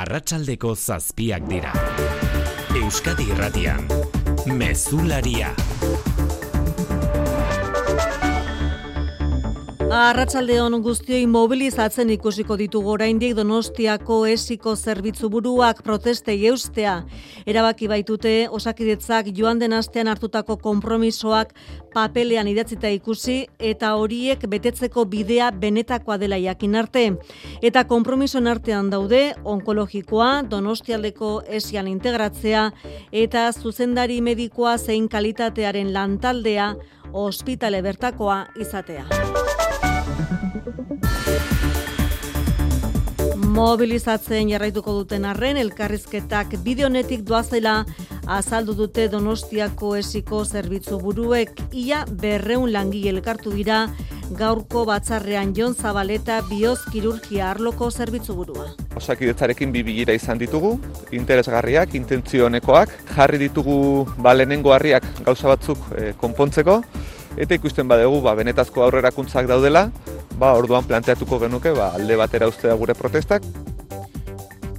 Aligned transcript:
arratsaldeko 0.00 0.74
zazpiak 0.74 1.44
dira. 1.50 1.72
Euskadi 2.80 3.26
irratian, 3.34 3.84
mezularia. 4.48 5.50
Arratsaldeon 9.90 10.76
guztioi 10.84 11.24
mobilizatzen 11.26 12.12
ikusiko 12.14 12.54
ditugu 12.54 12.92
oraindik 12.92 13.32
Donostiako 13.34 14.20
esiko 14.30 14.76
zerbitzu 14.76 15.26
buruak 15.32 15.80
protestei 15.82 16.36
eustea. 16.46 16.92
Erabaki 17.42 17.88
baitute 17.90 18.34
osakidetzak 18.54 19.32
joan 19.34 19.58
den 19.58 19.74
astean 19.74 20.06
hartutako 20.06 20.56
konpromisoak 20.62 21.50
papelean 21.94 22.46
idatzita 22.46 22.86
ikusi 22.94 23.48
eta 23.58 23.96
horiek 23.98 24.46
betetzeko 24.46 25.08
bidea 25.10 25.50
benetakoa 25.50 26.20
dela 26.22 26.38
jakin 26.38 26.78
arte. 26.78 27.04
Eta 27.60 27.82
konpromisoen 27.90 28.46
artean 28.46 28.94
daude 28.94 29.34
onkologikoa, 29.42 30.44
Donostialdeko 30.50 31.42
esian 31.48 31.90
integratzea 31.90 32.68
eta 33.10 33.50
zuzendari 33.52 34.20
medikoa 34.22 34.78
zein 34.78 35.08
kalitatearen 35.08 35.92
lantaldea 35.92 36.76
ospitale 37.12 37.82
bertakoa 37.82 38.44
izatea. 38.54 39.49
Mobilizatzen 43.50 44.48
jarraituko 44.52 44.92
duten 45.00 45.24
arren, 45.28 45.58
elkarrizketak 45.60 46.54
bideonetik 46.64 47.24
doazela 47.28 47.80
azaldu 48.30 48.76
dute 48.78 49.08
Donostiako 49.10 49.96
esiko 49.98 50.44
zerbitzu 50.44 51.00
buruek, 51.02 51.50
ia 51.72 52.04
berreun 52.22 52.70
langi 52.72 53.02
elkartu 53.10 53.52
dira 53.56 53.82
gaurko 54.38 54.84
batzarrean 54.86 55.52
Jon 55.56 55.74
Zabaleta 55.74 56.40
bioz 56.46 56.78
kirurgia 56.92 57.50
arloko 57.50 57.90
zerbitzu 57.90 58.36
burua. 58.38 58.68
Osakidetzarekin 58.96 59.72
bi 59.74 59.82
bigira 59.86 60.14
izan 60.14 60.38
ditugu, 60.38 60.76
interesgarriak, 61.10 61.96
intentzio 61.98 62.46
honekoak, 62.46 62.94
jarri 63.16 63.40
ditugu 63.42 64.06
ba 64.18 64.34
lehenengo 64.36 64.74
harriak 64.76 65.06
gauza 65.24 65.50
batzuk 65.50 65.90
e, 65.96 66.12
konpontzeko, 66.20 66.80
eta 67.36 67.54
ikusten 67.54 67.88
badegu 67.88 68.20
ba, 68.24 68.34
benetazko 68.34 68.84
aurrerakuntzak 68.86 69.48
daudela, 69.50 69.90
ba, 70.38 70.54
orduan 70.54 70.84
planteatuko 70.84 71.38
genuke 71.44 71.74
ba, 71.76 71.92
alde 71.94 72.16
batera 72.16 72.48
ustea 72.48 72.74
gure 72.74 72.94
protestak. 72.94 73.44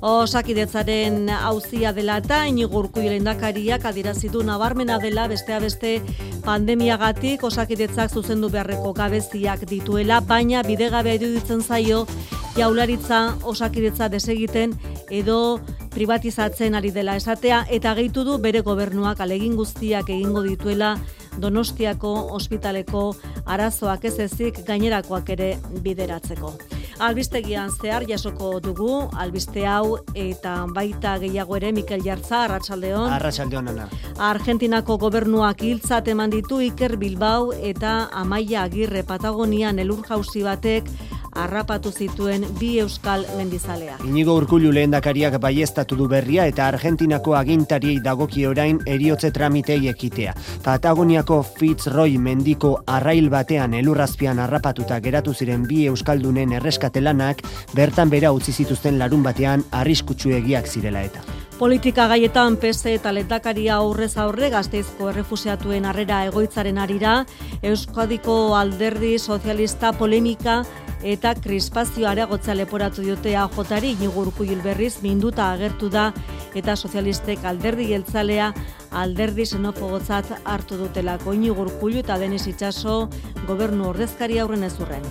Osakidetzaren 0.02 1.30
hauzia 1.30 1.92
dela 1.94 2.16
eta 2.18 2.40
inigurku 2.50 3.04
lendakariak 3.06 3.84
adirazidu 3.86 4.42
nabarmena 4.42 4.98
dela 4.98 5.28
bestea 5.30 5.60
beste 5.62 6.00
pandemiagatik 6.42 7.44
osakidetzak 7.46 8.10
zuzendu 8.10 8.50
beharreko 8.50 8.96
gabeziak 8.98 9.68
dituela, 9.70 10.18
baina 10.26 10.64
bidegabe 10.66 11.14
iruditzen 11.20 11.62
zaio 11.62 12.08
jaularitza 12.56 13.38
osakidetza 13.46 14.10
desegiten 14.10 14.74
edo 15.10 15.60
privatizatzen 15.94 16.76
ari 16.76 16.90
dela 16.92 17.16
esatea 17.20 17.66
eta 17.70 17.94
gehitu 17.94 18.24
du 18.26 18.38
bere 18.42 18.62
gobernuak 18.66 19.22
alegin 19.22 19.56
guztiak 19.56 20.10
egingo 20.10 20.42
dituela 20.42 20.96
Donostiako 21.40 22.12
ospitaleko 22.36 23.04
arazoak 23.46 24.06
ez 24.06 24.18
ezik 24.20 24.64
gainerakoak 24.68 25.30
ere 25.38 25.56
bideratzeko. 25.84 26.54
Albistegian 27.00 27.72
zehar 27.72 28.06
jasoko 28.09 28.59
dugu, 28.59 29.09
albiste 29.17 29.66
hau 29.67 29.97
eta 30.16 30.66
baita 30.73 31.17
gehiago 31.22 31.56
ere 31.56 31.72
Mikel 31.72 32.03
Jartza, 32.06 32.44
Arratsaldeon. 32.45 33.08
Arratsaldeon 33.14 33.72
ana. 33.73 33.88
Argentinako 34.17 34.97
gobernuak 34.97 35.64
hiltzat 35.64 36.08
eman 36.08 36.30
ditu 36.30 36.62
Iker 36.62 36.97
Bilbao 36.97 37.52
eta 37.53 38.09
Amaia 38.12 38.64
Agirre 38.64 39.03
Patagonian 39.03 39.80
elur 39.80 40.06
jauzi 40.08 40.44
batek 40.44 40.89
harrapatu 41.31 41.92
zituen 41.92 42.45
bi 42.59 42.72
euskal 42.81 43.23
mendizalea. 43.38 43.97
Inigo 44.08 44.36
Urkullu 44.36 44.72
lehendakariak 44.75 45.38
baiestatu 45.42 45.95
du 45.95 46.08
berria 46.12 46.45
eta 46.50 46.67
Argentinako 46.67 47.36
agintariei 47.39 48.02
dagoki 48.03 48.45
orain 48.47 48.81
eriotze 48.86 49.31
tramitei 49.31 49.88
ekitea. 49.92 50.34
Patagoniako 50.64 51.42
Fitzroy 51.44 52.17
mendiko 52.17 52.73
arrail 52.88 53.30
batean 53.31 53.74
elurrazpian 53.80 54.40
harrapatuta 54.40 55.00
geratu 55.00 55.34
ziren 55.34 55.63
bi 55.68 55.85
euskaldunen 55.88 56.51
erreskatelanak 56.81 57.42
bertan 57.75 58.09
bera 58.09 58.31
utzi 58.31 58.52
zituzten 58.52 58.97
larun 59.00 59.24
batean 59.24 59.64
arriskutsu 59.72 60.31
egiak 60.31 60.68
zirela 60.68 61.02
eta. 61.03 61.22
Politika 61.59 62.08
gaietan 62.08 62.58
PS 62.58 62.96
eta 62.96 63.12
lehendakaria 63.14 63.75
aurrez 63.75 64.18
aurre 64.18 64.50
gazteizko 64.50 65.12
errefusiatuen 65.12 65.86
harrera 65.86 66.25
egoitzaren 66.25 66.78
arira, 66.78 67.25
Euskadiko 67.62 68.56
alderdi 68.58 69.19
sozialista 69.19 69.94
polemika 69.94 70.64
eta 71.03 71.36
krispazio 71.36 72.08
areagotza 72.09 72.56
leporatu 72.56 73.02
diote 73.02 73.36
AJari 73.38 73.92
inigurku 73.92 74.44
hilberriz 74.44 75.02
minduta 75.02 75.52
agertu 75.52 75.90
da 75.90 76.12
eta 76.56 76.75
sozialistek 76.75 77.46
alderdi 77.46 77.88
geltzalea 77.94 78.53
alderdi 78.91 79.46
xenofogotzat 79.46 80.34
hartu 80.44 80.78
dutela 80.78 81.18
inigurku 81.34 81.90
eta 81.90 82.18
deniz 82.18 82.47
itxaso 82.47 83.09
gobernu 83.47 83.90
ordezkari 83.90 84.40
aurren 84.40 84.63
ezurren. 84.63 85.03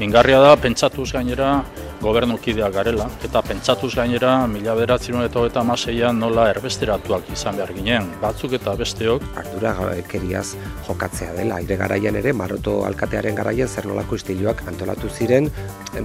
Ingarria 0.00 0.40
da 0.40 0.56
pentsatuz 0.56 1.12
gainera 1.12 1.64
gobernukideak 2.02 2.72
garela, 2.74 3.06
eta 3.24 3.40
pentsatuz 3.46 3.94
gainera 3.94 4.46
mila 4.50 4.74
beratzen 4.74 5.20
eta 5.22 5.44
eta 5.46 5.62
maseian 5.64 6.18
nola 6.18 6.48
erbesteratuak 6.52 7.30
izan 7.32 7.56
behar 7.60 7.72
ginen, 7.76 8.10
batzuk 8.22 8.56
eta 8.58 8.74
besteok. 8.80 9.22
Ardura 9.40 9.74
ekeriaz 9.96 10.56
jokatzea 10.88 11.32
dela, 11.38 11.60
aire 11.62 11.78
garaian 11.80 12.16
ere, 12.20 12.32
maroto 12.32 12.82
alkatearen 12.88 13.38
garaian 13.38 13.68
zer 13.68 13.86
nolako 13.86 14.20
istiluak 14.20 14.66
antolatu 14.68 15.08
ziren, 15.08 15.48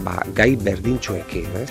ba, 0.06 0.20
gai 0.36 0.56
berdintxoekin. 0.56 1.60
Eh? 1.64 1.68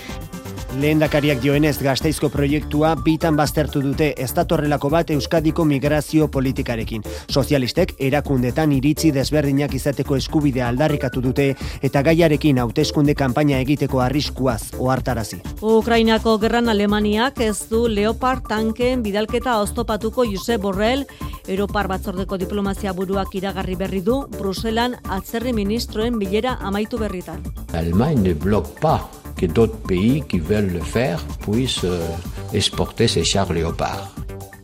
Lehendakariak 0.76 1.40
joenez 1.40 1.78
gazteizko 1.80 2.28
proiektua 2.28 2.90
bitan 3.00 3.36
baztertu 3.38 3.80
dute 3.80 4.10
ez 4.20 4.28
datorrelako 4.36 4.90
bat 4.92 5.10
Euskadiko 5.14 5.64
migrazio 5.64 6.26
politikarekin. 6.28 7.02
Sozialistek 7.32 7.94
erakundetan 8.08 8.74
iritzi 8.76 9.08
desberdinak 9.16 9.72
izateko 9.74 10.18
eskubidea 10.20 10.68
aldarrikatu 10.68 11.22
dute 11.24 11.48
eta 11.82 12.02
gaiarekin 12.04 12.60
hauteskunde 12.60 13.14
kanpaina 13.16 13.62
egiteko 13.64 14.02
arriskuaz 14.04 14.74
ohartarazi. 14.78 15.40
Ukrainako 15.62 16.36
gerran 16.42 16.68
Alemaniak 16.68 17.40
ez 17.40 17.64
du 17.70 17.86
Leopard 17.88 18.44
tanken 18.48 19.02
bidalketa 19.02 19.58
oztopatuko 19.62 20.28
Josep 20.28 20.60
Borrell 20.60 21.06
Europar 21.48 21.88
batzordeko 21.88 22.36
diplomazia 22.36 22.92
buruak 22.92 23.32
iragarri 23.40 23.78
berri 23.80 24.02
du 24.04 24.26
Bruselan 24.36 24.98
atzerri 25.08 25.54
ministroen 25.56 26.18
bilera 26.20 26.58
amaitu 26.60 27.00
berritan. 27.00 27.40
Allemagne 27.72 28.20
ne 28.20 28.34
bloque 28.34 28.78
pas 28.82 29.08
que 29.38 29.46
d'autres 29.46 29.78
pays 29.86 30.22
qui 30.28 30.40
veulent 30.40 30.57
le 30.66 30.80
faire 30.80 31.22
puissent 31.40 31.84
euh, 31.84 32.06
exporter 32.52 33.08
ces 33.08 33.24
chars 33.24 33.52
léopards. 33.52 34.10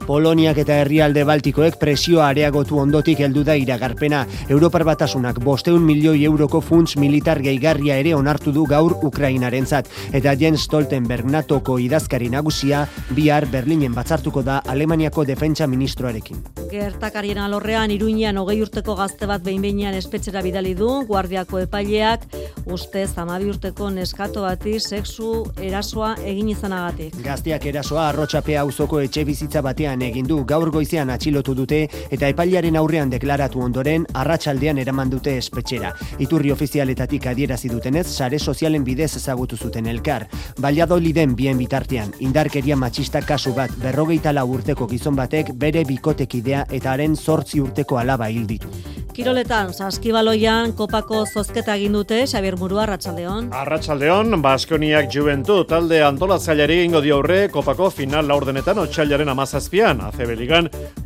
Poloniak 0.05 0.59
eta 0.61 0.75
herrialde 0.83 1.23
Baltikoek 1.25 1.79
presioa 1.81 2.27
areagotu 2.29 2.77
ondotik 2.77 3.23
heldu 3.25 3.41
da 3.45 3.55
iragarpena. 3.57 4.25
Europar 4.53 4.85
batasunak 4.85 5.39
bosteun 5.41 5.81
milioi 5.81 6.27
euroko 6.29 6.61
funts 6.61 6.99
militar 7.01 7.41
gehigarria 7.41 7.97
ere 8.03 8.13
onartu 8.15 8.53
du 8.53 8.67
gaur 8.69 8.99
Ukrainarentzat. 9.09 9.89
Eta 10.13 10.35
Jens 10.37 10.67
Stoltenberg 10.67 11.31
natoko 11.33 11.79
idazkari 11.81 12.29
nagusia 12.29 12.83
bihar 13.17 13.47
Berlinen 13.49 13.95
batzartuko 13.97 14.43
da 14.45 14.59
Alemaniako 14.69 15.25
defentsa 15.25 15.67
ministroarekin. 15.67 16.43
Gertakarien 16.71 17.41
alorrean 17.41 17.91
iruñean 17.95 18.37
hogei 18.37 18.61
urteko 18.61 18.99
gazte 19.01 19.27
bat 19.31 19.43
behin 19.43 19.63
behinean 19.65 19.97
espetxera 19.97 20.43
bidali 20.45 20.75
du, 20.77 20.91
guardiako 21.09 21.63
epaileak 21.65 22.29
uste 22.67 23.07
zamabi 23.07 23.49
urteko 23.49 23.89
neskato 23.91 24.45
bati 24.45 24.77
sexu 24.81 25.45
erasoa 25.63 26.15
egin 26.25 26.53
izanagatik. 26.53 27.17
Gazteak 27.25 27.67
erasoa 27.73 28.09
arrotxapea 28.11 28.65
auzoko 28.67 29.01
etxe 29.01 29.25
bizitza 29.25 29.63
batean 29.65 29.94
izenean 29.95 30.03
egin 30.11 30.27
du 30.27 30.45
gaur 30.45 30.71
goizean 30.71 31.11
atxilotu 31.11 31.55
dute 31.55 31.89
eta 32.11 32.29
epailaren 32.29 32.77
aurrean 32.77 33.11
deklaratu 33.11 33.61
ondoren 33.61 34.07
arratsaldean 34.15 34.79
eraman 34.79 35.11
dute 35.11 35.37
espetxera. 35.39 35.93
Iturri 36.19 36.53
ofizialetatik 36.53 37.27
adierazi 37.27 37.69
dutenez, 37.69 38.07
sare 38.07 38.39
sozialen 38.39 38.85
bidez 38.85 39.17
ezagutu 39.17 39.57
zuten 39.57 39.87
elkar. 39.87 40.27
Valladoliden 40.61 41.35
bien 41.35 41.59
bitartean, 41.59 42.13
indarkeria 42.21 42.77
matxista 42.77 43.23
kasu 43.23 43.55
bat 43.55 43.71
berrogeita 43.83 44.33
lau 44.33 44.49
urteko 44.51 44.87
gizon 44.87 45.17
batek 45.17 45.55
bere 45.55 45.85
bikotekidea 45.85 46.67
eta 46.71 46.93
haren 46.93 47.17
zortzi 47.17 47.61
urteko 47.61 47.99
alaba 47.99 48.29
hil 48.29 48.47
ditu. 48.47 48.69
Kiroletan, 49.15 49.69
saskibaloian 49.71 50.73
kopako 50.75 51.21
zozketa 51.23 51.77
egin 51.79 51.93
dute 51.95 52.17
Xabier 52.27 52.57
Murua 52.59 52.83
Arratsaldeon. 52.83 53.53
Arratsaldeon, 53.55 54.41
Baskoniak 54.43 55.07
Juventud 55.15 55.69
talde 55.71 56.01
antolatzaileari 56.03 56.81
egingo 56.81 57.03
dio 57.05 57.21
aurre 57.21 57.45
kopako 57.55 57.93
final 57.95 58.27
laurdenetan 58.27 58.81
otsailaren 58.83 59.31
17 59.31 59.84
igandean, 59.85 60.01
ACB 60.09 60.31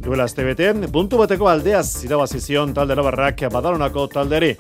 duela 0.05 0.25
azte 0.29 0.45
beten, 0.47 0.87
puntu 0.93 1.19
bateko 1.19 1.49
aldeaz 1.51 2.05
irabazizion 2.07 2.75
talde 2.75 2.95
nabarrak 2.95 3.41
badalonako 3.51 4.07
talderi. 4.13 4.53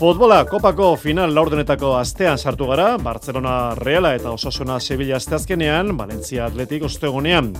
Futbola, 0.00 0.46
kopako 0.48 0.94
final 0.96 1.34
laurdenetako 1.36 1.90
astean 1.98 2.38
sartu 2.40 2.64
gara, 2.70 2.94
Barcelona 3.04 3.74
Reala 3.76 4.14
eta 4.16 4.30
Osasuna 4.32 4.78
Sevilla 4.80 5.18
asteazkenean, 5.18 5.90
Valencia 5.98 6.46
Atletik 6.46 6.86
ostegunean. 6.88 7.50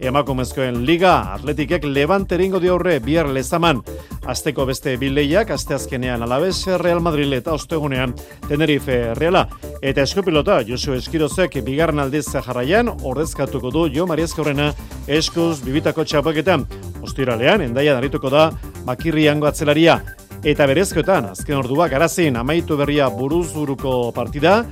Emakumezkoen 0.00 0.78
Liga 0.88 1.34
Atletikek 1.34 1.84
Levante 1.84 2.38
eringo 2.38 2.56
diaurre 2.62 2.94
bihar 3.04 3.28
lezaman. 3.28 3.82
Azteko 4.24 4.64
beste 4.70 4.94
bileiak, 4.96 5.52
asteazkenean 5.52 6.24
alabez 6.24 6.62
Real 6.80 7.02
Madrid 7.04 7.34
eta 7.36 7.52
ostegunean 7.52 8.14
Tenerife 8.48 9.12
Reala. 9.20 9.44
Eta 9.82 10.00
eskupilota, 10.08 10.62
Josu 10.64 10.96
Eskirozek 10.96 11.60
bigarren 11.66 12.00
aldiz 12.00 12.24
jarraian, 12.32 12.88
ordezkatuko 13.04 13.74
du 13.76 13.84
Jo 13.92 14.08
Mariaz 14.08 14.32
Horrena 14.38 14.72
eskuz 15.06 15.60
bibitako 15.60 16.08
txapaketan. 16.08 16.64
Ostiralean, 17.04 17.60
endaia 17.68 17.92
narituko 18.00 18.32
da, 18.32 18.48
bakirriango 18.88 19.52
atzelaria. 19.52 20.00
Eta 20.40 20.64
berezkoetan, 20.64 21.26
azken 21.34 21.58
ordua 21.58 21.84
garazin 21.92 22.38
amaitu 22.40 22.78
berria 22.80 23.10
buruz 23.12 23.50
buruko 23.52 24.08
partida, 24.16 24.62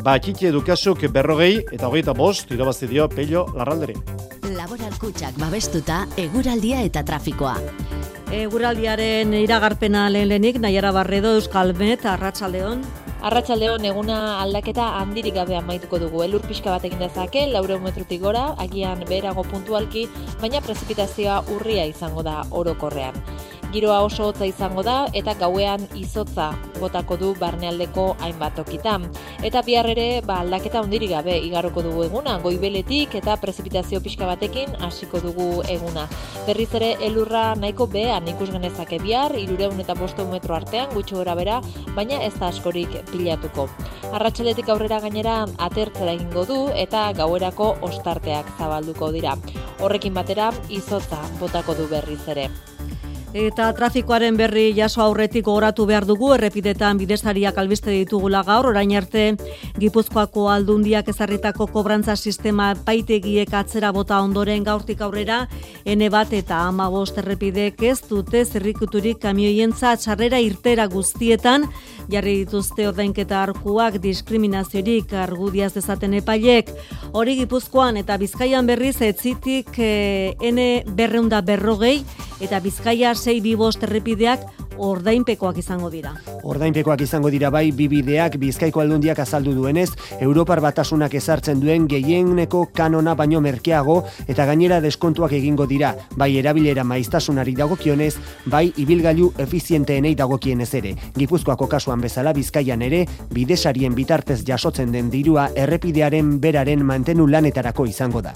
bakitxe 0.00 0.46
edukasuk 0.48 1.02
berrogei 1.12 1.58
eta 1.68 1.90
hogeita 1.90 2.14
bost, 2.16 2.48
irabazti 2.50 2.86
dio 2.88 3.10
pello 3.12 3.42
larralderi. 3.52 3.92
Laboral 4.56 4.94
kutsak 4.96 5.36
babestuta, 5.36 6.06
eguraldia 6.16 6.80
eta 6.80 7.02
trafikoa. 7.04 7.58
Eguraldiaren 8.32 9.34
iragarpena 9.36 10.06
lehen 10.08 10.30
lehenik, 10.30 10.62
Naiara 10.64 10.94
Barredo, 10.96 11.34
Euskalmet, 11.36 12.06
Arratsaldeon. 12.08 12.80
Arratsaldeon 13.28 13.84
eguna 13.84 14.38
aldaketa 14.40 14.94
handirik 15.02 15.36
gabe 15.36 15.58
amaituko 15.58 16.00
dugu. 16.00 16.22
Elur 16.24 16.40
pixka 16.40 16.70
bat 16.72 16.88
egin 16.88 17.04
dezake, 17.04 17.44
laure 17.52 17.76
metrutik 17.84 18.22
gora, 18.24 18.54
agian 18.56 19.04
beherago 19.04 19.44
puntualki, 19.44 20.06
baina 20.40 20.64
prezipitazioa 20.64 21.42
urria 21.52 21.84
izango 21.84 22.24
da 22.24 22.40
orokorrean. 22.48 23.16
Giroa 23.68 23.98
oso 24.00 24.30
hotza 24.30 24.46
izango 24.48 24.80
da 24.82 24.94
eta 25.12 25.34
gauean 25.36 25.82
izotza 26.00 26.46
botako 26.80 27.18
du 27.20 27.34
barnealdeko 27.36 28.04
hainbat 28.24 28.54
tokitan. 28.56 29.02
Eta 29.44 29.60
bihar 29.66 29.90
ere 29.92 30.22
ba, 30.24 30.38
aldaketa 30.40 30.80
ondiri 30.80 31.10
gabe 31.10 31.34
igaroko 31.44 31.82
dugu 31.84 32.06
eguna, 32.06 32.38
goibeletik 32.40 33.18
eta 33.20 33.36
prezipitazio 33.42 34.00
pixka 34.00 34.24
batekin 34.30 34.72
hasiko 34.80 35.20
dugu 35.20 35.48
eguna. 35.68 36.06
Berriz 36.46 36.70
ere 36.80 36.94
elurra 37.04 37.52
nahiko 37.60 37.86
behan 37.92 38.30
ikus 38.32 38.48
genezake 38.54 39.02
bihar, 39.04 39.36
irureun 39.36 39.84
eta 39.84 39.98
bostu 39.98 40.24
metro 40.32 40.56
artean, 40.56 40.88
gutxo 40.94 41.20
gora 41.20 41.36
bera, 41.36 41.60
baina 41.96 42.22
ez 42.24 42.32
da 42.38 42.48
askorik 42.48 42.96
pilatuko. 43.12 43.68
Arratxaletik 44.16 44.72
aurrera 44.72 45.02
gainera 45.04 45.42
atertzera 45.68 46.16
egingo 46.16 46.46
du 46.48 46.58
eta 46.72 47.10
gauerako 47.12 47.74
ostarteak 47.90 48.48
zabalduko 48.56 49.12
dira. 49.12 49.36
Horrekin 49.84 50.16
batera 50.16 50.54
izotza 50.72 51.20
botako 51.42 51.76
du 51.82 51.90
berriz 51.92 52.22
ere. 52.32 52.48
Eta 53.36 53.66
trafikoaren 53.76 54.38
berri 54.40 54.70
jaso 54.72 55.02
aurretik 55.04 55.44
gogoratu 55.44 55.84
behar 55.84 56.06
dugu, 56.08 56.30
errepidetan 56.32 56.96
bidezariak 56.96 57.58
albiste 57.60 57.90
ditugula 57.92 58.40
gaur, 58.42 58.70
orain 58.70 58.94
arte 58.96 59.34
Gipuzkoako 59.78 60.46
aldundiak 60.48 61.10
ezarritako 61.12 61.66
kobrantza 61.68 62.16
sistema 62.16 62.70
paitegiek 62.86 63.52
atzera 63.52 63.90
bota 63.92 64.22
ondoren 64.24 64.64
gaurtik 64.64 65.02
aurrera, 65.04 65.42
ene 65.84 66.08
bat 66.08 66.32
eta 66.32 66.62
ama 66.70 66.88
bost 66.88 67.18
errepidek 67.20 67.82
ez 67.82 68.00
dute 68.08 68.46
zerrikuturik 68.46 69.20
kamioientza 69.20 69.92
txarrera 70.00 70.40
irtera 70.40 70.86
guztietan, 70.88 71.66
jarri 72.08 72.38
dituzte 72.46 72.88
ordainketa 72.88 73.42
arkuak 73.42 74.00
diskriminaziorik 74.00 75.12
argudiaz 75.12 75.74
dezaten 75.74 76.16
epailek, 76.22 76.72
hori 77.12 77.36
Gipuzkoan 77.42 78.00
eta 78.00 78.16
Bizkaian 78.16 78.64
berriz 78.66 78.96
etzitik 79.02 79.76
e, 79.76 80.32
ene 80.40 80.82
berreunda 80.88 81.42
berrogei, 81.44 82.00
eta 82.40 82.60
Bizkaia 82.62 83.10
sei 83.18 83.40
bibost 83.44 83.82
errepideak 83.82 84.46
ordainpekoak 84.78 85.58
izango 85.58 85.90
dira. 85.90 86.12
Ordainpekoak 86.46 87.02
izango 87.02 87.30
dira 87.34 87.50
bai 87.50 87.70
bibideak 87.74 88.36
Bizkaiko 88.38 88.80
aldundiak 88.80 89.18
azaldu 89.18 89.52
duenez, 89.56 89.90
Europar 90.20 90.60
batasunak 90.62 91.14
ezartzen 91.18 91.60
duen 91.60 91.88
gehieneko 91.90 92.64
kanona 92.74 93.14
baino 93.18 93.40
merkeago 93.40 93.98
eta 94.26 94.46
gainera 94.46 94.80
deskontuak 94.80 95.34
egingo 95.38 95.66
dira, 95.66 95.94
bai 96.16 96.30
erabilera 96.38 96.84
maiztasunari 96.84 97.54
dagokionez, 97.58 98.14
bai 98.46 98.68
ibilgailu 98.76 99.32
efizienteenei 99.38 100.14
dagokienez 100.14 100.70
ere. 100.80 100.94
Gipuzkoako 101.18 101.66
kasuan 101.66 102.00
bezala 102.00 102.32
Bizkaian 102.32 102.82
ere, 102.82 103.04
bidesarien 103.34 103.94
bitartez 103.94 104.44
jasotzen 104.46 104.92
den 104.94 105.10
dirua 105.10 105.50
errepidearen 105.56 106.38
beraren 106.40 106.84
mantenu 106.86 107.26
lanetarako 107.26 107.86
izango 107.86 108.22
da. 108.22 108.34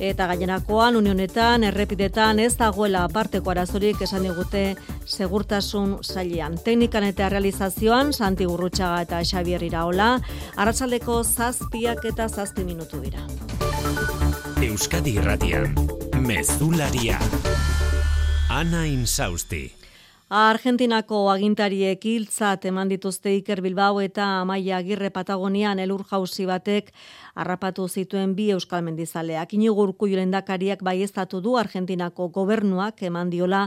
Eta 0.00 0.26
gainerakoan, 0.30 0.96
unionetan, 0.96 1.64
errepidetan 1.68 2.38
ez 2.40 2.54
dagoela 2.56 3.02
aparteko 3.04 3.50
arazorik 3.52 4.00
esan 4.06 4.24
digute 4.24 4.62
segurtasun 5.04 5.69
sailean. 6.02 6.58
Teknikan 6.64 7.04
eta 7.04 7.28
realizazioan, 7.28 8.12
Santi 8.12 8.44
Gurrutxaga 8.44 9.00
eta 9.06 9.22
Xavier 9.24 9.62
Iraola, 9.62 10.20
arratsaldeko 10.56 11.22
zazpiak 11.24 12.04
eta 12.04 12.28
zazpi 12.28 12.64
minutu 12.64 13.00
dira. 13.00 13.24
Euskadi 14.62 15.16
Irratian, 15.16 15.74
Mezularia, 16.20 17.18
Ana 18.48 18.84
Insausti. 18.84 19.79
Argentinako 20.30 21.24
agintariek 21.26 22.04
hiltzat 22.06 22.62
eman 22.70 22.86
dituzte 22.86 23.32
Iker 23.34 23.58
Bilbao 23.64 23.96
eta 23.98 24.28
Amaia 24.44 24.76
Agirre 24.76 25.08
Patagonian 25.10 25.80
elur 25.82 26.04
jauzi 26.06 26.46
batek 26.46 26.92
harrapatu 27.34 27.88
zituen 27.88 28.36
bi 28.38 28.46
euskal 28.54 28.84
mendizaleak. 28.86 29.56
Inigurku 29.58 30.06
jolendakariak 30.06 30.86
baiestatu 30.86 31.40
du 31.42 31.56
Argentinako 31.58 32.28
gobernuak 32.30 33.02
eman 33.02 33.34
diola 33.34 33.64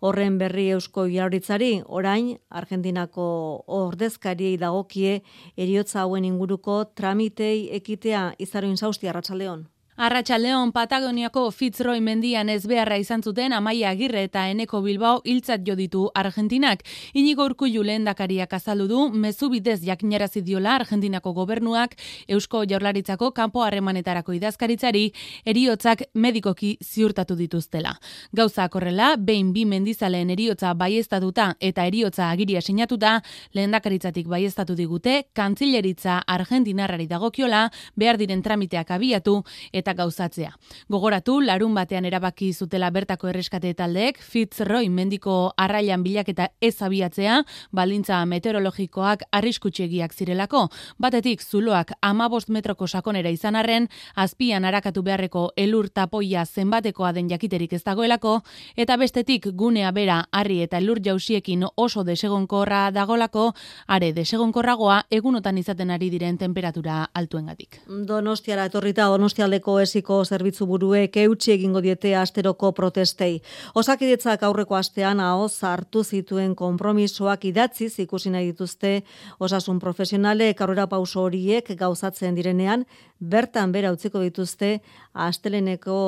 horren 0.00 0.40
berri 0.40 0.70
eusko 0.78 1.04
jauritzari. 1.04 1.82
Orain, 1.84 2.38
Argentinako 2.48 3.28
ordezkariei 3.66 4.56
dagokie 4.56 5.20
eriotza 5.54 6.00
hauen 6.00 6.24
inguruko 6.24 6.82
tramitei 6.96 7.68
ekitea 7.76 8.30
izaroin 8.38 8.80
zauzti 8.80 9.12
arratsaldeon. 9.12 9.66
Arratxaldeon 9.96 10.74
Patagoniako 10.76 11.46
Fitzroy 11.56 12.02
mendian 12.04 12.50
ez 12.52 12.66
beharra 12.68 12.98
izan 13.00 13.22
zuten 13.24 13.54
Amaia 13.56 13.94
Agirre 13.94 14.26
eta 14.26 14.42
Eneko 14.52 14.82
Bilbao 14.84 15.22
hiltzat 15.24 15.62
jo 15.64 15.72
ditu 15.74 16.02
Argentinak. 16.12 16.82
Inigo 17.16 17.46
Urkullu 17.48 17.80
lehendakariak 17.80 18.52
azaldu 18.52 18.90
du 18.90 18.98
mezu 19.08 19.48
bidez 19.48 19.78
jakinarazi 19.80 20.42
diola 20.44 20.74
Argentinako 20.76 21.32
gobernuak 21.38 21.94
Eusko 22.28 22.66
Jaurlaritzako 22.68 23.30
kanpo 23.32 23.62
harremanetarako 23.64 24.34
idazkaritzari 24.36 25.06
eriotzak 25.46 26.02
medikoki 26.12 26.74
ziurtatu 26.84 27.34
dituztela. 27.40 27.94
Gauza 28.36 28.68
korrela, 28.68 29.14
behin 29.16 29.54
bi 29.54 29.64
mendizaleen 29.64 30.28
eriotza 30.36 30.74
baiestatuta 30.74 31.54
eta 31.58 31.88
eriotza 31.88 32.28
agiria 32.28 32.60
sinatuta, 32.60 33.22
lehendakaritzatik 33.54 34.28
baiestatu 34.28 34.76
digute, 34.76 35.22
kantzilleritza 35.32 36.20
Argentinarrari 36.26 37.08
dagokiola, 37.08 37.70
behar 37.96 38.20
diren 38.20 38.44
tramiteak 38.44 38.90
abiatu, 38.90 39.40
eta 39.72 39.85
eta 39.86 39.94
gauzatzea. 39.94 40.50
Gogoratu, 40.90 41.38
larun 41.40 41.74
batean 41.74 42.04
erabaki 42.08 42.50
zutela 42.52 42.90
bertako 42.90 43.28
erreskate 43.30 43.70
taldeek, 43.78 44.18
Fitzroy 44.18 44.88
mendiko 44.90 45.52
arrailan 45.56 46.02
bilaketa 46.02 46.48
ez 46.60 46.74
abiatzea, 46.82 47.36
baldintza 47.70 48.18
meteorologikoak 48.26 49.22
arriskutsegiak 49.30 50.14
zirelako, 50.14 50.66
batetik 50.98 51.42
zuloak 51.42 51.92
amabost 52.02 52.50
metroko 52.50 52.88
sakonera 52.88 53.30
izan 53.30 53.54
arren, 53.54 53.86
azpian 54.16 54.64
arakatu 54.64 55.04
beharreko 55.06 55.52
elur 55.56 55.88
tapoia 55.88 56.44
zenbatekoa 56.44 57.12
den 57.12 57.30
jakiterik 57.30 57.72
ez 57.78 57.84
dagoelako, 57.86 58.40
eta 58.76 58.96
bestetik 58.98 59.46
gunea 59.54 59.92
bera 59.92 60.24
harri 60.32 60.62
eta 60.66 60.82
elur 60.82 60.98
jausiekin 61.04 61.62
oso 61.76 62.02
desegonkorra 62.02 62.90
dagolako, 62.90 63.52
are 63.86 64.10
desegonkorragoa 64.12 65.04
egunotan 65.10 65.58
izaten 65.62 65.94
ari 65.94 66.10
diren 66.10 66.38
temperatura 66.38 67.04
altuengatik. 67.14 67.80
Donostiara 67.86 68.66
etorrita 68.66 69.06
Donostialdeko 69.36 69.75
esiko 69.80 70.18
zerbitzu 70.24 70.66
buruek 70.66 71.16
eutxi 71.22 71.52
egingo 71.52 71.80
diete 71.84 72.14
asteroko 72.16 72.72
protestei. 72.72 73.40
Osakidetzak 73.74 74.42
aurreko 74.42 74.76
astean 74.76 75.20
ahoz 75.20 75.62
hartu 75.64 76.04
zituen 76.04 76.54
konpromisoak 76.54 77.44
idatziz 77.44 77.98
ikusi 78.04 78.30
nahi 78.30 78.52
dituzte 78.52 79.02
osasun 79.38 79.78
profesionalek 79.78 80.60
aurrera 80.60 80.86
pauso 80.86 81.22
horiek 81.22 81.72
gauzatzen 81.78 82.34
direnean, 82.34 82.86
bertan 83.20 83.72
bera 83.72 83.92
utziko 83.92 84.20
dituzte 84.20 84.80
asteleneko 85.12 85.98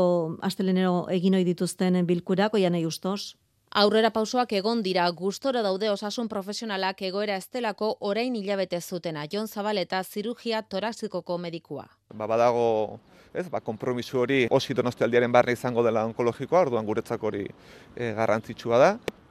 astelenero 0.42 1.06
egin 1.10 1.34
ohi 1.34 1.44
dituzten 1.44 2.00
bilkurak 2.06 2.54
oian 2.54 2.72
nahi 2.72 2.86
ustos. 2.86 3.36
Aurrera 3.76 4.08
pausoak 4.10 4.52
egon 4.56 4.80
dira 4.82 5.04
gustora 5.12 5.60
daude 5.62 5.90
osasun 5.92 6.28
profesionalak 6.28 7.02
egoera 7.04 7.36
estelako 7.36 7.90
orain 8.00 8.36
hilabete 8.36 8.80
zutena 8.80 9.26
Jon 9.30 9.46
Zabaleta 9.46 10.02
zirugia 10.02 10.62
toraxikoko 10.62 11.36
medikua. 11.38 11.84
Ba 12.14 12.26
badago 12.26 12.98
ez, 13.32 13.48
ba, 13.48 13.60
kompromisu 13.60 14.22
hori 14.22 14.40
osi 14.50 14.74
donostialdiaren 14.74 15.32
barne 15.32 15.54
izango 15.56 15.84
dela 15.86 16.04
onkologikoa, 16.08 16.64
orduan 16.66 16.86
guretzak 16.86 17.22
hori 17.22 17.44
e, 17.46 18.12
garrantzitsua 18.16 18.78
da. 18.80 18.90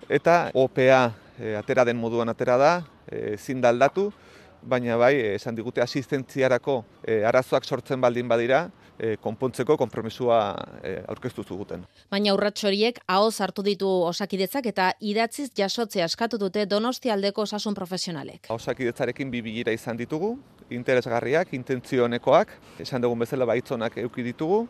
Eta 0.09 0.37
OPA 0.53 1.01
e, 1.39 1.55
atera 1.57 1.85
den 1.87 1.97
moduan 1.99 2.29
atera 2.29 2.57
da, 2.57 2.71
e, 3.09 3.33
ezin 3.35 3.63
aldatu, 3.65 4.11
baina 4.67 4.97
bai, 4.99 5.15
esan 5.35 5.55
digute 5.55 5.81
asistentziarako 5.81 6.81
e, 7.03 7.21
arazoak 7.25 7.65
sortzen 7.65 8.01
baldin 8.01 8.27
badira, 8.27 8.67
e, 8.99 9.15
konpontzeko 9.21 9.77
konpromisua 9.77 10.39
e, 10.83 10.93
aurkeztu 11.07 11.43
zuguten. 11.43 11.85
Baina 12.11 12.33
urrats 12.35 12.63
horiek 12.67 12.99
ahoz 13.07 13.35
hartu 13.41 13.63
ditu 13.65 13.89
osakidetzak 14.09 14.69
eta 14.73 14.91
idatziz 14.99 15.49
jasotzea 15.57 16.05
askatu 16.05 16.39
dute 16.41 16.65
Donostialdeko 16.65 17.45
osasun 17.47 17.77
profesionalek. 17.77 18.51
Osakidetzarekin 18.53 19.31
bi 19.31 19.41
bigira 19.45 19.73
izan 19.75 19.97
ditugu, 19.97 20.35
interesgarriak, 20.73 21.53
intentzionekoak, 21.55 22.51
esan 22.83 23.03
dugun 23.05 23.23
bezala 23.23 23.47
baitzonak 23.47 23.97
euki 24.03 24.25
ditugu, 24.25 24.65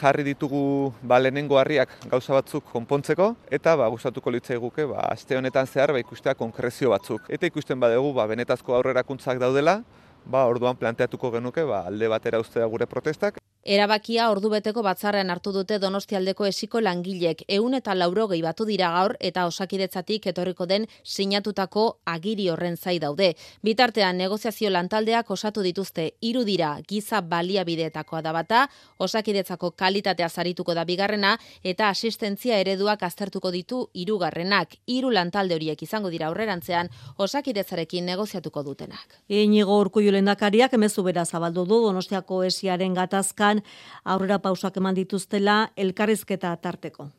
jarri 0.00 0.24
ditugu 0.26 0.92
ba, 1.02 1.18
lehenengo 1.18 1.58
harriak 1.58 1.90
gauza 2.10 2.36
batzuk 2.36 2.64
konpontzeko, 2.72 3.32
eta 3.50 3.76
ba, 3.76 3.88
gustatuko 3.92 4.32
litzai 4.34 4.58
guke, 4.62 4.86
ba, 4.90 5.08
aste 5.12 5.36
honetan 5.38 5.66
zehar 5.66 5.92
ba, 5.92 6.02
ikustea 6.04 6.34
konkrezio 6.38 6.94
batzuk. 6.94 7.26
Eta 7.28 7.50
ikusten 7.50 7.80
badegu 7.80 8.12
ba, 8.14 8.28
benetazko 8.30 8.78
aurrerakuntzak 8.78 9.42
daudela, 9.42 9.80
ba, 10.26 10.46
orduan 10.46 10.78
planteatuko 10.78 11.32
genuke 11.38 11.66
ba, 11.66 11.84
alde 11.90 12.08
batera 12.08 12.40
ustea 12.44 12.66
gure 12.66 12.86
protestak. 12.86 13.42
Erabakia 13.66 14.30
ordubeteko 14.30 14.82
batzarrean 14.86 15.30
hartu 15.30 15.50
dute 15.52 15.76
Donostialdeko 15.82 16.46
esiko 16.46 16.80
langilek 16.80 17.42
ehun 17.48 17.74
eta 17.74 17.94
laurogei 17.94 18.38
batu 18.40 18.64
dira 18.64 18.90
gaur 18.94 19.16
eta 19.20 19.46
osakidetzatik 19.46 20.28
etorriko 20.30 20.64
den 20.66 20.86
sinatutako 21.02 21.98
agiri 22.06 22.48
horren 22.48 22.76
zai 22.76 22.98
daude. 22.98 23.34
Bitartean 23.62 24.16
negoziazio 24.16 24.70
lantaldeak 24.70 25.30
osatu 25.30 25.62
dituzte 25.66 26.12
hiru 26.22 26.44
dira 26.44 26.78
giza 26.88 27.20
baliabideetakoa 27.20 28.22
da 28.22 28.32
bata, 28.32 28.68
osakidetzako 28.98 29.72
kalitatea 29.72 30.28
zarituko 30.28 30.74
da 30.74 30.84
bigarrena 30.84 31.36
eta 31.64 31.88
asistentzia 31.88 32.60
ereduak 32.62 33.02
aztertuko 33.02 33.50
ditu 33.50 33.88
hirugarrenak. 33.92 34.78
Hiru 34.86 35.10
lantalde 35.10 35.58
horiek 35.58 35.82
izango 35.82 36.08
dira 36.14 36.28
aurrerantzean 36.28 36.88
osakidetzarekin 37.18 38.06
negoziatuko 38.06 38.62
dutenak. 38.62 39.18
Inigo 39.28 39.80
Urkullu 39.80 40.14
lehendakariak 40.14 40.72
emezu 40.78 41.02
bera 41.02 41.26
zabaldu 41.26 41.66
du 41.66 41.82
Donostiako 41.88 42.44
esiaren 42.44 42.94
gatazkan 43.48 43.62
aurrera 44.04 44.38
pausak 44.38 44.76
eman 44.76 44.94
dituztela 44.94 45.68
elkarrizketa 45.76 46.56
tarteko. 46.56 47.10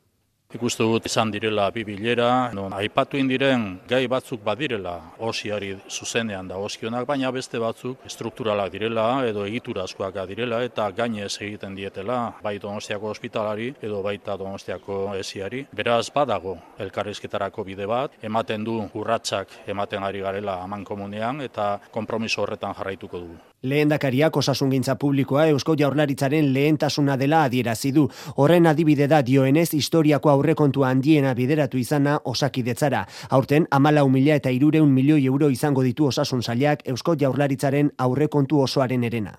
Ikustu 0.50 0.84
dut 0.84 1.06
izan 1.06 1.30
direla 1.30 1.70
bi 1.70 1.84
bilera, 1.86 2.50
non 2.54 2.74
aipatu 2.74 3.18
indiren 3.18 3.82
gai 3.88 4.08
batzuk 4.08 4.42
badirela 4.42 4.96
osiari 5.20 5.76
zuzenean 5.88 6.48
da 6.48 6.58
oskionak, 6.58 7.06
baina 7.06 7.30
beste 7.32 7.60
batzuk 7.60 8.00
strukturalak 8.10 8.72
direla 8.72 9.28
edo 9.28 9.46
egiturazkoak 9.46 10.18
direla 10.28 10.64
eta 10.64 10.90
gainez 10.90 11.38
egiten 11.40 11.76
dietela 11.76 12.34
bai 12.42 12.58
donostiako 12.58 13.12
ospitalari 13.12 13.76
edo 13.80 14.02
baita 14.02 14.38
donostiako 14.38 15.14
esiari. 15.20 15.68
Beraz 15.72 16.10
badago 16.10 16.58
elkarrizketarako 16.80 17.64
bide 17.64 17.86
bat, 17.86 18.18
ematen 18.24 18.64
du 18.66 18.90
urratsak 18.96 19.54
ematen 19.68 20.04
ari 20.04 20.20
garela 20.20 20.64
aman 20.64 20.84
komunean 20.84 21.42
eta 21.42 21.80
konpromiso 21.92 22.42
horretan 22.42 22.74
jarraituko 22.74 23.20
dugu. 23.20 23.49
Lehendakariak 23.62 24.38
osasungintza 24.38 24.96
publikoa 24.96 25.46
Eusko 25.51 25.74
Jaurlaritzaren 25.80 26.54
lehentasuna 26.54 27.18
dela 27.20 27.42
adierazi 27.44 27.92
du. 27.92 28.06
Horren 28.38 28.68
adibide 28.72 29.08
da 29.12 29.20
dioenez 29.22 29.74
historiako 29.75 30.30
aurrekontu 30.32 30.86
handiena 30.88 31.34
bideratu 31.36 31.78
izana 31.78 32.22
osakidetzara. 32.24 33.06
Aurten 33.30 33.68
amala 33.70 34.06
mila 34.08 34.36
eta 34.39 34.50
irureun 34.50 34.89
milioi 34.89 35.25
euro 35.25 35.50
izango 35.50 35.84
ditu 35.84 36.06
osasun 36.08 36.42
sailak 36.42 36.88
Eusko 36.88 37.18
Jaurlaritzaren 37.20 37.92
aurrekontu 37.98 38.62
osoaren 38.62 39.04
erena. 39.04 39.36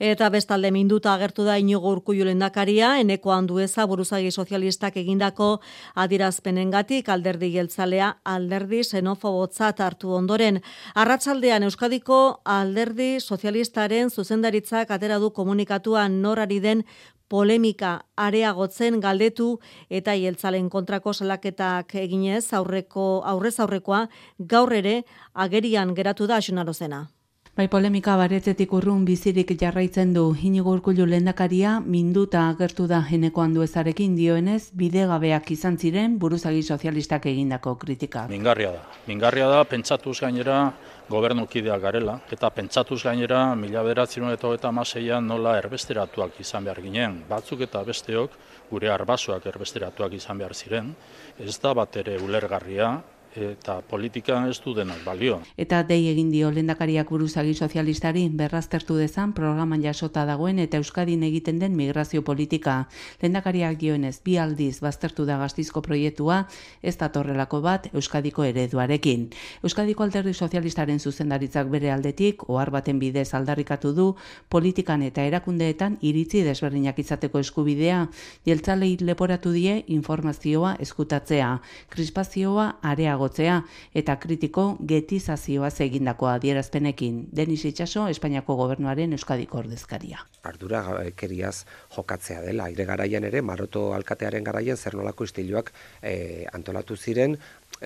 Eta 0.00 0.28
bestalde 0.30 0.72
minduta 0.72 1.14
agertu 1.14 1.44
da 1.44 1.56
inigo 1.56 1.92
urkullu 1.92 2.24
lehendakaria, 2.24 2.98
eneko 2.98 3.30
handu 3.30 3.60
eza 3.60 3.86
buruzagi 3.86 4.32
sozialistak 4.32 4.96
egindako 4.96 5.60
adirazpenengatik 5.94 7.08
alderdi 7.08 7.52
geltzalea 7.52 8.16
alderdi 8.24 8.82
xenofobotzat 8.82 9.80
hartu 9.80 10.10
ondoren. 10.10 10.60
Arratsaldean 10.94 11.62
Euskadiko 11.62 12.40
alderdi 12.44 13.20
sozialista 13.20 13.59
sozialistaren 13.60 14.10
zuzendaritzak 14.10 14.90
atera 14.90 15.18
du 15.18 15.30
komunikatuan 15.30 16.22
norari 16.22 16.60
den 16.60 16.84
polemika 17.28 18.06
areagotzen 18.16 19.00
galdetu 19.00 19.60
eta 19.90 20.14
hieltzalen 20.14 20.68
kontrako 20.70 21.12
salaketak 21.12 21.94
eginez 21.94 22.52
aurreko 22.52 23.22
aurrez 23.24 23.60
aurrekoa 23.60 24.08
gaur 24.38 24.72
ere 24.72 25.04
agerian 25.34 25.94
geratu 25.94 26.26
da 26.26 26.40
xunarozena. 26.40 27.08
Bai 27.56 27.66
polemika 27.68 28.16
baretzetik 28.16 28.72
urrun 28.72 29.04
bizirik 29.04 29.50
jarraitzen 29.60 30.14
du 30.14 30.34
inigo 30.40 30.70
urkullu 30.70 31.04
lendakaria 31.04 31.80
minduta 31.80 32.48
agertu 32.48 32.86
da 32.86 33.02
jeneko 33.10 33.42
handu 33.42 33.62
ezarekin 33.62 34.14
dioenez 34.16 34.70
bidegabeak 34.72 35.50
izan 35.50 35.76
ziren 35.76 36.18
buruzagi 36.18 36.62
sozialistak 36.62 37.26
egindako 37.26 37.74
kritika. 37.74 38.26
Mingarria 38.28 38.70
da. 38.72 38.86
Mingarria 39.06 39.48
da 39.50 39.64
pentsatuz 39.64 40.20
gainera 40.20 40.72
gobernukideak 41.10 41.82
garela 41.82 42.16
eta 42.30 42.50
pentsatuz 42.54 43.00
gainera 43.02 43.42
mila 43.58 43.82
beratzen 43.82 44.28
eta 44.30 44.70
maseian 44.70 45.26
nola 45.26 45.56
erbesteratuak 45.58 46.38
izan 46.40 46.64
behar 46.64 46.80
ginen. 46.80 47.24
Batzuk 47.28 47.60
eta 47.66 47.82
besteok 47.84 48.36
gure 48.70 48.90
arbasoak 48.94 49.46
erbesteratuak 49.46 50.14
izan 50.14 50.38
behar 50.38 50.54
ziren. 50.54 50.94
Ez 51.38 51.58
da 51.58 51.74
bat 51.74 51.96
ere 51.96 52.18
ulergarria 52.22 52.92
eta 53.36 53.80
politika 53.86 54.40
ez 54.48 54.58
du 54.64 54.74
denak 54.74 55.04
balio. 55.04 55.40
Eta 55.56 55.82
dei 55.86 56.08
egin 56.10 56.30
dio 56.32 56.50
lendakariak 56.50 57.10
buruzagi 57.10 57.54
sozialistari 57.54 58.28
berraztertu 58.28 58.96
dezan 58.98 59.32
programan 59.32 59.82
jasota 59.82 60.24
dagoen 60.26 60.58
eta 60.58 60.80
Euskadin 60.80 61.22
egiten 61.22 61.58
den 61.58 61.76
migrazio 61.76 62.22
politika. 62.22 62.88
Lendakariak 63.22 63.78
dioenez 63.78 64.20
bi 64.24 64.36
aldiz 64.38 64.80
baztertu 64.80 65.26
da 65.26 65.38
gaztizko 65.38 65.82
proiektua 65.82 66.46
ez 66.82 66.96
datorrelako 66.98 67.60
bat 67.60 67.88
Euskadiko 67.94 68.44
ereduarekin. 68.44 69.28
Euskadiko 69.62 70.02
alderdi 70.02 70.34
sozialistaren 70.34 70.98
zuzendaritzak 70.98 71.70
bere 71.70 71.92
aldetik 71.92 72.48
ohar 72.48 72.70
baten 72.70 72.98
bidez 72.98 73.28
aldarrikatu 73.34 73.92
du 73.94 74.08
politikan 74.48 75.02
eta 75.02 75.22
erakundeetan 75.22 75.98
iritzi 76.00 76.42
desberdinak 76.42 76.98
izateko 76.98 77.38
eskubidea 77.38 78.06
jeltzalei 78.46 78.96
leporatu 79.00 79.52
die 79.52 79.84
informazioa 79.86 80.76
eskutatzea. 80.80 81.60
Krispazioa 81.90 82.70
area 82.82 83.19
areagotzea 83.20 83.62
eta 83.94 84.16
kritiko 84.18 84.76
getizazioa 84.80 85.70
egindako 85.80 86.28
adierazpenekin. 86.28 87.28
Denis 87.32 87.64
Itxaso, 87.64 88.08
Espainiako 88.08 88.56
gobernuaren 88.56 89.12
Euskadiko 89.12 89.58
ordezkaria. 89.58 90.24
Ardura 90.42 90.82
keriaz 91.16 91.64
jokatzea 91.94 92.40
dela, 92.42 92.64
aire 92.64 92.84
garaian 92.84 93.24
ere, 93.24 93.42
maroto 93.42 93.92
alkatearen 93.94 94.44
garaian 94.44 94.76
zer 94.76 94.94
nolako 94.94 95.24
istiluak 95.24 95.72
e, 96.02 96.46
antolatu 96.52 96.96
ziren, 96.96 97.36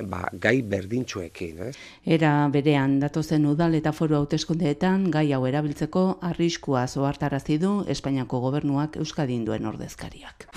ba, 0.09 0.29
gai 0.33 0.63
berdintxuekin. 0.63 1.59
Eh? 1.69 1.73
Era 2.05 2.49
berean 2.49 3.01
datozen 3.01 3.47
udal 3.47 3.75
eta 3.75 3.93
foru 3.93 4.17
hauteskundeetan 4.17 5.11
gai 5.11 5.33
hau 5.33 5.45
erabiltzeko 5.47 6.19
arriskua 6.23 6.87
zoartarazi 6.87 7.59
du 7.59 7.85
Espainiako 7.89 8.41
gobernuak 8.41 8.97
Euskadin 8.97 9.45
duen 9.45 9.67
ordezkariak. 9.67 10.49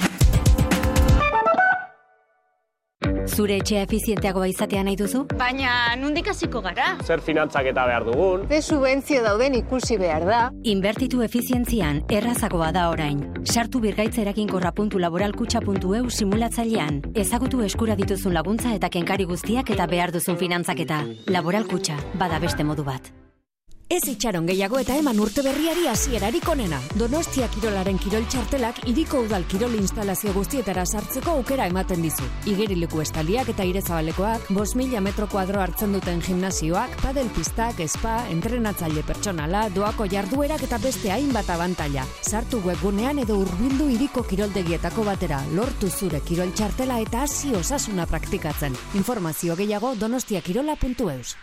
Zure 3.27 3.57
etxea 3.61 3.83
efizienteagoa 3.85 4.47
izatea 4.49 4.83
nahi 4.87 4.95
duzu? 4.99 5.25
Baina, 5.37 5.95
nundik 5.99 6.29
hasiko 6.31 6.61
gara? 6.65 6.93
Zer 7.03 7.21
finantzak 7.21 7.67
eta 7.73 7.85
behar 7.89 8.05
dugun? 8.07 8.47
Ze 8.49 8.61
subentzio 8.61 9.21
dauden 9.23 9.55
ikusi 9.59 9.97
behar 9.97 10.25
da? 10.25 10.39
Inbertitu 10.63 11.21
efizientzian 11.25 12.01
errazagoa 12.09 12.71
da 12.71 12.89
orain. 12.89 13.21
Sartu 13.43 13.79
birgaitzerakin 13.83 14.49
laboralkutxa.eu 14.97 16.09
simulatzailean. 16.09 17.01
Ezagutu 17.15 17.61
eskura 17.61 17.95
dituzun 17.95 18.33
laguntza 18.33 18.73
eta 18.73 18.89
kenkari 18.89 19.25
guztiak 19.25 19.69
eta 19.69 19.87
behar 19.87 20.11
duzun 20.11 20.37
finantzaketa. 20.37 21.03
Laboralkutxa, 21.27 21.97
bada 22.17 22.39
beste 22.39 22.63
modu 22.63 22.83
bat. 22.83 23.11
Ez 23.89 24.03
itxaron 24.11 24.43
gehiago 24.43 24.81
eta 24.81 24.97
eman 24.99 25.19
urte 25.23 25.39
berriari 25.45 25.85
hasierarik 25.87 26.47
onena. 26.51 26.75
Donostia 26.99 27.45
Kirolaren 27.53 27.95
Kirol 28.03 28.25
Txartelak 28.27 28.81
iriko 28.91 29.21
udal 29.23 29.45
kirol 29.47 29.77
instalazio 29.79 30.33
guztietara 30.35 30.83
sartzeko 30.83 31.37
aukera 31.37 31.69
ematen 31.71 32.03
dizu. 32.03 32.27
Igerileku 32.51 32.99
estaliak 33.05 33.47
eta 33.53 33.63
irezabalekoak, 33.69 34.51
bos 34.57 34.75
mila 34.75 34.99
metro 34.99 35.29
kuadro 35.31 35.63
hartzen 35.63 35.95
duten 35.95 36.19
gimnazioak, 36.19 36.99
padel 36.99 37.31
pistak, 37.31 37.79
spa, 37.87 38.17
entrenatzaile 38.33 39.05
pertsonala, 39.07 39.69
doako 39.71 40.09
jarduerak 40.11 40.67
eta 40.67 40.83
beste 40.83 41.15
hainbat 41.15 41.55
abantaila. 41.55 42.03
Sartu 42.27 42.59
webgunean 42.67 43.23
edo 43.23 43.39
urbildu 43.39 43.87
iriko 43.95 44.27
kiroldegietako 44.27 45.07
batera, 45.07 45.39
lortu 45.55 45.87
zure 45.87 46.19
kirol 46.27 46.51
txartela 46.51 46.99
eta 47.07 47.23
hasi 47.23 47.55
osasuna 47.55 48.05
praktikatzen. 48.05 48.75
Informazio 48.99 49.55
gehiago 49.55 49.95
donostiakirola.eus. 49.95 51.37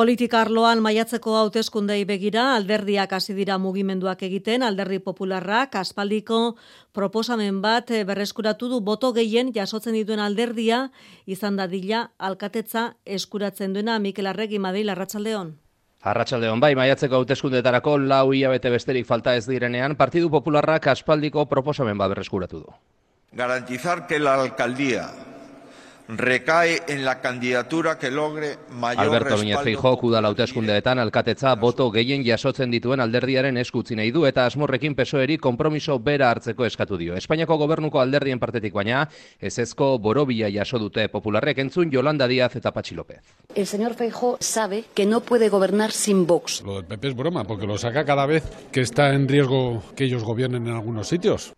Politikarloan 0.00 0.80
maiatzeko 0.80 1.34
hauteskundei 1.36 2.06
begira 2.08 2.54
alderdiak 2.54 3.10
hasi 3.12 3.34
dira 3.36 3.58
mugimenduak 3.60 4.22
egiten, 4.24 4.62
alderdi 4.64 4.96
popularrak 5.04 5.74
aspaldiko 5.76 6.38
proposamen 6.96 7.58
bat 7.60 7.90
berreskuratu 8.08 8.70
du 8.70 8.78
boto 8.80 9.10
gehien 9.12 9.50
jasotzen 9.52 9.98
dituen 9.98 10.22
alderdia 10.24 10.78
izan 11.26 11.58
dadila 11.60 12.06
alkatetza 12.16 12.84
eskuratzen 13.04 13.74
duena 13.76 13.98
Mikel 13.98 14.30
Arregi 14.30 14.58
Madrid 14.58 14.88
Arratsaldeon. 14.88 15.50
Arratsaldeon 16.00 16.64
bai 16.64 16.72
maiatzeko 16.80 17.18
hauteskundetarako 17.20 17.98
lau 17.98 18.32
hilabete 18.32 18.72
besterik 18.72 19.04
falta 19.10 19.34
ez 19.36 19.44
direnean 19.50 19.98
Partidu 20.00 20.30
Popularrak 20.32 20.88
aspaldiko 20.94 21.44
proposamen 21.44 22.00
bat 22.00 22.14
berreskuratu 22.14 22.62
du. 22.62 22.72
Garantizar 23.36 24.06
que 24.06 24.18
la 24.18 24.40
alcaldía 24.40 25.10
recae 26.16 26.82
en 26.88 27.04
la 27.04 27.20
candidatura 27.20 27.98
que 27.98 28.10
logre 28.10 28.58
mayor 28.70 29.04
Alberto 29.04 29.36
Núñez 29.36 29.60
Feijóo 29.62 29.98
udal 30.02 30.24
hauteskundeetan 30.24 30.98
alkatetza 30.98 31.54
boto 31.54 31.90
gehien 31.90 32.24
jasotzen 32.24 32.70
dituen 32.70 33.00
alderdiaren 33.00 33.56
eskutzi 33.56 33.96
nahi 33.96 34.10
du 34.10 34.24
eta 34.26 34.46
asmorrekin 34.46 34.94
pesoeri 34.94 35.38
konpromiso 35.38 35.98
bera 35.98 36.30
hartzeko 36.30 36.64
eskatu 36.66 36.96
dio. 36.96 37.14
Espainiako 37.14 37.56
gobernuko 37.56 38.00
alderdien 38.00 38.40
partetik 38.40 38.74
baina, 38.74 39.08
ezezko 39.38 39.98
borobia 39.98 40.50
jaso 40.50 40.78
dute 40.78 41.08
popularrek 41.08 41.58
entzun 41.58 41.90
Yolanda 41.92 42.26
Díaz 42.26 42.56
eta 42.56 42.72
Patxi 42.72 42.94
López. 42.94 43.20
El 43.54 43.66
señor 43.66 43.94
Feijóo 43.94 44.36
sabe 44.40 44.84
que 44.94 45.06
no 45.06 45.20
puede 45.20 45.48
gobernar 45.48 45.92
sin 45.92 46.26
Vox. 46.26 46.62
Lo 46.64 46.76
del 46.76 46.84
PP 46.84 47.08
es 47.08 47.16
broma, 47.16 47.44
porque 47.44 47.66
lo 47.66 47.78
saca 47.78 48.04
cada 48.04 48.26
vez 48.26 48.44
que 48.72 48.80
está 48.80 49.14
en 49.14 49.28
riesgo 49.28 49.82
que 49.94 50.04
ellos 50.04 50.24
gobiernen 50.24 50.66
en 50.66 50.74
algunos 50.74 51.08
sitios. 51.08 51.52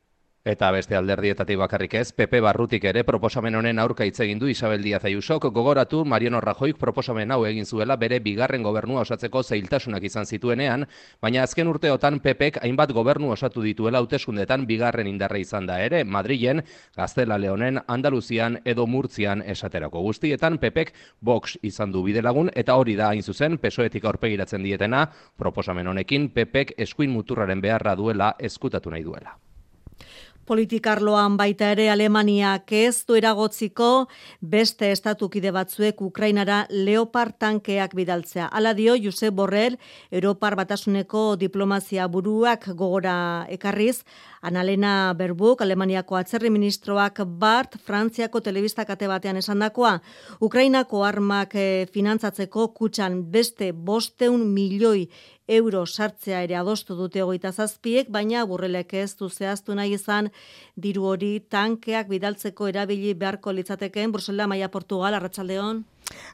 Eta 0.44 0.72
beste 0.74 0.96
alderdietatik 0.98 1.54
bakarrik 1.54 1.92
ez, 1.94 2.08
PP 2.18 2.40
Barrutik 2.42 2.82
ere 2.90 3.04
proposamen 3.06 3.54
honen 3.54 3.78
aurka 3.78 4.02
hitz 4.02 4.24
egin 4.24 4.40
du 4.40 4.48
Isabel 4.50 4.82
Díaz 4.82 5.04
Ayusok. 5.06 5.44
Gogoratu 5.54 6.00
Mariano 6.04 6.40
Rajoyk 6.42 6.80
proposamen 6.80 7.30
hau 7.30 7.44
egin 7.46 7.62
zuela 7.64 7.94
bere 7.94 8.18
bigarren 8.18 8.64
gobernua 8.66 9.04
osatzeko 9.06 9.44
zeiltasunak 9.44 10.02
izan 10.02 10.26
zituenean, 10.26 10.88
baina 11.22 11.44
azken 11.46 11.70
urteotan 11.70 12.18
PPek 12.24 12.58
hainbat 12.64 12.90
gobernu 12.90 13.30
osatu 13.30 13.62
dituela 13.62 14.00
hauteskundetan 14.02 14.66
bigarren 14.66 15.06
indarra 15.06 15.38
izan 15.38 15.70
da 15.70 15.78
ere, 15.78 16.02
Madrilen, 16.02 16.64
Gaztela 16.96 17.38
Leonen, 17.38 17.78
Andaluzian 17.86 18.58
edo 18.64 18.88
Murtzian 18.88 19.46
esaterako. 19.46 20.02
Guztietan 20.08 20.58
PPek 20.58 20.92
Vox 21.20 21.54
izan 21.62 21.94
du 21.94 22.02
bidelagun 22.02 22.50
eta 22.56 22.74
hori 22.74 22.98
da 22.98 23.12
hain 23.12 23.22
zuzen 23.22 23.60
pesoetik 23.62 24.10
aurpegiratzen 24.10 24.66
dietena, 24.66 25.06
proposamen 25.38 25.94
honekin 25.94 26.32
PPek 26.34 26.74
eskuin 26.78 27.14
muturraren 27.14 27.62
beharra 27.62 27.94
duela 27.94 28.34
eskutatu 28.40 28.90
nahi 28.90 29.06
duela. 29.06 29.38
Politikarloan 30.42 31.36
baita 31.38 31.68
ere 31.70 31.84
Alemaniak 31.92 32.72
ez 32.74 33.04
du 33.06 33.14
eragotziko 33.14 34.08
beste 34.42 34.88
estatukide 34.90 35.52
batzuek 35.54 36.00
Ukrainara 36.02 36.64
Leopard 36.70 37.36
tankeak 37.38 37.94
bidaltzea. 37.94 38.48
Hala 38.50 38.72
dio 38.74 38.96
Josep 38.98 39.36
Borrell, 39.38 39.78
Europar 40.10 40.56
batasuneko 40.58 41.36
diplomazia 41.38 42.08
buruak 42.10 42.66
gogora 42.74 43.46
ekarriz, 43.54 44.02
Analena 44.42 45.14
Berbuk, 45.14 45.62
Alemaniako 45.62 46.18
atzerri 46.18 46.50
ministroak 46.50 47.20
Bart, 47.38 47.76
Frantziako 47.86 48.40
telebista 48.42 48.84
kate 48.84 49.06
batean 49.06 49.38
esandakoa, 49.38 50.00
Ukrainako 50.42 51.04
armak 51.06 51.54
e, 51.54 51.86
finantzatzeko 51.94 52.72
kutxan 52.74 53.22
beste 53.30 53.70
bosteun 53.70 54.48
milioi 54.50 55.06
euro 55.56 55.84
sartzea 55.86 56.42
ere 56.46 56.56
adostu 56.56 56.96
dute 56.98 57.22
hogeita 57.22 57.52
zazpiek, 57.52 58.08
baina 58.08 58.44
burrelek 58.48 58.94
ez 59.02 59.10
du 59.18 59.28
zehaztu 59.28 59.74
nahi 59.78 59.94
izan 59.98 60.30
diru 60.76 61.08
hori 61.12 61.32
tankeak 61.54 62.08
bidaltzeko 62.12 62.68
erabili 62.72 63.14
beharko 63.14 63.52
litzateken, 63.52 64.12
Brusela, 64.12 64.46
Maia 64.46 64.68
Portugal, 64.68 65.14
Arratxaldeon. 65.18 65.84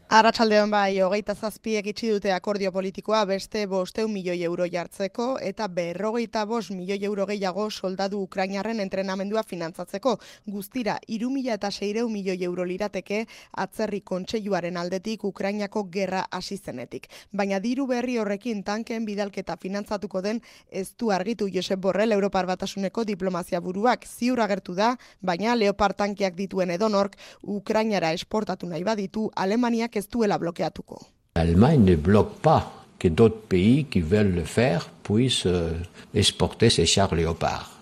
Arratsaldeon 0.08 0.70
bai, 0.72 1.02
hogeita 1.04 1.34
zazpiek 1.36 1.84
itxi 1.90 2.08
dute 2.08 2.30
akordio 2.32 2.70
politikoa 2.72 3.18
beste 3.28 3.66
bosteun 3.68 4.08
milioi 4.08 4.38
euro 4.46 4.64
jartzeko 4.72 5.24
eta 5.44 5.66
berrogeita 5.68 6.46
bost 6.48 6.70
milioi 6.72 7.02
euro 7.04 7.26
gehiago 7.28 7.66
soldadu 7.68 8.22
Ukrainarren 8.24 8.80
entrenamendua 8.80 9.42
finantzatzeko. 9.50 10.14
Guztira, 10.46 10.94
iru 11.08 11.28
mila 11.34 11.58
eta 11.58 11.68
seireu 11.70 12.08
milioi 12.08 12.38
euro 12.46 12.64
lirateke 12.64 13.18
atzerri 13.64 14.00
kontseiluaren 14.00 14.78
aldetik 14.80 15.26
Ukrainako 15.28 15.84
gerra 15.92 16.24
asizenetik. 16.40 17.10
Baina 17.30 17.60
diru 17.60 17.86
berri 17.86 18.16
horrekin 18.16 18.64
tanken 18.64 19.04
bidalketa 19.04 19.58
finantzatuko 19.60 20.24
den 20.24 20.40
ez 20.70 20.94
du 20.96 21.12
argitu 21.12 21.50
Josep 21.52 21.84
Borrell 21.84 22.16
Europar 22.16 22.46
Batasuneko 22.46 23.04
diplomazia 23.04 23.60
buruak 23.60 24.08
ziur 24.08 24.40
agertu 24.40 24.74
da, 24.74 24.96
baina 25.20 25.54
Leopard 25.54 26.00
tankiak 26.00 26.34
dituen 26.34 26.70
edonork 26.70 27.20
Ukrainara 27.42 28.16
esportatu 28.16 28.66
nahi 28.66 28.88
baditu 28.88 29.28
Alemania 29.36 29.57
Alemaniak 29.58 29.96
ez 29.96 30.06
duela 30.06 30.38
blokeatuko. 30.38 31.00
L'Allemagne 31.34 31.82
ne 31.84 31.96
bloque 31.96 32.38
pas 32.42 32.72
que 32.98 33.08
d'autres 33.08 33.42
pays 33.48 33.84
qui 33.90 34.00
veulent 34.00 34.34
le 34.34 34.44
faire 34.44 34.88
puissent 35.02 35.46
euh, 35.46 35.72
exporter 36.14 36.70
ces 36.70 36.86
chars 36.86 37.14
Léopard. 37.14 37.74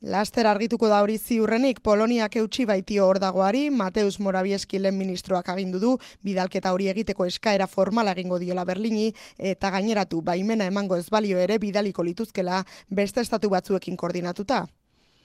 Laster 0.00 0.46
argituko 0.46 0.88
da 0.88 1.02
hori 1.02 1.18
ziurrenik 1.18 1.80
Poloniak 1.80 2.36
eutxi 2.40 2.64
baitio 2.66 3.04
hor 3.06 3.20
dagoari, 3.22 3.68
Mateus 3.70 4.18
Moravieski 4.18 4.80
lehen 4.80 4.98
ministroak 4.98 5.48
agindu 5.52 5.78
du, 5.78 5.92
bidalketa 6.24 6.72
hori 6.72 6.88
egiteko 6.88 7.28
eskaera 7.28 7.68
formal 7.68 8.08
egingo 8.08 8.40
diola 8.40 8.64
Berlini, 8.64 9.12
eta 9.38 9.70
gaineratu 9.70 10.22
baimena 10.22 10.66
emango 10.66 10.96
ez 10.96 11.08
balio 11.10 11.38
ere 11.38 11.58
bidaliko 11.58 12.02
lituzkela 12.02 12.64
beste 12.88 13.20
estatu 13.20 13.52
batzuekin 13.52 13.96
koordinatuta. 13.96 14.64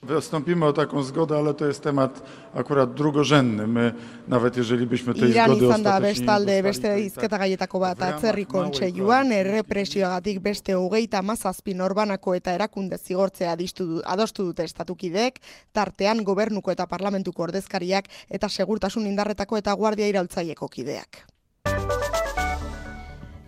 Wystąpimy 0.02 0.66
o 0.66 0.72
taką 0.72 1.02
zgodę, 1.02 1.38
ale 1.38 1.54
to 1.54 1.66
jest 1.66 1.82
temat 1.82 2.22
akurat 2.54 2.94
drugorzędny. 2.94 3.66
My 3.66 3.92
nawet 4.28 4.56
jeżeli 4.56 4.86
byśmy 4.86 5.14
tej 5.14 5.30
Iran 5.30 5.50
zgody 5.50 5.66
izan 5.66 5.82
da 5.82 6.00
bestalde 6.00 6.56
nie 6.56 6.62
beste 6.62 7.00
izketa 7.00 7.38
gaietako 7.38 7.78
bat 7.78 8.02
atzerri 8.02 8.46
kontseiluan 8.46 9.32
errepresioagatik 9.32 10.38
beste 10.40 10.72
hogeita 10.74 11.22
mazazpi 11.22 11.74
norbanako 11.74 12.34
eta 12.34 12.52
erakunde 12.52 12.98
zigortzea 12.98 13.52
adistu 13.52 14.00
adostu 14.04 14.44
dute 14.44 14.64
estatukidek, 14.64 15.40
tartean 15.72 16.22
gobernuko 16.24 16.70
eta 16.70 16.86
parlamentuko 16.86 17.42
ordezkariak 17.42 18.04
eta 18.30 18.48
segurtasun 18.48 19.06
indarretako 19.06 19.56
eta 19.56 19.74
guardia 19.74 20.06
iraultzaieko 20.06 20.68
kideak. 20.68 21.37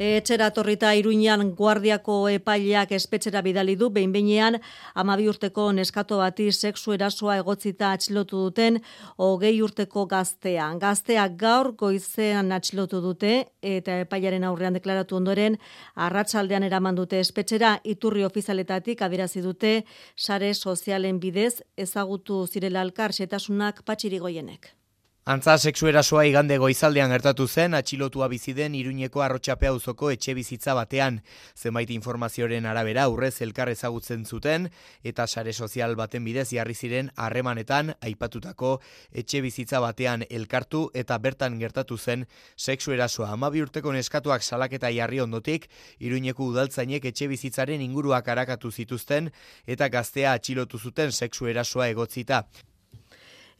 Etxera 0.00 0.46
torrita 0.56 0.94
iruinan 0.96 1.50
guardiako 1.52 2.14
epaileak 2.32 2.94
espetxera 2.96 3.42
bidali 3.44 3.74
du, 3.76 3.90
behin 3.92 4.14
behinean 4.14 4.56
amabi 5.02 5.26
urteko 5.28 5.66
neskato 5.76 6.16
bati 6.22 6.46
sexu 6.56 6.94
erasoa 6.96 7.36
egotzita 7.42 7.90
atxilotu 7.92 8.40
duten 8.46 8.78
hogei 9.18 9.52
urteko 9.60 10.06
gaztea. 10.08 10.70
Gaztea 10.80 11.28
gaur 11.44 11.74
goizean 11.84 12.48
atxilotu 12.56 13.02
dute 13.04 13.34
eta 13.74 14.00
epailaren 14.06 14.48
aurrean 14.48 14.80
deklaratu 14.80 15.20
ondoren 15.20 15.60
arratsaldean 16.08 16.64
eraman 16.72 16.96
dute 16.96 17.20
espetxera 17.20 17.76
iturri 17.84 18.24
ofizialetatik 18.24 19.04
adierazi 19.04 19.44
dute 19.44 19.84
sare 20.16 20.54
sozialen 20.54 21.20
bidez 21.20 21.60
ezagutu 21.76 22.46
zirela 22.46 22.80
alkar 22.80 23.12
setasunak 23.12 23.84
patxiri 23.84 24.24
goienek. 24.24 24.79
Antza 25.26 25.58
sexu 25.58 25.84
erasoa 25.84 26.22
igande 26.24 26.56
goizaldean 26.56 27.10
gertatu 27.12 27.44
zen 27.46 27.74
atxilotua 27.76 28.26
bizi 28.32 28.54
den 28.56 28.72
Iruñeko 28.74 29.20
Arrotxape 29.20 29.66
auzoko 29.68 30.08
etxe 30.10 30.32
bizitza 30.32 30.72
batean. 30.74 31.18
Zenbait 31.54 31.90
informazioaren 31.92 32.64
arabera 32.64 33.04
aurrez 33.04 33.42
elkar 33.44 33.68
ezagutzen 33.68 34.24
zuten 34.24 34.70
eta 35.04 35.26
sare 35.26 35.52
sozial 35.52 35.94
baten 35.94 36.24
bidez 36.24 36.46
jarri 36.54 36.74
ziren 36.74 37.10
harremanetan 37.16 37.92
aipatutako 38.00 38.80
etxe 39.12 39.42
bizitza 39.44 39.82
batean 39.84 40.24
elkartu 40.30 40.88
eta 40.94 41.18
bertan 41.18 41.60
gertatu 41.60 41.98
zen 41.98 42.24
sexu 42.56 42.96
erasoa. 42.96 43.28
Amabi 43.36 43.60
urteko 43.60 43.92
neskatuak 43.92 44.42
salaketa 44.42 44.88
jarri 44.88 45.20
ondotik 45.20 45.68
Iruñeko 46.00 46.48
udaltzainek 46.48 47.04
etxe 47.12 47.28
bizitzaren 47.28 47.84
inguruak 47.84 48.26
arakatu 48.26 48.72
zituzten 48.72 49.30
eta 49.66 49.92
gaztea 49.92 50.32
atxilotu 50.32 50.78
zuten 50.78 51.12
sexu 51.12 51.46
erasoa 51.46 51.92
egotzita. 51.92 52.46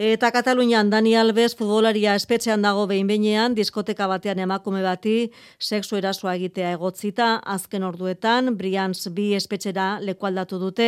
Eta 0.00 0.30
Katalunian 0.32 0.88
Dani 0.88 1.10
Alves 1.20 1.50
futbolaria 1.52 2.14
espetxean 2.16 2.62
dago 2.64 2.86
behin 2.88 3.04
behinean, 3.04 3.52
diskoteka 3.52 4.06
batean 4.08 4.38
emakume 4.40 4.80
bati 4.80 5.28
sexu 5.60 5.98
erasoa 5.98 6.32
egitea 6.38 6.70
egotzita, 6.72 7.26
azken 7.44 7.84
orduetan, 7.84 8.48
Brians 8.56 9.10
bi 9.12 9.34
espetxera 9.36 9.98
lekualdatu 10.00 10.56
dute, 10.62 10.86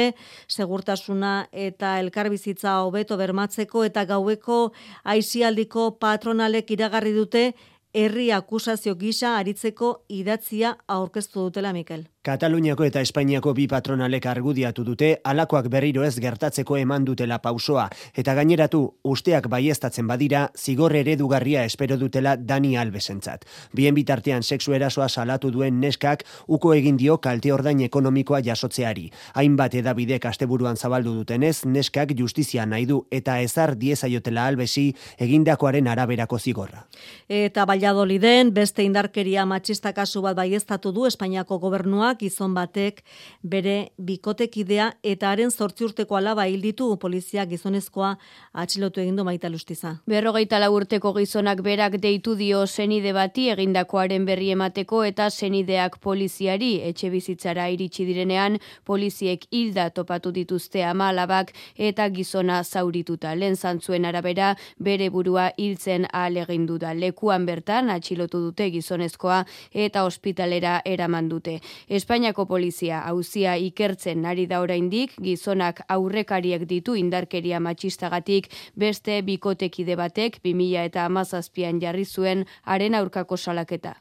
segurtasuna 0.49 1.35
eta 1.53 1.99
elkarbizitza 2.01 2.79
hobeto 2.87 3.19
bermatzeko 3.21 3.85
eta 3.85 4.07
gaueko 4.09 4.63
aizialdiko 5.05 5.91
patronalek 6.01 6.73
iragarri 6.73 7.13
dute 7.13 7.45
herri 7.93 8.31
akusazio 8.33 8.95
gisa 8.97 9.37
aritzeko 9.37 9.93
idatzia 10.09 10.77
aurkeztu 10.89 11.49
dutela 11.49 11.73
Mikel. 11.73 12.07
Kataluniako 12.23 12.85
eta 12.87 13.01
Espainiako 13.03 13.51
bi 13.53 13.65
patronalek 13.67 14.27
argudiatu 14.31 14.85
dute 14.87 15.09
alakoak 15.27 15.67
berriro 15.69 16.05
ez 16.07 16.15
gertatzeko 16.23 16.77
eman 16.79 17.05
dutela 17.05 17.41
pausoa 17.43 17.89
eta 18.15 18.35
gaineratu 18.39 18.83
usteak 19.13 19.49
baiestatzen 19.51 20.07
badira 20.07 20.45
zigor 20.57 20.95
eredugarria 20.95 21.65
espero 21.65 21.97
dutela 21.99 22.37
Dani 22.37 22.77
Albesentzat. 22.79 23.45
Bien 23.75 23.95
bitartean 23.95 24.43
sexu 24.43 24.73
erasoa 24.73 25.09
salatu 25.09 25.51
duen 25.51 25.81
neskak 25.81 26.23
uko 26.47 26.75
egin 26.75 26.97
dio 26.97 27.19
kalte 27.19 27.53
ordain 27.53 27.81
ekonomikoa 27.81 28.41
jasotzeari. 28.41 29.11
Hainbat 29.35 29.75
edabidek 29.75 30.25
asteburuan 30.31 30.77
zabaldu 30.77 31.17
dutenez 31.19 31.65
neskak 31.67 32.15
justizia 32.17 32.67
nahi 32.67 32.87
du 32.87 33.03
eta 33.11 33.41
ezar 33.41 33.75
diezaiotela 33.77 34.47
Albesi 34.47 34.95
egindakoaren 35.19 35.89
araberako 35.89 36.39
zigorra. 36.39 36.87
Eta 37.29 37.67
Valladoliden 37.83 38.53
beste 38.55 38.85
indarkeria 38.87 39.43
matxista 39.43 39.91
kasu 39.93 40.21
bat 40.23 40.37
baieztatu 40.39 40.93
du 40.95 41.03
Espainiako 41.09 41.57
gobernuak 41.59 42.21
gizon 42.21 42.53
batek 42.55 43.01
bere 43.43 43.89
bikotekidea 43.99 44.85
eta 45.03 45.33
haren 45.33 45.51
zortzi 45.51 45.89
urteko 45.89 46.15
alaba 46.15 46.45
hil 46.47 46.63
ditu 46.63 46.87
polizia 47.03 47.43
gizonezkoa 47.51 48.13
atxilotu 48.53 49.01
egin 49.03 49.17
du 49.19 49.25
maita 49.27 49.51
lustiza. 49.51 49.97
Berrogeita 50.07 50.61
urteko 50.71 51.13
gizonak 51.17 51.63
berak 51.63 51.97
deitu 51.99 52.37
dio 52.37 52.67
senide 52.67 53.13
bati 53.13 53.49
egindakoaren 53.51 54.25
berri 54.27 54.53
emateko 54.55 55.03
eta 55.03 55.29
senideak 55.31 55.99
poliziari 55.99 56.81
etxe 56.87 57.11
bizitzara 57.11 57.67
iritsi 57.69 58.07
direnean 58.07 58.61
poliziek 58.85 59.49
hilda 59.51 59.91
topatu 59.91 60.31
dituzte 60.31 60.85
ama 60.85 61.09
alabak 61.09 61.53
eta 61.77 62.09
gizona 62.11 62.63
zaurituta. 62.63 63.35
Lehen 63.35 63.57
zantzuen 63.57 64.05
arabera 64.05 64.55
bere 64.79 65.11
burua 65.11 65.51
hiltzen 65.57 66.07
alegindu 66.13 66.79
da 66.79 66.95
lekuan 66.95 67.45
bertan 67.45 67.72
atxilotu 67.73 68.41
dute 68.41 68.69
gizonezkoa 68.71 69.45
eta 69.73 70.05
ospitalera 70.05 70.81
eraman 70.85 71.29
dute. 71.29 71.59
Espainiako 71.89 72.47
polizia 72.47 73.01
hauzia 73.01 73.57
ikertzen 73.57 74.23
nari 74.23 74.47
da 74.47 74.61
oraindik 74.61 75.17
gizonak 75.23 75.83
aurrekariek 75.89 76.69
ditu 76.69 76.95
indarkeria 76.95 77.61
matxistagatik 77.61 78.49
beste 78.77 79.23
bikotekide 79.23 79.97
batek 79.97 80.41
2000 80.45 80.85
eta 80.85 81.05
amazazpian 81.05 81.81
jarri 81.81 82.05
zuen 82.05 82.47
haren 82.65 82.95
aurkako 82.95 83.37
salaketa. 83.37 83.97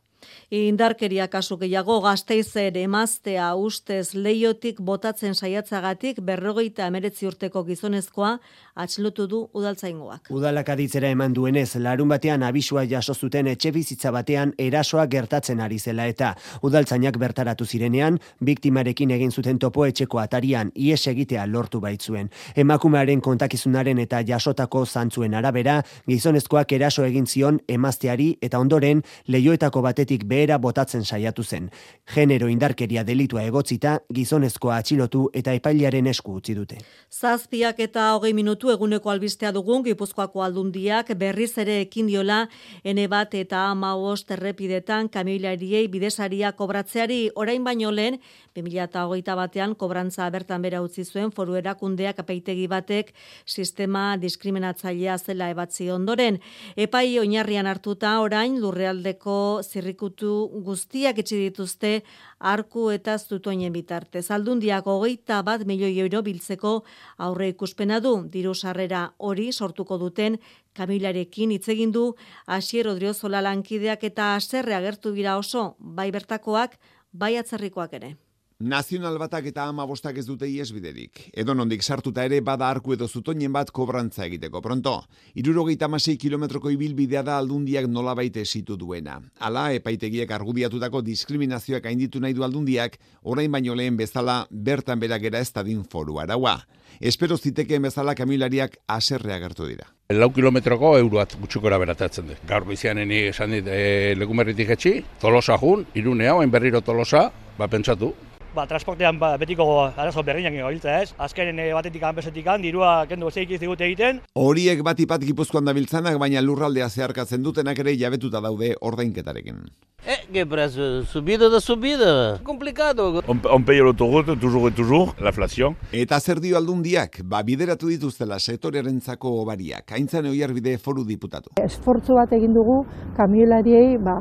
Indarkeria 0.52 1.28
kasu 1.32 1.58
gehiago 1.58 2.00
gazteizer 2.04 2.76
emaztea 2.78 3.54
ustez 3.56 4.14
leiotik 4.14 4.82
botatzen 4.82 5.36
saiatzagatik 5.36 6.20
berrogeita 6.22 6.88
emeretzi 6.92 7.28
urteko 7.30 7.64
gizonezkoa 7.64 8.38
atxlotu 8.76 9.28
du 9.28 9.40
udaltzaingoak. 9.54 10.30
Udalak 10.30 10.70
aditzera 10.74 11.10
eman 11.12 11.34
duenez, 11.34 11.76
larun 11.76 12.12
batean 12.12 12.44
abisua 12.44 12.84
jaso 12.90 13.14
zuten 13.14 13.48
etxe 13.48 13.72
bizitza 13.72 14.12
batean 14.12 14.54
erasoa 14.58 15.06
gertatzen 15.08 15.60
ari 15.60 15.80
zela 15.80 16.08
eta 16.08 16.34
udaltzainak 16.62 17.18
bertaratu 17.18 17.66
zirenean, 17.66 18.20
biktimarekin 18.40 19.12
egin 19.12 19.32
zuten 19.32 19.60
topo 19.60 19.86
etxeko 19.86 20.20
atarian 20.20 20.72
ies 20.76 21.08
egitea 21.08 21.46
lortu 21.48 21.80
baitzuen. 21.80 22.30
Emakumearen 22.56 23.22
kontakizunaren 23.22 24.00
eta 24.04 24.22
jasotako 24.28 24.86
zantzuen 24.86 25.34
arabera, 25.34 25.82
gizonezkoak 26.08 26.72
eraso 26.76 27.06
egin 27.08 27.28
zion 27.28 27.62
emazteari 27.68 28.36
eta 28.42 28.60
ondoren 28.60 29.04
leioetako 29.28 29.82
batetik 29.82 30.11
atzetik 30.12 30.28
behera 30.28 30.58
botatzen 30.58 31.04
saiatu 31.06 31.43
zen. 31.43 31.69
Genero 32.06 32.47
indarkeria 32.50 33.04
delitua 33.04 33.43
egotzita, 33.43 34.02
gizonezkoa 34.12 34.78
atxilotu 34.78 35.30
eta 35.34 35.54
epailaren 35.54 36.08
esku 36.08 36.36
utzi 36.36 36.54
dute. 36.54 36.78
Zazpiak 37.10 37.80
eta 37.80 38.15
hogei 38.15 38.34
minutu 38.34 38.71
eguneko 38.71 39.10
albistea 39.10 39.52
dugun, 39.52 39.84
Gipuzkoako 39.84 40.43
aldundiak 40.43 41.13
berriz 41.15 41.58
ere 41.58 41.82
ekin 41.82 42.08
diola, 42.08 42.47
ene 42.84 43.08
bat 43.08 43.34
eta 43.34 43.69
ama 43.71 43.95
errepidetan 44.32 45.10
kamilariei 45.10 45.88
bidesaria 45.88 46.52
kobratzeari 46.52 47.32
orain 47.36 47.63
baino 47.63 47.91
lehen, 47.91 48.19
2008 48.56 49.36
batean 49.36 49.76
kobrantza 49.76 50.30
bertan 50.30 50.62
bera 50.62 50.82
utzi 50.82 51.06
zuen 51.06 51.32
foru 51.32 51.56
erakundeak 51.56 52.19
apeitegi 52.19 52.67
batek 52.67 53.13
sistema 53.45 54.17
diskriminatzailea 54.17 55.17
zela 55.17 55.50
ebatzi 55.50 55.89
ondoren. 55.89 56.39
Epai 56.76 57.19
oinarrian 57.19 57.67
hartuta 57.67 58.19
orain 58.19 58.60
lurrealdeko 58.60 59.62
zirrikutu 60.02 60.64
guztiak 60.66 61.20
etxi 61.20 61.38
dituzte 61.38 62.04
arku 62.40 62.90
eta 62.92 63.18
zutoinen 63.18 63.74
bitartez. 63.74 64.32
Aldundiak 64.32 64.86
hogeita 64.86 65.44
bat 65.44 65.66
milioi 65.66 66.00
euro 66.00 66.22
biltzeko 66.24 66.84
aurre 67.18 67.50
ikuspena 67.50 68.00
du 68.00 68.28
diru 68.30 68.54
sarrera 68.54 69.14
hori 69.20 69.52
sortuko 69.52 69.98
duten 69.98 70.40
Kamilarekin 70.74 71.52
hitz 71.52 71.68
egin 71.70 71.92
du 71.92 72.16
Asier 72.48 72.88
Odriozola 72.88 73.42
lankideak 73.42 74.04
eta 74.04 74.36
haserre 74.36 74.74
agertu 74.74 75.12
dira 75.12 75.38
oso 75.38 75.76
bai 75.80 76.12
bertakoak 76.12 76.80
bai 77.12 77.38
atzerrikoak 77.38 77.94
ere. 77.94 78.16
Nazional 78.62 79.15
batak 79.17 79.47
eta 79.50 79.63
ama 79.65 79.88
bostak 79.89 80.19
ez 80.21 80.28
dute 80.28 80.45
iesbiderik. 80.45 81.24
Edo 81.34 81.56
nondik 81.58 81.82
sartuta 81.82 82.21
ere 82.28 82.43
bada 82.45 82.67
arku 82.69 82.93
edo 82.93 83.08
zutoinen 83.08 83.50
bat 83.54 83.71
kobrantza 83.74 84.28
egiteko. 84.28 84.62
Pronto, 84.62 84.93
irurogeita 85.34 85.88
masei 85.89 86.13
kilometroko 86.21 86.69
ibilbidea 86.69 87.24
da 87.26 87.39
aldundiak 87.41 87.88
nola 87.89 88.13
baite 88.13 88.43
esitu 88.45 88.78
duena. 88.78 89.17
Ala, 89.39 89.71
epaitegiek 89.74 90.30
argudiatutako 90.38 91.02
diskriminazioak 91.02 91.89
hainditu 91.89 92.21
nahi 92.21 92.38
du 92.38 92.45
aldundiak, 92.45 93.00
orain 93.24 93.52
baino 93.52 93.74
lehen 93.74 93.97
bezala 93.97 94.45
bertan 94.52 95.00
beragera 95.00 95.39
ez 95.39 95.52
din 95.65 95.84
foru 95.84 96.19
araua. 96.19 96.60
Espero 97.00 97.38
zitekeen 97.38 97.82
bezala 97.82 98.13
kamilariak 98.13 98.78
aserrea 98.88 99.39
gertu 99.39 99.65
dira. 99.65 99.88
Lau 100.10 100.30
kilometroko 100.30 100.97
euroat 101.00 101.34
gutxukora 101.39 101.80
beratatzen 101.80 102.28
du. 102.28 102.36
Gaur 102.47 102.65
bizian 102.65 103.00
esan 103.00 103.52
dit 103.52 103.65
e, 103.65 104.13
legumerritik 104.15 104.69
etxi, 104.69 105.04
tolosa 105.19 105.58
jun, 105.58 105.88
irune 105.95 106.28
hau, 106.28 106.43
enberriro 106.43 106.82
tolosa, 106.82 107.32
ba 107.58 107.67
pentsatu, 107.67 108.13
ba, 108.56 108.66
transportean 108.68 109.20
ba, 109.20 109.36
betiko 109.42 109.68
arazo 109.90 110.24
berriak 110.24 110.54
gabiltza 110.54 110.98
ez. 111.02 111.14
Azkenen 111.18 111.60
e, 111.60 111.72
batetik 111.74 112.04
anbesetik 112.04 112.50
dirua 112.62 113.06
kendu 113.08 113.32
zeik 113.32 113.52
izigute 113.52 113.86
egiten. 113.86 114.22
Horiek 114.36 114.84
bat 114.84 115.00
ipat 115.00 115.24
gipuzkoan 115.24 115.66
dabiltzanak, 115.66 116.20
baina 116.20 116.42
lurraldea 116.42 116.90
zeharkatzen 116.90 117.44
dutenak 117.44 117.80
ere 117.80 117.96
jabetuta 117.98 118.42
daude 118.42 118.76
ordainketarekin. 118.82 119.66
Eh, 120.04 120.18
que 120.34 120.48
precio, 120.48 121.04
subida 121.04 121.48
da 121.48 121.60
subida, 121.62 122.40
complicado. 122.44 123.22
On, 123.28 123.40
on 123.46 123.64
paye 123.64 123.84
l'autoroute, 123.84 124.36
toujours 124.40 124.68
et 124.68 124.72
toujours, 124.72 125.14
l'inflation. 125.22 125.76
Eta 125.94 126.20
zer 126.20 126.40
dio 126.42 126.58
aldundiak, 126.58 127.20
ba, 127.24 127.44
bideratu 127.46 127.92
dituztela 127.92 128.40
sektorearentzako 128.40 129.30
obariak, 129.44 129.94
haintzan 129.94 130.26
oiarbide 130.26 130.80
foru 130.80 131.06
diputatu. 131.06 131.54
Esfortzu 131.62 132.18
bat 132.18 132.34
egin 132.34 132.56
dugu 132.58 132.80
kamiolariei 133.20 134.00
ba, 134.02 134.16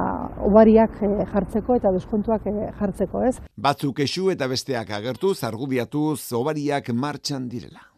obariak 0.50 1.00
eh, 1.00 1.24
jartzeko 1.32 1.78
eta 1.80 1.94
deskontuak 1.96 2.44
eh, 2.52 2.68
jartzeko, 2.76 3.24
ez? 3.30 3.38
Batzuk 3.56 4.04
esu 4.04 4.19
eta 4.28 4.48
besteak 4.48 4.90
agertu, 4.90 5.34
zargudiatu, 5.34 6.16
obariak 6.36 6.92
martxan 6.92 7.48
direla. 7.48 7.90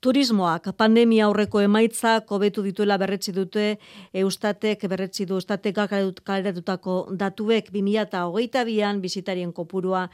Turismoak 0.00 0.70
pandemia 0.80 1.26
aurreko 1.26 1.60
emaitzak 1.60 2.30
hobetu 2.32 2.62
dituela 2.64 2.96
berretsi 2.96 3.34
dute 3.36 3.64
Eustatek 4.16 4.86
berretsi 4.88 5.26
du 5.28 5.36
Eustatek 5.36 5.76
kaleratutako 6.24 6.94
datuek 7.20 7.68
2022an 7.74 9.02
bisitarien 9.02 9.52
kopurua 9.52 10.06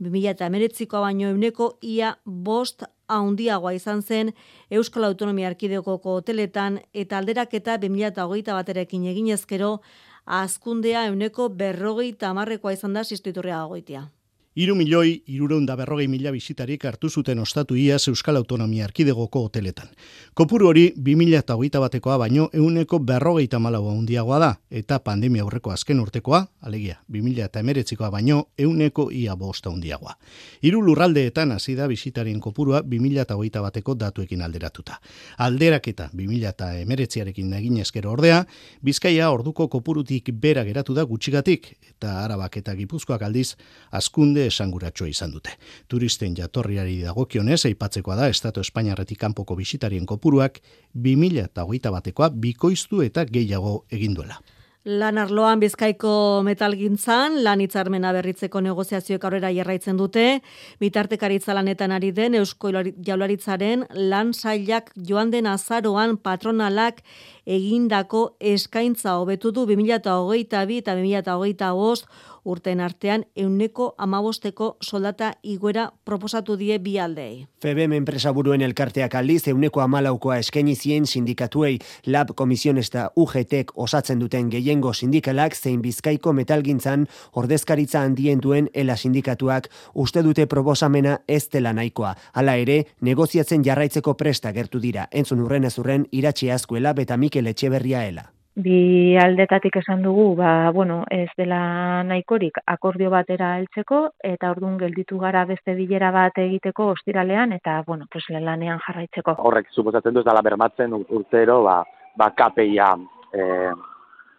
2019koa 0.00 1.04
baino 1.04 1.28
euneko 1.28 1.68
ia 1.82 2.14
bost 2.24 2.86
handiagoa 3.06 3.74
izan 3.76 4.00
zen 4.02 4.32
Euskal 4.70 5.04
Autonomia 5.04 5.52
Erkidegoko 5.52 6.16
hoteletan 6.22 6.80
eta 6.94 7.20
alderaketa 7.20 7.76
2021 7.84 8.58
baterekin 8.62 9.06
eginezkero 9.12 9.76
azkundea 10.24 11.04
euneko 11.12 11.50
berrogeita 11.50 12.32
hamarrekoa 12.32 12.72
izan 12.72 12.96
da 12.96 13.04
sistuiturria 13.04 13.66
goitia. 13.68 14.08
Iru 14.54 14.76
milioi, 14.78 15.16
irureunda 15.34 15.74
berrogei 15.74 16.04
mila 16.06 16.30
bizitarik 16.30 16.84
hartu 16.86 17.08
zuten 17.10 17.40
ostatu 17.42 17.74
iaz 17.74 18.04
Euskal 18.06 18.36
Autonomia 18.38 18.84
Arkidegoko 18.84 19.40
hoteletan. 19.48 19.88
Kopuru 20.34 20.68
hori, 20.68 20.84
bi 20.94 21.16
mila 21.18 21.40
eta 21.42 21.56
hogeita 21.58 21.80
batekoa 21.82 22.20
baino 22.22 22.44
euneko 22.54 23.00
berrogeita 23.02 23.58
malaua 23.58 23.90
hundiagoa 23.90 24.38
da, 24.38 24.50
eta 24.70 25.00
pandemia 25.02 25.42
aurreko 25.42 25.72
azken 25.74 25.98
urtekoa, 25.98 26.44
alegia, 26.62 27.00
bi 27.10 27.22
mila 27.22 27.48
eta 27.48 27.64
emeretzikoa 27.66 28.12
baino 28.14 28.44
euneko 28.56 29.08
ia 29.10 29.34
bosta 29.34 29.72
hundiagoa. 29.72 30.14
Iru 30.62 30.84
lurraldeetan 30.86 31.56
hasi 31.56 31.74
da 31.74 31.90
bizitarien 31.90 32.38
kopurua 32.38 32.84
bi 32.86 33.02
mila 33.02 33.26
eta 33.26 33.34
hogeita 33.34 33.62
bateko 33.66 33.98
datuekin 33.98 34.46
alderatuta. 34.46 35.00
Alderaketa 35.38 36.08
bi 36.14 36.28
mila 36.30 36.54
eta 36.54 36.70
emeretziarekin 36.78 37.58
egin 37.58 37.82
eskero 37.82 38.14
ordea, 38.14 38.44
bizkaia 38.86 39.32
orduko 39.34 39.66
kopurutik 39.66 40.30
bera 40.30 40.62
geratu 40.62 40.94
da 40.94 41.02
gutxigatik, 41.02 41.72
eta 41.90 42.20
arabak 42.22 42.62
eta 42.62 42.78
gipuzkoak 42.78 43.26
aldiz, 43.26 43.56
askunde 43.90 44.43
esanguratsua 44.46 45.08
izan 45.08 45.32
dute. 45.34 45.56
Turisten 45.88 46.34
jatorriari 46.36 47.00
dagokionez 47.02 47.64
aipatzekoa 47.70 48.16
da 48.16 48.28
Estatu 48.28 48.60
Espainiarretik 48.60 49.18
kanpoko 49.20 49.56
bisitarien 49.56 50.06
kopuruak 50.06 50.60
2021 50.94 51.94
batekoa 51.98 52.30
bikoiztu 52.30 53.02
eta 53.02 53.24
gehiago 53.24 53.84
egin 53.92 54.14
duela. 54.14 54.40
Lan 54.84 55.16
arloan 55.16 55.62
bizkaiko 55.62 56.42
metalgintzan, 56.44 57.38
lan 57.40 57.62
hitzarmena 57.64 58.10
berritzeko 58.12 58.60
negoziazioek 58.60 59.22
aurrera 59.24 59.48
jarraitzen 59.56 59.96
dute, 59.96 60.42
bitartekaritza 60.76 61.54
lanetan 61.56 61.94
ari 61.96 62.10
den 62.12 62.36
Eusko 62.36 62.68
Jaularitzaren 63.06 63.86
lan 64.12 64.34
sailak 64.34 64.90
joan 65.08 65.32
den 65.32 65.48
azaroan 65.48 66.18
patronalak 66.20 67.00
egindako 67.46 68.36
eskaintza 68.40 69.16
hobetu 69.22 69.54
du 69.56 69.64
2022 69.72 70.76
eta 70.84 70.98
2025 71.00 72.04
urten 72.44 72.80
artean 72.80 73.24
euneko 73.36 73.94
amabosteko 73.98 74.76
soldata 74.82 75.32
iguera 75.42 75.92
proposatu 76.04 76.56
die 76.56 76.78
bi 76.78 76.98
aldei. 76.98 77.46
FEBEM 77.60 77.92
enpresa 77.96 78.32
buruen 78.32 78.62
elkarteak 78.62 79.14
aldiz 79.14 79.48
euneko 79.48 79.80
amalaukoa 79.80 80.38
eskaini 80.38 80.76
zien 80.76 81.06
sindikatuei 81.06 81.78
lab 82.06 82.34
komisionesta 82.36 83.10
UGTek 83.16 83.72
osatzen 83.74 84.20
duten 84.20 84.50
gehiengo 84.50 84.92
sindikalak 84.92 85.56
zein 85.56 85.82
bizkaiko 85.82 86.32
metalgintzan 86.32 87.08
ordezkaritza 87.32 88.02
handien 88.02 88.40
duen 88.40 88.68
ela 88.74 88.96
sindikatuak 88.96 89.70
uste 89.94 90.22
dute 90.22 90.46
proposamena 90.46 91.18
ez 91.28 91.48
dela 91.48 91.72
nahikoa. 91.72 92.14
Hala 92.32 92.56
ere, 92.56 92.84
negoziatzen 93.00 93.64
jarraitzeko 93.64 94.16
presta 94.16 94.52
gertu 94.52 94.80
dira. 94.80 95.08
Entzun 95.10 95.40
urren 95.40 95.64
ez 95.64 95.78
urren 95.78 96.08
iratxe 96.12 96.52
askuela 96.52 96.92
beta 96.92 97.16
Mikel 97.16 97.46
Etxeberria 97.46 98.06
ela. 98.06 98.30
Bi 98.54 99.16
aldetatik 99.18 99.80
esan 99.80 100.04
dugu, 100.04 100.36
ba, 100.38 100.70
bueno, 100.70 101.00
ez 101.10 101.30
dela 101.36 102.04
nahikorik 102.06 102.60
akordio 102.70 103.10
batera 103.10 103.56
heltzeko 103.58 103.98
eta 104.22 104.52
ordun 104.54 104.76
gelditu 104.78 105.18
gara 105.18 105.42
beste 105.44 105.74
bilera 105.74 106.12
bat 106.14 106.38
egiteko 106.38 106.86
ostiralean 106.92 107.52
eta 107.52 107.82
bueno, 107.86 108.06
pues 108.12 108.24
lanean 108.30 108.78
jarraitzeko. 108.86 109.34
Horrek 109.38 109.72
suposatzen 109.74 110.14
du 110.14 110.22
ez 110.22 110.26
dela 110.30 110.42
bermatzen 110.42 110.94
urtero, 110.94 111.64
ba, 111.64 111.80
ba 112.16 112.30
KPIa 112.30 112.92
eh, 113.34 113.72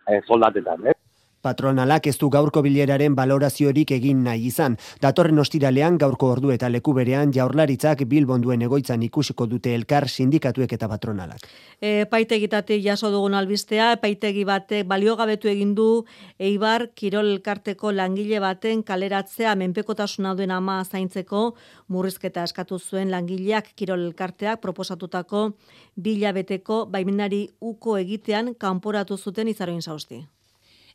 eh 0.08 0.22
soldatetan, 0.24 0.88
eh? 0.88 0.96
Patronalak 1.46 2.08
ez 2.10 2.16
du 2.18 2.32
gaurko 2.34 2.64
bileraren 2.66 3.14
baloraziorik 3.14 3.92
egin 3.94 4.24
nahi 4.26 4.48
izan. 4.50 4.80
Datorren 5.02 5.38
ostiralean 5.44 6.00
gaurko 6.02 6.32
ordu 6.34 6.50
eta 6.56 6.72
leku 6.74 6.96
berean 6.98 7.34
jaurlaritzak 7.36 8.02
bilbonduen 8.10 8.66
egoitzan 8.66 9.04
ikusiko 9.06 9.46
dute 9.52 9.76
elkar 9.78 10.08
sindikatuek 10.10 10.74
eta 10.74 10.90
patronalak. 10.90 11.46
E, 11.78 12.08
paitegitatik 12.10 12.82
jaso 12.82 13.12
dugun 13.14 13.38
albistea, 13.38 13.92
paitegi 14.02 14.46
batek 14.50 14.88
baliogabetu 14.90 15.52
egin 15.52 15.76
du 15.78 15.90
Eibar 16.40 16.88
Kirol 16.98 17.30
elkarteko 17.36 17.94
langile 17.94 18.42
baten 18.42 18.82
kaleratzea 18.84 19.54
menpekotasuna 19.60 20.34
duen 20.34 20.52
ama 20.52 20.82
zaintzeko 20.84 21.46
murrizketa 21.94 22.48
eskatu 22.50 22.80
zuen 22.80 23.14
langileak 23.14 23.76
Kirol 23.76 24.08
elkarteak 24.10 24.64
proposatutako 24.66 25.52
bilabeteko 25.96 26.86
baimenari 26.90 27.46
uko 27.62 28.00
egitean 28.02 28.56
kanporatu 28.58 29.18
zuten 29.18 29.54
izaroin 29.54 29.82
zausti. 29.82 30.26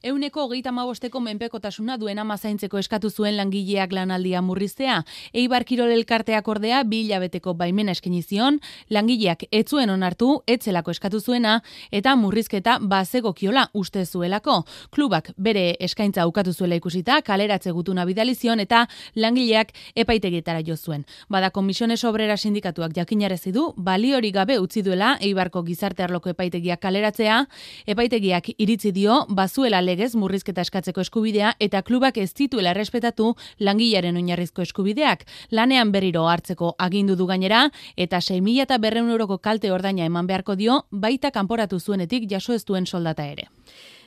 Euneko 0.03 0.47
hogeita 0.47 0.73
mabosteko 0.73 1.21
menpekotasuna 1.21 1.99
duen 2.01 2.19
amazaintzeko 2.23 2.79
eskatu 2.81 3.11
zuen 3.11 3.35
langileak 3.37 3.91
lanaldia 3.93 4.41
murriztea. 4.41 4.95
Eibar 5.37 5.67
Kirol 5.69 5.91
elkarteak 5.93 6.47
ordea 6.49 6.79
bila 6.89 7.19
beteko 7.21 7.53
baimena 7.53 7.93
eskenizion, 7.93 8.57
langileak 8.89 9.45
etzuen 9.53 9.93
onartu, 9.93 10.31
etzelako 10.49 10.95
eskatu 10.97 11.21
zuena, 11.21 11.59
eta 11.93 12.15
murrizketa 12.17 12.79
bazego 12.81 13.35
kiola 13.35 13.67
uste 13.75 14.07
zuelako. 14.07 14.63
Klubak 14.91 15.35
bere 15.37 15.75
eskaintza 15.79 16.25
ukatu 16.27 16.55
zuela 16.55 16.81
ikusita, 16.81 17.21
kaleratze 17.21 17.71
gutuna 17.77 18.09
bidalizion, 18.09 18.65
eta 18.65 18.87
langileak 19.17 19.77
epaitegietara 19.95 20.65
jo 20.65 20.79
zuen. 20.79 21.05
Bada 21.29 21.51
komisiones 21.51 22.01
obrera 22.09 22.39
sindikatuak 22.39 22.97
jakinarezi 22.97 23.53
du, 23.53 23.67
baliori 23.77 24.33
gabe 24.33 24.57
utzi 24.65 24.81
duela 24.81 25.19
Eibarko 25.21 25.61
gizarte 25.63 26.09
arloko 26.09 26.33
epaitegiak 26.33 26.81
kaleratzea, 26.81 27.45
epaitegiak 27.85 28.55
iritzi 28.57 28.97
dio, 28.97 29.27
bazuela 29.29 29.85
legez 29.91 30.15
murrizketa 30.15 30.65
eskatzeko 30.67 31.03
eskubidea 31.05 31.55
eta 31.59 31.83
klubak 31.83 32.19
ez 32.23 32.31
dituela 32.39 32.75
errespetatu 32.75 33.35
langilaren 33.59 34.17
oinarrizko 34.21 34.63
eskubideak. 34.67 35.27
Lanean 35.51 35.93
berriro 35.93 36.27
hartzeko 36.31 36.75
agindu 36.79 37.17
du 37.19 37.27
gainera 37.31 37.67
eta 37.97 38.23
6.000 38.23 38.67
eta 38.67 38.79
berreun 38.79 39.11
euroko 39.11 39.39
kalte 39.39 39.73
ordaina 39.75 40.07
eman 40.07 40.31
beharko 40.31 40.57
dio 40.57 40.85
baita 40.91 41.31
kanporatu 41.35 41.81
zuenetik 41.81 42.31
jaso 42.31 42.55
ez 42.55 42.65
duen 42.65 42.87
soldata 42.87 43.27
ere. 43.27 43.51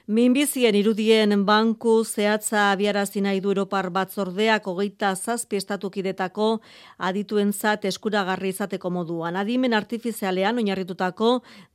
Minbizien 0.05 0.75
irudien 0.75 1.45
banku 1.47 2.03
zehatza 2.03 2.73
abiarazi 2.73 3.21
nahi 3.23 3.39
du 3.39 3.53
Europar 3.53 3.87
batzordeak 3.89 4.65
hogeita 4.67 5.13
zazpi 5.15 5.55
estatukidetako 5.55 6.47
adituen 7.09 7.53
zat 7.53 7.85
eskuragarri 7.87 8.51
izateko 8.51 8.89
moduan. 8.91 9.37
Adimen 9.39 9.73
artifizialean 9.73 10.59
oinarritutako 10.59 11.29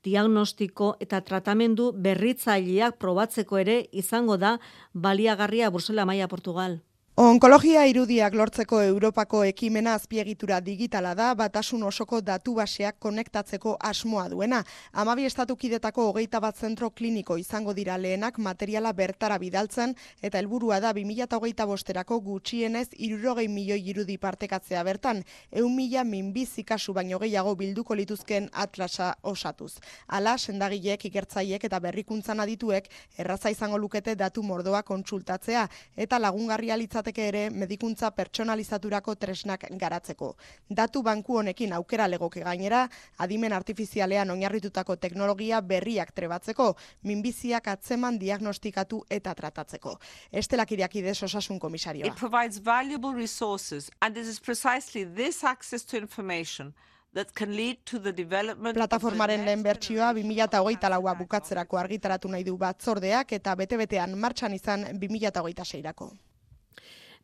diagnostiko 0.05 0.91
eta 1.01 1.23
tratamendu 1.23 1.89
berritzaileak 1.97 2.99
probatzeko 3.01 3.63
ere 3.65 3.79
izango 3.93 4.37
da 4.37 4.59
baliagarria 4.93 5.71
Bruselas 5.71 6.05
Maia 6.05 6.29
Portugal. 6.29 6.83
Onkologia 7.19 7.81
irudiak 7.91 8.37
lortzeko 8.39 8.79
Europako 8.79 9.41
ekimena 9.43 9.97
azpiegitura 9.99 10.61
digitala 10.63 11.17
da, 11.19 11.33
batasun 11.35 11.83
osoko 11.83 12.21
datu 12.23 12.53
baseak 12.55 13.01
konektatzeko 13.03 13.73
asmoa 13.89 14.29
duena. 14.31 14.61
Amabi 14.93 15.25
estatukidetako 15.27 16.05
hogeita 16.13 16.39
bat 16.39 16.55
zentro 16.55 16.93
kliniko 16.95 17.35
izango 17.37 17.75
dira 17.75 17.97
lehenak 17.99 18.39
materiala 18.39 18.93
bertara 18.93 19.39
bidaltzen, 19.43 19.97
eta 20.23 20.39
helburua 20.39 20.79
da 20.79 20.93
2008 20.95 21.67
bosterako 21.67 22.21
gutxienez 22.29 22.85
irurogei 23.09 23.49
milioi 23.49 23.81
irudi 23.91 24.15
partekatzea 24.17 24.85
bertan, 24.87 25.25
eun 25.51 25.75
mila 25.75 26.05
minbizi 26.05 26.63
kasu 26.63 26.95
baino 26.95 27.19
gehiago 27.19 27.57
bilduko 27.57 27.99
lituzken 27.99 28.49
atlasa 28.53 29.11
osatuz. 29.25 29.81
Ala, 30.07 30.37
sendagilek, 30.39 31.09
ikertzaiek 31.11 31.67
eta 31.67 31.83
berrikuntzan 31.83 32.47
adituek 32.47 32.87
erraza 33.19 33.51
izango 33.51 33.77
lukete 33.77 34.15
datu 34.15 34.47
mordoa 34.47 34.85
kontsultatzea, 34.87 35.67
eta 35.97 36.23
lagungarria 36.23 36.79
litzat 36.79 37.08
litzateke 37.09 37.29
ere 37.29 37.51
medikuntza 37.51 38.11
pertsonalizaturako 38.11 39.15
tresnak 39.17 39.65
garatzeko. 39.71 40.35
Datu 40.69 41.03
banku 41.03 41.39
honekin 41.39 41.73
aukera 41.73 42.07
legoke 42.07 42.43
gainera, 42.43 42.89
adimen 43.19 43.53
artifizialean 43.53 44.31
oinarritutako 44.31 44.97
teknologia 44.97 45.61
berriak 45.61 46.13
trebatzeko, 46.13 46.75
minbiziak 47.05 47.69
atzeman 47.69 48.19
diagnostikatu 48.19 49.05
eta 49.11 49.35
tratatzeko. 49.35 49.99
Estelak 50.33 50.73
iriakidez 50.73 51.23
osasun 51.23 51.59
komisarioa. 51.59 52.07
It 52.07 52.17
provides 52.17 52.59
valuable 52.59 53.15
resources 53.15 53.91
and 54.03 54.15
this 54.15 54.29
is 54.29 54.41
precisely 54.41 55.05
this 55.05 55.45
access 55.45 55.85
to 55.85 55.97
information 55.97 56.75
that 57.15 57.33
can 57.33 57.57
lead 57.57 57.79
to 57.85 57.99
the 57.99 58.13
development 58.13 58.77
Plataformaren 58.77 59.45
lehen 59.45 59.63
bertsioa 59.63 60.13
2008 60.13 60.91
laua 60.91 61.15
bukatzerako 61.15 61.79
argitaratu 61.79 62.29
nahi 62.29 62.45
du 62.45 62.57
batzordeak 62.57 63.33
eta 63.33 63.57
bete-betean 63.57 64.17
martxan 64.19 64.55
izan 64.55 64.85
2008 65.01 66.28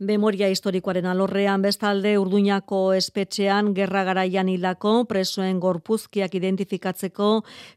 Memoria 0.04 0.50
historikoaren 0.52 1.06
alorrean 1.08 1.62
bestalde 1.64 2.10
Urduñako 2.20 2.92
espetxean 2.92 3.70
gerra 3.76 4.02
garaian 4.04 4.50
hilako 4.52 4.92
presoen 5.08 5.56
gorpuzkiak 5.62 6.34
identifikatzeko 6.36 7.28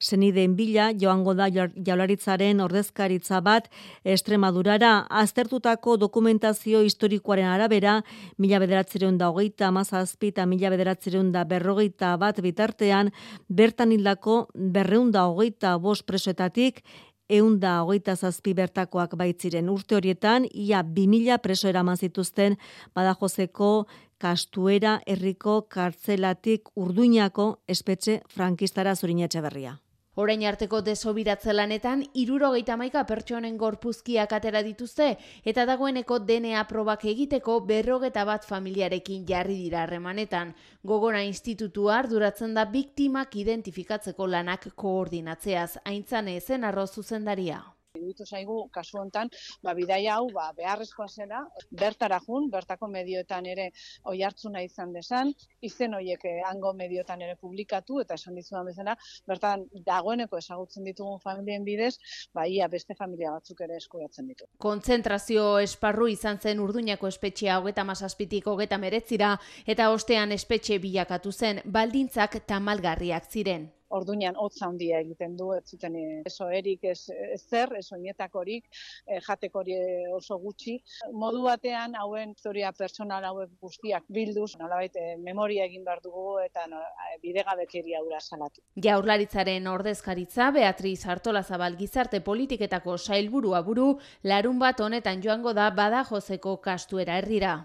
zenideen 0.03 0.57
bila 0.57 0.89
joango 0.91 1.33
da 1.37 1.47
jaularitzaren 1.49 2.59
ordezkaritza 2.65 3.39
bat 3.41 3.69
Estremadurara. 4.03 5.05
Aztertutako 5.09 5.95
dokumentazio 5.97 6.81
historikoaren 6.83 7.47
arabera 7.47 8.01
mila 8.37 8.59
bederatzereun 8.59 9.17
da 9.17 9.31
hogeita 9.31 9.71
amazazpi 9.71 10.33
eta 10.35 10.45
mila 10.45 10.73
bederatzereun 10.75 11.31
da 11.31 11.45
berrogeita 11.47 12.15
bat 12.17 12.41
bitartean 12.43 13.13
bertan 13.47 13.95
hildako 13.95 14.47
berreunda 14.53 15.29
hogeita 15.31 15.77
bost 15.77 16.03
presoetatik 16.05 16.83
eunda 17.29 17.81
hogeita 17.83 18.15
zazpi 18.15 18.53
bertakoak 18.53 19.15
baitziren 19.19 19.69
urte 19.69 19.95
horietan, 19.95 20.47
ia 20.53 20.83
bi 20.83 21.07
mila 21.07 21.37
preso 21.37 21.67
eraman 21.67 21.97
zituzten 21.97 22.57
badajozeko 22.95 23.87
kastuera 24.17 24.99
herriko 25.05 25.61
kartzelatik 25.69 26.71
urduñako 26.75 27.59
espetxe 27.67 28.21
frankistara 28.33 28.95
zurinetxe 28.95 29.41
berria. 29.41 29.77
Orain 30.17 30.41
arteko 30.49 30.79
desobiratze 30.81 31.53
lanetan, 31.53 31.99
irurogeita 32.17 32.73
maika 32.81 33.03
pertsonen 33.05 33.59
gorpuzkiak 33.61 34.31
atera 34.33 34.63
dituzte, 34.65 35.11
eta 35.45 35.65
dagoeneko 35.69 36.17
DNA 36.25 36.63
probak 36.71 37.05
egiteko 37.13 37.59
berrogeta 37.69 38.25
bat 38.25 38.49
familiarekin 38.49 39.29
jarri 39.29 39.59
dira 39.61 39.83
harremanetan. 39.85 40.55
Gogora 40.81 41.21
institutua 41.21 41.99
arduratzen 41.99 42.57
da 42.57 42.65
biktimak 42.65 43.37
identifikatzeko 43.45 44.25
lanak 44.33 44.71
koordinatzeaz, 44.73 45.83
aintzane 45.85 46.39
ezen 46.41 46.65
arroz 46.65 46.95
zuzendaria. 46.97 47.61
Iruditu 47.97 48.25
zaigu 48.25 48.57
kasu 48.73 48.99
hontan, 49.01 49.29
ba 49.63 49.73
bidaia 49.77 50.17
hau 50.17 50.29
ba 50.33 50.51
beharrezkoa 50.57 51.07
zela 51.07 51.43
bertara 51.71 52.19
jun, 52.25 52.49
bertako 52.53 52.87
medioetan 52.93 53.45
ere 53.45 53.69
oi 54.05 54.21
hartzuna 54.23 54.61
izan 54.65 54.93
desan, 54.93 55.33
izen 55.61 55.93
hoiek 55.97 56.25
eh, 56.25 56.41
hango 56.47 56.73
medioetan 56.73 57.21
ere 57.21 57.35
publikatu 57.35 58.01
eta 58.03 58.17
esan 58.19 58.35
dizudan 58.39 58.67
bezala, 58.71 58.97
bertan 59.27 59.65
dagoeneko 59.85 60.37
ezagutzen 60.37 60.87
ditugun 60.87 61.19
familien 61.23 61.65
bidez, 61.67 61.95
ba 62.33 62.47
ia 62.47 62.67
beste 62.67 62.95
familia 62.95 63.31
batzuk 63.35 63.61
ere 63.67 63.77
eskuratzen 63.81 64.27
ditu. 64.27 64.49
Kontzentrazio 64.57 65.47
esparru 65.63 66.07
izan 66.11 66.39
zen 66.39 66.61
Urduñako 66.63 67.07
espetxea 67.13 67.59
37tik 67.61 68.47
39ra 68.47 69.33
eta 69.65 69.89
ostean 69.91 70.31
espetxe 70.31 70.79
bilakatu 70.83 71.31
zen 71.31 71.61
baldintzak 71.65 72.41
tamalgarriak 72.47 73.31
ziren 73.31 73.71
orduñan 73.89 74.35
hotza 74.37 74.67
handia 74.67 74.99
egiten 74.99 75.35
du, 75.37 75.51
ez 75.53 75.63
zuten 75.69 75.95
eso 76.25 76.49
erik, 76.49 76.83
ez, 76.83 77.09
ez 77.09 77.41
zer, 77.49 77.73
ez 77.77 77.85
oinetakorik, 77.91 78.65
e, 79.05 79.19
jatekori 79.27 79.77
oso 80.15 80.37
gutxi. 80.41 80.77
Modu 81.13 81.43
batean, 81.45 81.95
hauen 81.95 82.33
historia 82.35 82.71
personal 82.77 83.25
hauek 83.29 83.53
guztiak 83.61 84.03
bilduz, 84.07 84.55
nolabait 84.59 84.93
memoria 85.23 85.65
egin 85.65 85.85
behar 85.85 86.01
dugu 86.03 86.39
eta 86.43 86.67
no, 86.67 86.81
e, 86.81 87.17
bidegabekeri 87.23 87.95
aura 87.95 88.19
salatu. 88.19 88.61
Jaurlaritzaren 88.83 89.67
ordezkaritza, 89.67 90.51
Beatriz 90.51 91.05
Artola 91.05 91.43
Zabal 91.43 91.77
gizarte 91.77 92.21
politiketako 92.21 92.97
sailburua 92.97 93.61
buru, 93.61 93.95
larun 94.23 94.59
bat 94.59 94.79
honetan 94.79 95.23
joango 95.23 95.53
da 95.53 95.69
bada 95.71 96.03
jozeko 96.07 96.57
kastuera 96.61 97.17
herrira. 97.17 97.57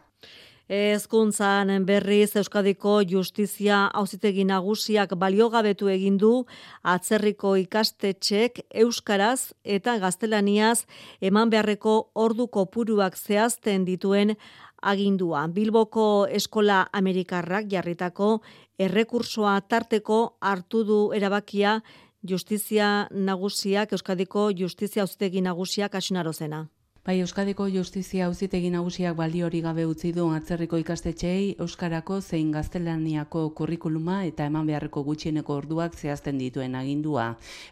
Ezkuntzan 0.68 1.84
berriz 1.84 2.36
Euskadiko 2.36 3.00
Justizia 3.02 3.86
Auzitegi 3.98 4.44
Nagusiak 4.44 5.14
baliogabetu 5.18 5.88
egin 5.90 6.18
du 6.18 6.46
atzerriko 6.82 7.56
ikastetxek 7.56 8.60
euskaraz 8.70 9.52
eta 9.64 9.98
gaztelaniaz 9.98 10.86
eman 11.20 11.50
beharreko 11.50 12.12
ordu 12.14 12.46
kopuruak 12.46 13.16
zehazten 13.16 13.84
dituen 13.84 14.36
agindua. 14.80 15.48
Bilboko 15.48 16.26
Eskola 16.30 16.86
Amerikarrak 16.92 17.66
jarritako 17.68 18.40
errekursoa 18.78 19.60
tarteko 19.60 20.36
hartu 20.40 20.84
du 20.84 21.00
erabakia 21.12 21.80
Justizia 22.22 23.08
nagusiak, 23.10 23.92
Euskadiko 23.92 24.52
Justizia 24.54 25.02
Auzitegi 25.02 25.40
nagusiak 25.42 25.94
asunarozena. 25.94 26.68
Bai, 27.04 27.16
Euskadiko 27.18 27.64
Justizia 27.66 28.28
Auzitegi 28.28 28.68
Nagusiak 28.70 29.16
balio 29.18 29.48
hori 29.48 29.58
gabe 29.60 29.82
utzi 29.90 30.12
du 30.14 30.28
atzerriko 30.30 30.78
ikastetxeei 30.78 31.56
euskarako 31.64 32.20
zein 32.20 32.52
gaztelaniako 32.54 33.40
kurrikuluma 33.58 34.20
eta 34.22 34.44
eman 34.46 34.68
beharreko 34.68 35.02
gutxieneko 35.08 35.56
orduak 35.58 35.96
zehazten 35.98 36.38
dituen 36.38 36.76
agindua. 36.78 37.24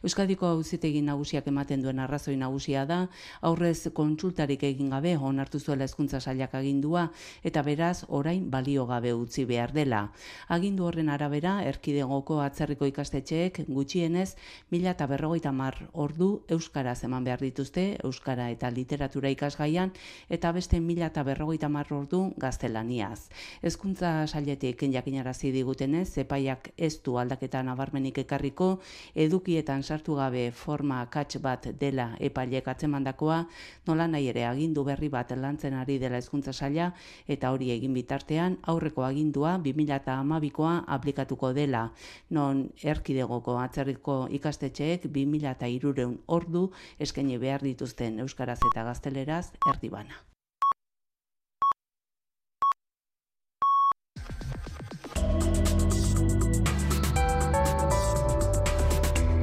Euskadiko 0.02 0.48
Auzitegi 0.48 1.02
Nagusiak 1.06 1.46
ematen 1.46 1.84
duen 1.84 2.00
arrazoi 2.02 2.34
nagusia 2.40 2.82
da 2.90 3.04
aurrez 3.40 3.92
kontsultarik 3.94 4.64
egin 4.66 4.90
gabe 4.90 5.14
onartu 5.16 5.60
zuela 5.60 5.86
hezkuntza 5.86 6.18
sailak 6.18 6.58
agindua 6.58 7.06
eta 7.44 7.62
beraz 7.62 8.02
orain 8.08 8.50
balio 8.50 8.88
gabe 8.90 9.14
utzi 9.14 9.44
behar 9.44 9.70
dela. 9.70 10.02
Agindu 10.48 10.88
horren 10.88 11.08
arabera 11.08 11.62
erkidegoko 11.70 12.40
atzerriko 12.48 12.90
ikastetxeek 12.90 13.62
gutxienez 13.68 14.34
1050 14.72 15.88
ordu 15.92 16.32
euskaraz 16.48 17.04
eman 17.04 17.30
behar 17.30 17.46
dituzte 17.46 17.88
euskara 18.02 18.50
eta 18.50 18.74
literatura 18.74 19.19
literatura 19.20 19.30
ikasgaian 19.30 19.92
eta 20.28 20.52
beste 20.52 20.80
mila 20.80 21.06
eta 21.06 21.22
berrogeita 21.22 21.68
ordu 21.90 22.32
gaztelaniaz. 22.36 23.28
Hezkuntza 23.62 24.26
sailetik 24.26 24.82
jakinarazi 24.92 25.52
digutenez, 25.52 26.08
zepaiak 26.14 26.72
ez 26.76 27.02
du 27.02 27.18
aldaketa 27.18 27.62
nabarmenik 27.62 28.18
ekarriko, 28.18 28.80
edukietan 29.14 29.82
sartu 29.82 30.14
gabe 30.14 30.50
forma 30.52 31.06
kats 31.10 31.38
bat 31.40 31.66
dela 31.78 32.16
epailek 32.20 32.68
atzemandakoa, 32.68 33.46
nola 33.86 34.06
nahi 34.06 34.28
ere 34.28 34.44
agindu 34.44 34.84
berri 34.84 35.08
bat 35.08 35.30
lantzen 35.36 35.74
ari 35.74 35.98
dela 35.98 36.16
hezkuntza 36.16 36.52
saila 36.52 36.92
eta 37.28 37.50
hori 37.50 37.70
egin 37.70 37.94
bitartean 37.94 38.58
aurreko 38.62 39.04
agindua 39.04 39.58
2012koa 39.58 40.84
aplikatuko 40.86 41.52
dela. 41.52 41.90
Non 42.30 42.70
erkidegoko 42.82 43.58
atzerriko 43.58 44.28
ikastetxeek 44.30 45.06
2300 45.10 46.08
ordu 46.26 46.70
eskaini 46.98 47.38
behar 47.38 47.62
dituzten 47.62 48.20
euskaraz 48.20 48.58
eta 48.70 48.84
gaztelaniaz 48.84 49.09
gazteleraz 49.10 49.52
erdibana. 49.66 50.14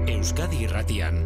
Euskadi 0.08 0.64
Irratian, 0.64 1.22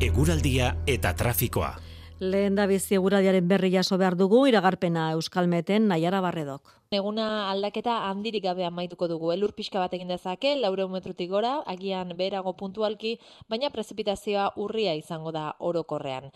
eguraldia 0.00 0.74
eta 0.86 1.14
trafikoa. 1.14 1.74
Lehen 2.20 2.54
da 2.54 2.66
bizi 2.66 2.94
eguraldiaren 2.94 3.48
berri 3.48 3.72
jaso 3.72 3.98
behar 3.98 4.16
dugu, 4.16 4.46
iragarpena 4.46 5.10
Euskalmeten 5.12 5.88
Naiara 5.88 6.20
Barredok. 6.20 6.80
Eguna 6.94 7.50
aldaketa 7.50 7.94
handirik 8.06 8.44
gabe 8.44 8.62
amaituko 8.64 9.08
dugu. 9.10 9.32
Elur 9.34 9.50
pixka 9.56 9.80
bat 9.82 9.94
egin 9.96 10.12
dezake, 10.12 10.52
laure 10.60 10.84
metrutik 10.86 11.30
gora, 11.30 11.56
agian 11.66 12.12
berago 12.16 12.52
puntualki, 12.54 13.16
baina 13.50 13.70
prezipitazioa 13.74 14.52
urria 14.62 14.92
izango 14.94 15.32
da 15.34 15.42
orokorrean. 15.58 16.30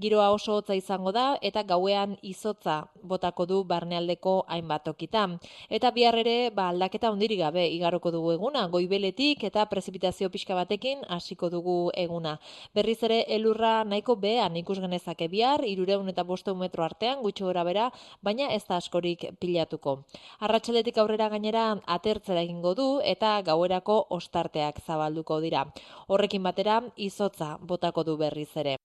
Giroa 0.00 0.28
oso 0.30 0.54
hotza 0.60 0.76
izango 0.78 1.10
da, 1.12 1.24
eta 1.42 1.64
gauean 1.66 2.14
izotza 2.22 2.76
botako 3.02 3.46
du 3.46 3.58
barnealdeko 3.64 4.36
hainbat 4.46 4.86
okita. 4.92 5.24
Eta 5.68 5.90
bihar 5.90 6.20
ere, 6.22 6.36
ba, 6.54 6.68
aldaketa 6.70 7.10
handirik 7.10 7.42
gabe 7.42 7.66
igaroko 7.74 8.14
dugu 8.14 8.36
eguna, 8.36 8.68
goibeletik 8.68 9.42
eta 9.50 9.66
prezipitazio 9.66 10.30
pixka 10.30 10.54
batekin 10.54 11.02
hasiko 11.08 11.50
dugu 11.50 11.90
eguna. 12.06 12.36
Berriz 12.74 13.00
ere, 13.02 13.24
elurra 13.34 13.82
nahiko 13.82 14.14
behan 14.14 14.56
ikus 14.62 14.78
genezake 14.78 15.28
bihar, 15.28 15.66
irureun 15.66 16.08
eta 16.14 16.22
bosteun 16.22 16.62
metro 16.62 16.86
artean, 16.86 17.18
gutxo 17.26 17.50
gora 17.50 17.64
bera, 17.64 17.90
baina 18.22 18.52
ez 18.54 18.62
da 18.68 18.78
askorik 18.78 19.26
pilatuko. 19.40 20.03
Arratxaletik 20.40 20.98
aurrera 20.98 21.28
gainera 21.28 21.66
atertzera 21.86 22.42
egingo 22.42 22.74
du 22.74 22.88
eta 23.04 23.36
gauerako 23.42 23.98
ostarteak 24.10 24.80
zabalduko 24.86 25.40
dira. 25.40 25.66
Horrekin 26.08 26.42
batera 26.42 26.80
izotza 26.96 27.56
botako 27.60 28.04
du 28.04 28.16
berriz 28.16 28.50
ere. 28.56 28.76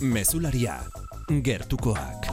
Mesularia, 0.00 0.78
gertukoak. 1.42 2.27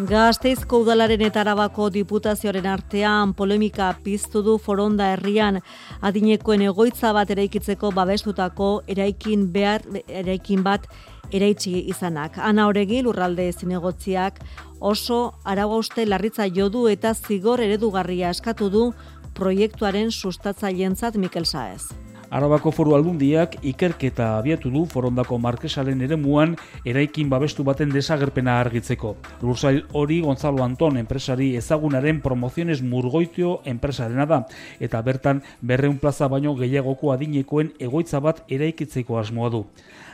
Gazteizko 0.00 0.78
udalaren 0.80 1.20
eta 1.26 1.42
arabako 1.42 1.90
diputazioaren 1.92 2.64
artean 2.70 3.34
polemika 3.36 3.90
piztu 4.00 4.40
du 4.40 4.54
foronda 4.56 5.10
herrian 5.12 5.58
adinekoen 6.00 6.64
egoitza 6.70 7.10
bat 7.12 7.28
eraikitzeko 7.34 7.90
babestutako 7.92 8.70
eraikin 8.88 9.44
behar 9.52 9.84
eraikin 10.08 10.64
bat 10.64 10.88
eraitsi 11.30 11.84
izanak. 11.92 12.38
Ana 12.40 12.70
horegi 12.70 13.02
lurralde 13.04 13.50
zinegotziak 13.52 14.40
oso 14.80 15.22
arabauste 15.44 16.06
larritza 16.08 16.48
jodu 16.48 16.86
eta 16.88 17.12
zigor 17.12 17.60
eredugarria 17.60 18.30
eskatu 18.30 18.70
du 18.70 18.92
proiektuaren 19.36 20.08
sustatzailentzat 20.10 21.20
Mikel 21.20 21.44
Saez. 21.44 22.09
Arabako 22.30 22.70
foru 22.70 22.92
aldundiak 22.94 23.56
ikerketa 23.66 24.36
abiatu 24.38 24.70
du 24.70 24.84
forondako 24.86 25.34
markesalen 25.42 26.04
ere 26.06 26.14
muan 26.14 26.52
eraikin 26.86 27.26
babestu 27.28 27.64
baten 27.66 27.90
desagerpena 27.90 28.60
argitzeko. 28.60 29.16
Lursail 29.42 29.80
hori 29.98 30.20
Gonzalo 30.22 30.62
Anton 30.62 31.00
enpresari 31.00 31.56
ezagunaren 31.58 32.20
promoziones 32.22 32.84
murgoitio 32.86 33.56
enpresarena 33.64 34.28
da, 34.30 34.44
eta 34.78 35.00
bertan 35.02 35.40
berreun 35.60 35.98
plaza 35.98 36.28
baino 36.28 36.54
gehiagoko 36.54 37.10
adinekoen 37.10 37.72
egoitza 37.80 38.22
bat 38.22 38.44
eraikitzeko 38.46 39.18
asmoa 39.18 39.50
du. 39.50 39.64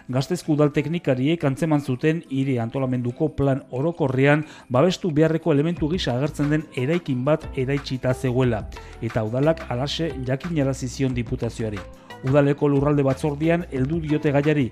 Gaztezku 0.09 0.55
udal 0.55 0.73
teknikariek 0.73 1.45
antzeman 1.45 1.85
zuten 1.85 2.25
hiri 2.31 2.57
antolamenduko 2.63 3.29
plan 3.37 3.65
orokorrean 3.75 4.47
babestu 4.71 5.11
beharreko 5.11 5.53
elementu 5.53 5.93
gisa 5.93 6.17
agertzen 6.17 6.49
den 6.49 6.65
eraikin 6.77 7.29
bat 7.29 7.45
eraitsita 7.59 8.15
zegoela, 8.15 8.65
eta 9.03 9.27
udalak 9.27 9.67
alase 9.69 10.15
jakinarazizion 10.25 11.13
diputazioari. 11.13 12.06
Udaleko 12.27 12.67
lurralde 12.67 13.05
batzordian 13.07 13.65
heldu 13.71 14.01
diote 14.03 14.33
gaiari, 14.35 14.65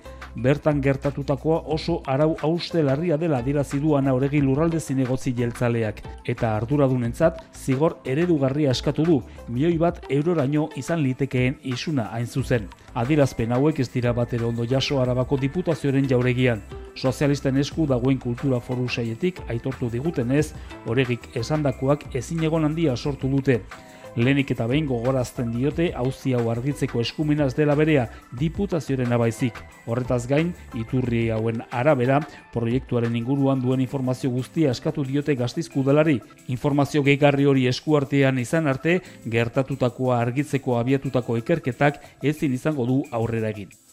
bertan 0.43 0.81
gertatutakoa 0.83 1.61
oso 1.77 2.01
arau 2.11 2.33
hauste 2.43 2.83
larria 2.83 3.19
dela 3.21 3.41
dirazi 3.47 3.79
duan 3.79 4.09
auregi 4.11 4.41
lurralde 4.43 4.81
zinegotzi 4.81 5.35
jeltzaleak, 5.39 6.01
eta 6.27 6.57
arduradunentzat 6.57 7.39
zigor 7.55 8.01
eredugarria 8.05 8.75
eskatu 8.75 9.07
du, 9.07 9.21
milioi 9.49 9.79
bat 9.79 10.03
euroraino 10.09 10.69
izan 10.77 11.05
litekeen 11.07 11.61
isuna 11.63 12.09
hain 12.17 12.27
zuzen. 12.27 12.67
Adirazpen 12.95 13.55
hauek 13.55 13.81
ez 13.81 13.89
dira 13.95 14.13
batero 14.13 14.49
ondo 14.49 14.67
jaso 14.67 15.01
arabako 15.03 15.39
diputazioaren 15.39 16.11
jauregian. 16.11 16.63
Sozialisten 16.95 17.57
esku 17.63 17.87
dagoen 17.87 18.19
kultura 18.19 18.61
foru 18.61 18.89
saietik 18.89 19.41
aitortu 19.49 19.91
digutenez, 19.91 20.53
oregik 20.87 21.31
esandakoak 21.39 22.15
ezin 22.15 22.43
egon 22.51 22.65
handia 22.65 22.97
sortu 22.97 23.31
dute. 23.31 23.61
Lenik 24.17 24.53
eta 24.55 24.69
behin 24.71 24.87
gogorazten 24.87 25.51
diote 25.51 25.89
auzi 25.99 26.35
hau 26.39 26.45
argitzeko 26.53 27.01
eskumenaz 27.03 27.51
dela 27.59 27.75
berea 27.75 28.05
diputazioaren 28.39 29.13
abaizik. 29.17 29.59
Horretaz 29.91 30.29
gain, 30.31 30.53
iturri 30.79 31.25
hauen 31.35 31.65
arabera, 31.75 32.21
proiektuaren 32.55 33.17
inguruan 33.19 33.63
duen 33.65 33.83
informazio 33.83 34.31
guztia 34.31 34.71
eskatu 34.71 35.05
diote 35.05 35.35
gaztizku 35.35 35.83
delari. 35.83 36.21
Informazio 36.47 37.03
gehigarri 37.03 37.49
hori 37.51 37.67
eskuartean 37.67 38.39
izan 38.39 38.71
arte, 38.71 39.01
gertatutakoa 39.27 40.21
argitzeko 40.21 40.79
abiatutako 40.79 41.41
ikerketak 41.43 41.99
ezin 42.23 42.55
izango 42.55 42.87
du 42.87 43.03
aurrera 43.11 43.51
egin. 43.51 43.84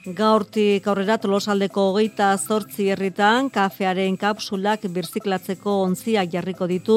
Gaurtik 0.00 0.86
aurrera 0.88 1.18
tolosaldeko 1.20 1.82
hogeita 1.90 2.30
zortzi 2.40 2.86
herritan 2.88 3.50
kafearen 3.52 4.14
kapsulak 4.16 4.86
birziklatzeko 4.94 5.74
ontziak 5.82 6.30
jarriko 6.32 6.64
ditu 6.70 6.96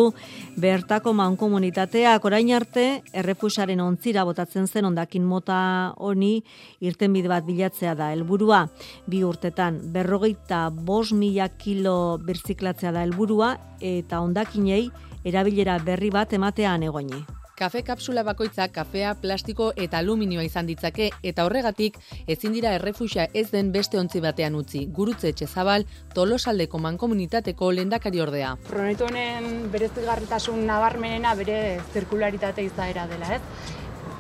bertako 0.56 1.12
mankomunitateak 1.20 2.24
orain 2.24 2.54
arte 2.56 2.86
errefusaren 3.12 3.84
ontzira 3.84 4.24
botatzen 4.24 4.72
zen 4.72 4.88
ondakin 4.88 5.28
mota 5.28 5.60
honi 6.00 6.46
irtenbide 6.80 7.28
bat 7.28 7.44
bilatzea 7.44 7.92
da 7.94 8.14
helburua 8.16 8.70
bi 9.06 9.26
urtetan 9.28 9.84
berrogeita 9.92 10.70
bos 10.72 11.12
mila 11.12 11.52
kilo 11.60 12.18
birziklatzea 12.24 12.96
da 12.96 13.04
helburua 13.04 13.58
eta 13.82 14.24
ondakinei 14.24 14.88
erabilera 15.26 15.82
berri 15.84 16.10
bat 16.10 16.32
ematean 16.32 16.84
egoni. 16.84 17.43
Kafe 17.56 17.84
kapsula 17.86 18.24
bakoitza 18.26 18.66
kafea, 18.74 19.12
plastiko 19.22 19.68
eta 19.78 20.00
aluminioa 20.02 20.42
izan 20.48 20.66
ditzake 20.66 21.12
eta 21.22 21.44
horregatik 21.46 22.00
ezin 22.26 22.56
dira 22.58 22.72
errefuxa 22.74 23.28
ez 23.42 23.52
den 23.52 23.70
beste 23.76 24.00
ontzi 24.02 24.24
batean 24.26 24.58
utzi. 24.58 24.88
Gurutze 25.00 25.30
etxezabal, 25.30 25.86
tolosaldeko 26.16 26.82
mankomunitateko 26.82 27.70
lendakari 27.78 28.24
ordea. 28.26 28.56
Pronetu 28.72 29.06
honen 29.06 29.70
bere 29.76 29.92
zigarritasun 29.94 30.66
nabarmenena 30.66 31.36
bere 31.38 31.60
zirkularitate 31.94 32.66
izaera 32.66 33.06
dela, 33.14 33.36
ez? 33.38 33.42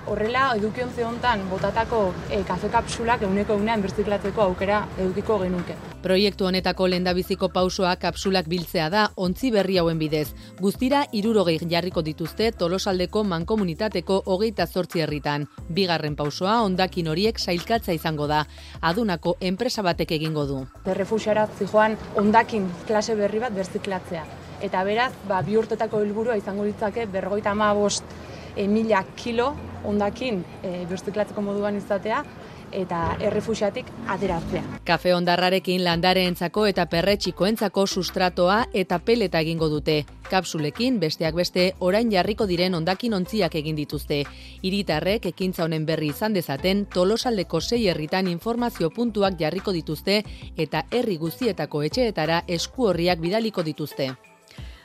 Horrela, 0.03 0.49
edukiontze 0.57 1.05
hontan 1.07 1.45
botatako 1.47 1.99
e, 2.27 2.41
kafe 2.43 2.67
kapsulak 2.69 3.21
euneko 3.23 3.55
eunean 3.55 3.81
berziklatzeko 3.85 4.41
aukera 4.43 4.81
edukiko 4.99 5.37
genuke. 5.39 5.77
Proiektu 6.03 6.49
honetako 6.49 6.89
lendabiziko 6.91 7.47
pausoa 7.55 7.93
kapsulak 8.01 8.49
biltzea 8.51 8.89
da 8.91 9.05
ontzi 9.15 9.51
berri 9.55 9.77
hauen 9.79 10.01
bidez. 10.01 10.33
Guztira 10.59 11.05
irurogei 11.15 11.55
jarriko 11.71 12.03
dituzte 12.03 12.51
tolosaldeko 12.51 13.23
mankomunitateko 13.23 14.19
hogeita 14.25 14.67
zortzi 14.67 15.05
herritan. 15.05 15.47
Bigarren 15.69 16.19
pausoa 16.19 16.59
ondakin 16.65 17.07
horiek 17.07 17.39
sailkatza 17.39 17.95
izango 17.95 18.27
da. 18.27 18.43
Adunako 18.81 19.37
enpresa 19.39 19.81
batek 19.87 20.11
egingo 20.19 20.45
du. 20.45 20.59
Derrefusiara 20.83 21.47
zijoan 21.57 21.95
ondakin 22.19 22.67
klase 22.87 23.15
berri 23.15 23.39
bat 23.39 23.55
berziklatzea. 23.55 24.25
Eta 24.63 24.83
beraz, 24.83 25.11
ba, 25.27 25.41
bi 25.41 25.55
urtetako 25.59 26.03
helburua 26.03 26.35
izango 26.39 26.67
ditzake 26.67 27.07
berrogeita 27.11 27.55
ama 27.55 27.71
bost 27.73 28.03
e, 28.55 28.67
mila 28.67 29.03
kilo 29.15 29.53
ondakin 29.83 30.43
e, 30.63 30.85
berziklatzeko 30.89 31.41
moduan 31.41 31.77
izatea, 31.77 32.23
eta 32.73 33.15
errefusiatik 33.21 33.87
ateratzea. 34.09 34.63
Kafe 34.85 35.13
ondarrarekin 35.15 35.83
landareentzako 35.85 36.65
eta 36.71 36.85
perretxikoentzako 36.89 37.85
sustratoa 37.87 38.63
eta 38.73 38.99
peleta 38.99 39.39
egingo 39.45 39.69
dute. 39.69 40.03
Kapsulekin 40.29 40.99
besteak 40.99 41.35
beste 41.37 41.67
orain 41.79 42.11
jarriko 42.11 42.47
diren 42.49 42.75
ondakin 42.75 43.13
ontziak 43.13 43.55
egin 43.61 43.77
dituzte. 43.77 44.23
Hiritarrek 44.63 45.27
ekintza 45.33 45.63
honen 45.67 45.85
berri 45.85 46.09
izan 46.09 46.33
dezaten 46.33 46.85
Tolosaldeko 46.93 47.61
sei 47.61 47.87
herritan 47.87 48.27
informazio 48.27 48.89
puntuak 48.89 49.39
jarriko 49.39 49.71
dituzte 49.71 50.23
eta 50.57 50.85
herri 50.91 51.17
guztietako 51.17 51.83
etxeetara 51.89 52.43
esku 52.47 52.89
horriak 52.89 53.19
bidaliko 53.19 53.63
dituzte. 53.63 54.13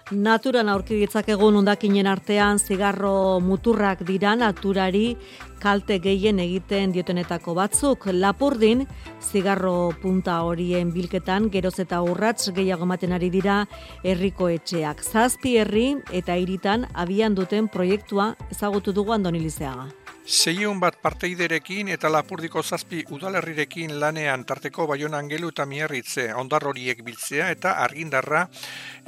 Naturan 0.09 0.70
aurki 0.72 0.96
ditzakegu 0.96 1.50
hondakinen 1.52 2.06
artean 2.09 2.56
zigarro 2.56 3.40
muturrak 3.44 4.06
dira 4.09 4.32
naturari 4.40 5.18
kalte 5.61 5.98
gehien 6.00 6.40
egiten 6.40 6.94
diotenetako 6.96 7.52
batzuk. 7.52 8.09
Lapurdin 8.16 8.86
zigarro 9.20 9.92
punta 10.00 10.40
horien 10.48 10.94
bilketan 10.96 11.50
geroz 11.52 11.76
eta 11.84 12.00
urrats 12.00 12.48
gehiago 12.56 12.88
ematen 12.88 13.12
ari 13.12 13.28
dira 13.28 13.66
herriko 14.02 14.48
etxeak. 14.48 15.04
Zazpi 15.04 15.59
herri 15.61 15.98
eta 16.11 16.40
hiritan 16.40 16.88
abian 16.94 17.34
duten 17.36 17.68
proiektua 17.68 18.34
ezagutu 18.48 18.96
dugu 18.96 19.12
Andonilizeaga. 19.12 19.90
Seion 20.29 20.76
bat 20.76 20.99
parteiderekin 21.01 21.89
eta 21.89 22.11
lapurdiko 22.12 22.61
zazpi 22.61 22.99
udalerrirekin 23.16 23.95
lanean 24.01 24.43
tarteko 24.45 24.85
baion 24.91 25.14
angelu 25.16 25.49
eta 25.55 25.64
miarritze 25.64 26.26
ondar 26.37 26.66
horiek 26.68 27.01
biltzea 27.07 27.47
eta 27.55 27.72
argindarra 27.85 28.43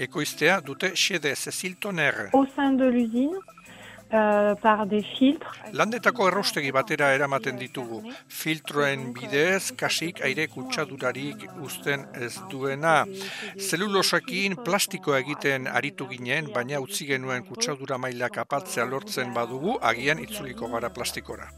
ekoiztea 0.07 0.55
dute 0.65 0.95
xede 0.95 1.35
Cecil 1.37 1.77
Au 2.33 2.47
sein 2.57 2.79
de 2.79 2.89
l'usine, 2.89 3.37
uh, 4.13 4.55
par 4.61 4.87
des 4.87 5.07
filtres. 5.19 5.57
Landetako 5.73 6.29
errostegi 6.29 6.73
batera 6.75 7.13
eramaten 7.15 7.59
ditugu. 7.61 8.03
Filtroen 8.29 9.11
bidez, 9.17 9.73
kasik 9.77 10.23
aire 10.27 10.47
kutsadurarik 10.53 11.47
uzten 11.63 12.07
ez 12.15 12.35
duena. 12.51 13.05
Zelulosakin 13.57 14.59
plastikoa 14.65 15.23
egiten 15.25 15.71
aritu 15.71 16.09
ginen, 16.11 16.53
baina 16.55 16.83
utzi 16.83 17.09
genuen 17.11 17.47
kutsadura 17.49 17.99
mailak 17.99 18.39
apatzea 18.45 18.85
lortzen 18.85 19.35
badugu, 19.35 19.79
agian 19.81 20.23
itzuliko 20.23 20.71
gara 20.75 20.91
plastikora. 20.91 21.51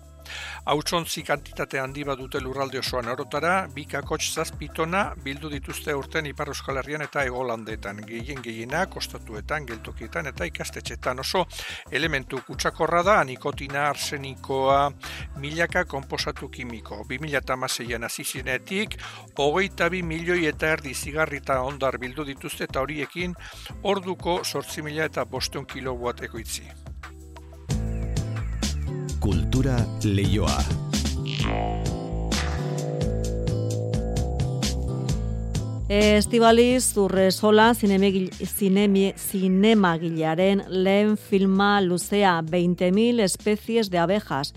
Hautsontzi 0.64 1.23
kantitate 1.27 1.81
handi 1.81 2.05
badute 2.05 2.41
lurralde 2.41 2.79
osoan 2.79 3.09
orotara, 3.12 3.66
bi 3.75 3.85
kakotx 3.91 4.33
zazpitona 4.35 5.03
bildu 5.25 5.51
dituzte 5.51 5.95
urten 5.95 6.27
Ipar 6.31 6.53
Euskal 6.53 6.79
Herrian 6.81 7.03
eta 7.07 7.25
Egolandetan. 7.29 8.03
Gehien 8.07 8.43
gehiena, 8.43 8.87
kostatuetan, 8.87 9.66
geltokietan 9.66 10.31
eta 10.31 10.49
ikastetxetan 10.49 11.20
oso 11.20 11.45
elementu 11.91 12.41
kutsakorra 12.47 13.03
da, 13.07 13.18
nikotina, 13.25 13.89
arsenikoa, 13.91 14.81
milaka 15.43 15.85
komposatu 15.85 16.49
kimiko. 16.49 17.03
2006an 17.09 18.07
azizinetik, 18.09 18.97
hogeita 19.39 19.91
bi 19.91 20.03
milioi 20.03 20.47
eta 20.51 20.73
erdi 20.77 20.95
zigarrita 20.95 21.61
ondar 21.62 21.99
bildu 21.99 22.25
dituzte 22.29 22.68
eta 22.70 22.81
horiekin 22.85 23.35
orduko 23.83 24.41
sortzi 24.45 24.83
mila 24.83 25.11
eta 25.11 25.25
boston 25.25 25.66
kilowatt 25.66 26.23
ekoitzi. 26.29 26.82
Kultura 29.23 29.77
leioa. 30.03 30.59
Estibaliz 35.93 36.97
Urresola 36.97 37.74
zinemagilearen 37.76 40.62
lehen 40.68 41.18
filma 41.20 41.82
luzea 41.84 42.40
20.000 42.40 43.20
especies 43.20 43.90
de 43.90 43.99
abejas. 43.99 44.55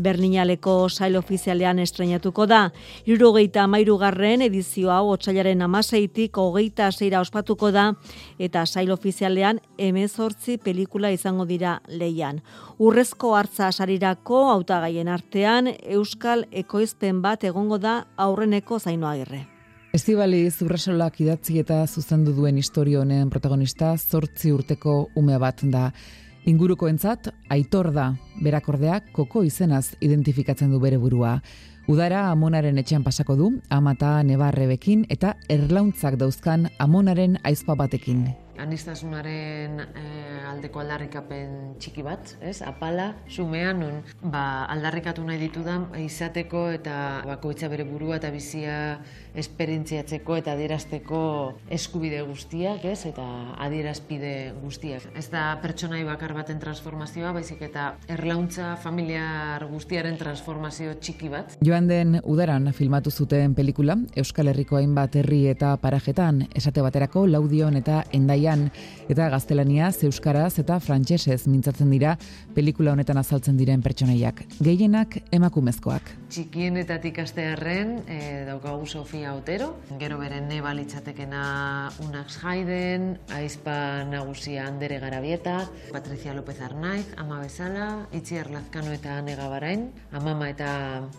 Berninaleko 0.00 0.88
sail 0.88 1.16
ofizialean 1.20 1.78
estrenatuko 1.78 2.46
da. 2.48 2.72
Irurogeita 3.04 3.64
amairugarren 3.66 4.42
edizio 4.46 4.90
hau 4.94 5.10
otxailaren 5.10 5.62
amaseitik 5.66 6.38
hogeita 6.40 6.88
zeira 6.90 7.20
ospatuko 7.20 7.70
da 7.70 7.92
eta 8.38 8.64
sail 8.64 8.90
ofizialean 8.96 9.60
emezortzi 9.76 10.56
pelikula 10.56 11.10
izango 11.12 11.44
dira 11.44 11.82
leian. 11.88 12.40
Urrezko 12.78 13.36
hartza 13.36 13.72
sarirako 13.72 14.50
hautagaien 14.54 15.08
artean 15.08 15.68
Euskal 15.82 16.46
Ekoizpen 16.50 17.20
bat 17.20 17.44
egongo 17.44 17.76
da 17.76 18.06
aurreneko 18.16 18.78
zainoa 18.80 19.16
gerre. 19.20 19.57
Estibali 19.98 20.44
Zurrasolak 20.46 21.16
idatzi 21.24 21.56
eta 21.58 21.80
zuzendu 21.88 22.30
duen 22.36 22.58
historio 22.60 23.00
honen 23.00 23.32
protagonista 23.34 23.88
zortzi 23.98 24.52
urteko 24.54 24.94
ume 25.18 25.40
bat 25.42 25.64
da. 25.72 25.88
Ingurukoentzat 26.46 27.32
aitor 27.50 27.90
da, 27.96 28.06
berakordeak 28.44 29.10
koko 29.16 29.42
izenaz 29.48 29.96
identifikatzen 29.98 30.70
du 30.70 30.78
bere 30.78 31.02
burua. 31.02 31.40
Udara 31.90 32.28
amonaren 32.30 32.78
etxean 32.78 33.02
pasako 33.02 33.40
du, 33.40 33.52
amata 33.74 34.20
nebarrebekin 34.22 35.08
eta 35.10 35.34
erlauntzak 35.50 36.20
dauzkan 36.20 36.68
amonaren 36.78 37.40
aizpa 37.42 37.74
batekin 37.74 38.28
anistasunaren 38.58 39.80
e, 39.80 40.04
aldeko 40.50 40.82
aldarrikapen 40.82 41.54
txiki 41.80 42.02
bat, 42.04 42.34
ez? 42.42 42.58
Apala, 42.66 43.12
sumean, 43.30 43.82
nun, 43.82 44.00
ba, 44.32 44.66
aldarrikatu 44.74 45.24
nahi 45.26 45.40
ditudan, 45.44 45.88
izateko 46.02 46.66
eta 46.74 46.96
bakoitza 47.28 47.70
bere 47.70 47.86
burua 47.88 48.18
eta 48.18 48.32
bizia 48.34 48.98
esperientziatzeko 49.38 50.36
eta 50.40 50.54
adierazteko 50.56 51.20
eskubide 51.74 52.22
guztiak, 52.26 52.84
ez? 52.88 53.04
Eta 53.08 53.24
adierazpide 53.64 54.34
guztiak. 54.62 55.08
Ez 55.18 55.28
da 55.32 55.44
pertsonai 55.62 56.02
bakar 56.08 56.34
baten 56.36 56.60
transformazioa, 56.62 57.32
baizik 57.36 57.62
eta 57.68 57.92
erlauntza 58.10 58.74
familiar 58.82 59.64
guztiaren 59.70 60.18
transformazio 60.20 60.94
txiki 60.98 61.30
bat. 61.32 61.56
Joan 61.64 61.88
den 61.90 62.18
udaran 62.24 62.72
filmatu 62.72 63.10
zuten 63.10 63.54
pelikula, 63.54 63.98
Euskal 64.18 64.50
Herriko 64.50 64.78
hainbat 64.80 65.16
herri 65.20 65.44
eta 65.52 65.74
parajetan, 65.80 66.44
esate 66.56 66.82
baterako 66.84 67.26
laudion 67.30 67.76
eta 67.78 68.02
endaia 68.12 68.48
eta 69.08 69.28
gaztelaniaz, 69.28 70.04
euskaraz 70.06 70.58
eta 70.62 70.78
frantsesez 70.80 71.46
mintzatzen 71.50 71.90
dira 71.92 72.14
pelikula 72.54 72.94
honetan 72.94 73.18
azaltzen 73.20 73.58
diren 73.60 73.82
pertsonaiak. 73.84 74.44
Gehienak 74.64 75.18
emakumezkoak. 75.34 76.14
Txikienetatik 76.32 77.18
astearren 77.24 77.98
e, 78.06 78.20
daukagu 78.48 78.86
Sofia 78.86 79.27
Otero, 79.34 79.76
gero 79.98 80.18
beren 80.18 80.48
neba 80.48 80.72
litzatekena 80.74 81.90
Unax 82.04 82.38
Haiden, 82.44 83.18
Aizpa 83.34 84.04
Nagusia 84.04 84.66
Andere 84.66 84.98
Garabieta, 84.98 85.68
Patricia 85.92 86.34
López 86.34 86.60
Arnaiz, 86.60 87.06
Ama 87.16 87.40
Bezala, 87.40 88.06
Itziar 88.12 88.50
Lazkano 88.50 88.92
eta 88.92 89.18
Anega 89.18 89.48
Barain, 89.48 89.90
Amama 90.12 90.48
eta 90.50 90.70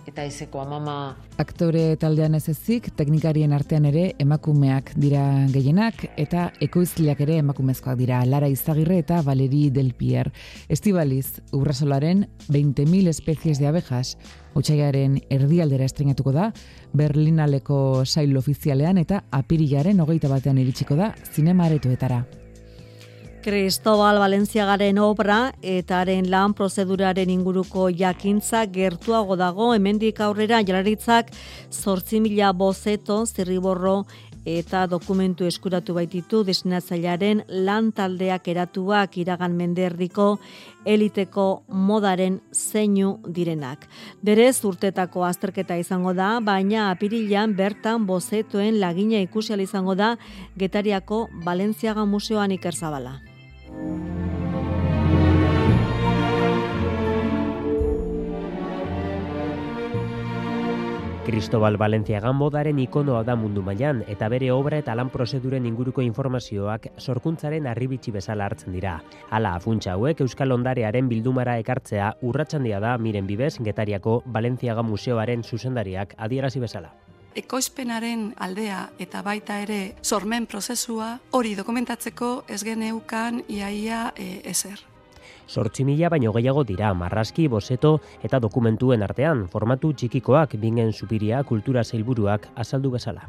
eta 0.08 0.26
Izeko 0.26 0.62
Amama. 0.62 1.18
Aktore 1.38 1.96
taldean 1.98 2.36
ez 2.36 2.48
ezik, 2.50 2.92
teknikarien 2.96 3.54
artean 3.54 3.86
ere 3.90 4.14
emakumeak 4.20 4.94
dira 4.96 5.24
gehienak 5.54 6.06
eta 6.18 6.50
ekoizliak 6.62 7.22
ere 7.26 7.40
emakumezkoak 7.44 7.98
dira 8.00 8.24
Lara 8.26 8.50
Izagirre 8.50 9.00
eta 9.04 9.22
Valeri 9.22 9.70
Del 9.70 9.94
Pier. 9.94 10.32
Estibaliz, 10.70 11.42
urrasolaren 11.52 12.28
20.000 12.50 13.08
especies 13.10 13.60
de 13.60 13.68
abejas, 13.68 14.18
utxaiaren 14.56 15.20
erdialdera 15.30 15.86
estrenatuko 15.86 16.34
da, 16.36 16.50
Berlinaleko 16.94 18.04
sail 18.06 18.36
ofizialean 18.38 18.98
eta 18.98 19.24
apirilaren 19.32 20.00
hogeita 20.00 20.30
batean 20.32 20.58
iritsiko 20.58 20.98
da 21.00 21.14
zinemaretuetara. 21.34 22.24
Cristobal 23.40 24.18
Valenciagaren 24.20 24.98
obra 25.00 25.54
eta 25.64 26.02
haren 26.02 26.26
lan 26.32 26.52
prozeduraren 26.54 27.30
inguruko 27.32 27.86
jakintza 27.90 28.66
gertuago 28.68 29.38
dago 29.40 29.70
hemendik 29.74 30.20
aurrera 30.20 30.60
jalaritzak 30.60 31.32
8.000 31.72 32.52
bozeto 32.60 33.22
zirriborro 33.26 34.04
eta 34.46 34.86
dokumentu 34.88 35.46
eskuratu 35.46 35.94
baititu 35.94 36.44
desinatzailearen 36.48 37.44
lan 37.66 37.92
taldeak 37.92 38.48
eratuak 38.48 39.18
iragan 39.18 39.56
menderdiko 39.58 40.40
eliteko 40.86 41.64
modaren 41.68 42.40
zeinu 42.54 43.18
direnak. 43.28 43.88
Berez 44.22 44.64
urtetako 44.66 45.26
azterketa 45.28 45.76
izango 45.78 46.14
da, 46.14 46.40
baina 46.40 46.90
apirilan 46.92 47.56
bertan 47.56 48.06
bozetoen 48.08 48.80
lagina 48.80 49.20
ikusial 49.20 49.60
izango 49.60 49.96
da 49.96 50.16
Getariako 50.58 51.28
Balentziaga 51.44 52.06
Museoan 52.06 52.52
ikerzabala. 52.52 53.20
Cristobal 61.30 61.76
Valenciaga 61.78 62.32
modaren 62.34 62.80
ikonoa 62.82 63.20
da 63.22 63.36
mundu 63.38 63.62
mailan 63.62 64.00
eta 64.10 64.26
bere 64.34 64.48
obra 64.50 64.80
eta 64.82 64.96
lan 64.98 65.12
prozeduren 65.14 65.68
inguruko 65.70 66.02
informazioak 66.02 66.88
sorkuntzaren 66.98 67.68
arribitsi 67.70 68.10
bezala 68.16 68.48
hartzen 68.50 68.74
dira. 68.74 68.96
Hala, 69.30 69.52
afuntza 69.60 69.94
hauek 69.94 70.24
Euskal 70.26 70.56
Ondarearen 70.58 71.06
bildumara 71.12 71.60
ekartzea 71.62 72.16
urratsandia 72.26 72.82
da 72.82 72.96
miren 72.98 73.30
bibez 73.30 73.60
Getariako 73.62 74.24
Valenciaga 74.26 74.82
Museoaren 74.82 75.46
zuzendariak 75.46 76.18
adierazi 76.18 76.66
bezala 76.66 76.96
ekoizpenaren 77.38 78.32
aldea 78.42 78.88
eta 79.00 79.22
baita 79.22 79.60
ere 79.62 79.80
sormen 80.02 80.50
prozesua 80.50 81.20
hori 81.30 81.54
dokumentatzeko 81.56 82.32
ez 82.50 82.64
geneukan 82.66 83.44
iaia 83.48 84.08
e, 84.18 84.42
ezer. 84.50 84.89
Sortzi 85.50 85.84
mila 85.84 86.12
baino 86.14 86.30
gehiago 86.32 86.62
dira, 86.64 86.92
marraski, 86.94 87.48
boseto 87.50 87.96
eta 88.22 88.38
dokumentuen 88.40 89.02
artean, 89.02 89.48
formatu 89.50 89.90
txikikoak 89.98 90.54
bingen 90.62 90.92
supiria 90.94 91.40
kultura 91.44 91.84
zeilburuak 91.84 92.46
azaldu 92.56 92.92
bezala. 92.94 93.24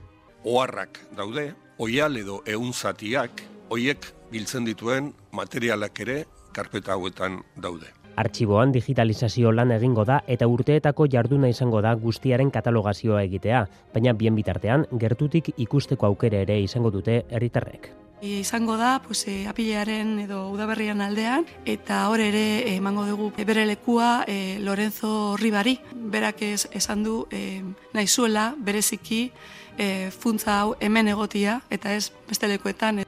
Oarrak 0.44 1.00
daude, 1.16 1.46
oial 1.78 2.18
edo 2.20 2.42
eunzatiak, 2.44 3.40
oiek 3.72 4.10
biltzen 4.32 4.68
dituen 4.68 5.14
materialak 5.32 6.02
ere 6.04 6.18
karpeta 6.52 6.92
hauetan 6.98 7.40
daude. 7.56 7.88
Artxiboan 8.20 8.74
digitalizazio 8.74 9.52
lan 9.54 9.72
egingo 9.72 10.04
da 10.04 10.20
eta 10.28 10.48
urteetako 10.50 11.06
jarduna 11.08 11.48
izango 11.48 11.80
da 11.80 11.94
guztiaren 12.04 12.50
katalogazioa 12.52 13.22
egitea, 13.30 13.64
baina 13.94 14.12
bien 14.12 14.36
bitartean 14.36 14.84
gertutik 14.92 15.54
ikusteko 15.56 16.12
aukere 16.12 16.44
ere 16.44 16.60
izango 16.60 16.92
dute 16.92 17.22
herritarrek. 17.30 17.92
E, 18.20 18.40
izango 18.40 18.76
da, 18.76 19.00
pues, 19.00 19.26
e, 19.28 19.46
apilearen 19.48 20.18
edo 20.20 20.50
udaberrian 20.52 21.00
aldean, 21.00 21.46
eta 21.64 22.02
hor 22.10 22.20
ere 22.20 22.74
emango 22.74 23.06
dugu 23.08 23.30
bere 23.36 23.64
lekua 23.64 24.24
e, 24.28 24.58
Lorenzo 24.60 25.36
Ribari. 25.40 25.78
Berak 25.94 26.42
ez, 26.42 26.68
esan 26.72 27.02
du 27.04 27.26
e, 27.30 27.62
nahizuela 27.94 28.54
bereziki 28.58 29.30
e, 29.78 30.10
funtza 30.10 30.60
hau 30.60 30.74
hemen 30.80 31.08
egotia, 31.08 31.62
eta 31.70 31.94
ez 31.94 32.12
beste 32.28 32.48
lekuetan. 32.48 33.04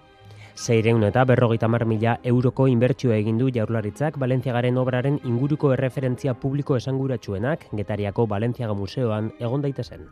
Zeireun 0.57 1.05
eta 1.05 1.25
berrogeita 1.25 1.69
mar 1.69 1.85
mila 1.89 2.19
euroko 2.23 2.67
inbertsio 2.69 3.13
egin 3.13 3.39
du 3.41 3.49
jaurlaritzak 3.53 4.19
Balentziagaren 4.21 4.77
obraren 4.79 5.19
inguruko 5.25 5.73
erreferentzia 5.73 6.35
publiko 6.35 6.77
esanguratsuenak 6.77 7.67
Getariako 7.73 8.27
Balentziaga 8.27 8.77
Museoan 8.77 9.33
egon 9.41 9.65
daitezen. 9.65 10.07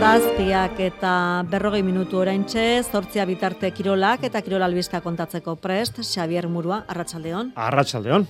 Zazpiak 0.00 0.78
eta 0.80 1.10
berrogei 1.52 1.82
minutu 1.84 2.22
orain 2.22 2.46
txe, 2.48 2.80
zortzia 2.88 3.26
bitarte 3.28 3.68
kirolak 3.76 4.22
eta 4.24 4.40
kirol 4.40 4.64
albizka 4.64 5.02
kontatzeko 5.04 5.58
prest, 5.60 6.00
Xavier 6.00 6.48
Murua, 6.48 6.86
Arratxaldeon. 6.88 7.50
Arratxaldeon. 7.68 8.24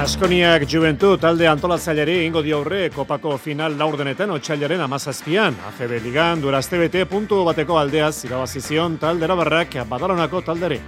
Askoniak 0.00 0.62
Juventud 0.64 1.20
talde 1.20 1.44
antolatzaileri 1.44 2.22
ingo 2.24 2.40
di 2.40 2.54
aurre 2.56 2.86
kopako 2.88 3.34
final 3.36 3.74
laurdenetan 3.76 4.30
otxailaren 4.32 4.80
amazazpian. 4.80 5.58
AFB 5.68 5.98
Ligan 6.00 6.40
durazte 6.40 6.78
bete 6.80 7.02
puntu 7.04 7.42
bateko 7.44 7.76
aldeaz 7.76 8.24
irabazizion 8.24 8.96
taldera 9.02 9.36
barrak 9.36 9.76
badalonako 9.90 10.40
talderi. 10.46 10.78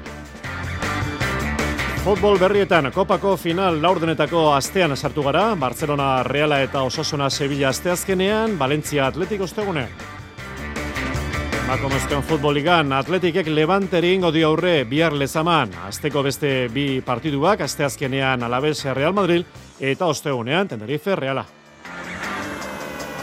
Futbol 2.07 2.41
berrietan 2.41 2.89
kopako 2.95 3.37
final 3.37 3.83
laurdenetako 3.83 4.47
astean 4.55 4.97
sartu 4.97 5.27
gara, 5.29 5.45
Barcelona 5.61 6.23
Reala 6.23 6.63
eta 6.65 6.81
Osasuna 6.83 7.29
Sevilla 7.29 7.69
asteazkenean, 7.69 8.57
Valencia 8.59 9.07
Atletik 9.13 9.45
ostegune. 9.45 9.91
Bakomezten 11.73 12.21
futboligan 12.29 12.91
atletikek 12.93 13.47
levanteri 13.49 14.11
ingo 14.13 14.29
di 14.29 14.43
aurre 14.45 14.83
bihar 14.85 15.15
lezaman. 15.17 15.71
Azteko 15.87 16.21
beste 16.21 16.67
bi 16.69 17.01
partiduak, 17.01 17.63
asteazkenean 17.65 18.43
Alabes 18.45 18.83
Real 18.93 19.15
Madrid 19.17 19.47
eta 19.81 20.05
ostegunean 20.05 20.69
Tenerife 20.69 21.17
Reala. 21.17 21.47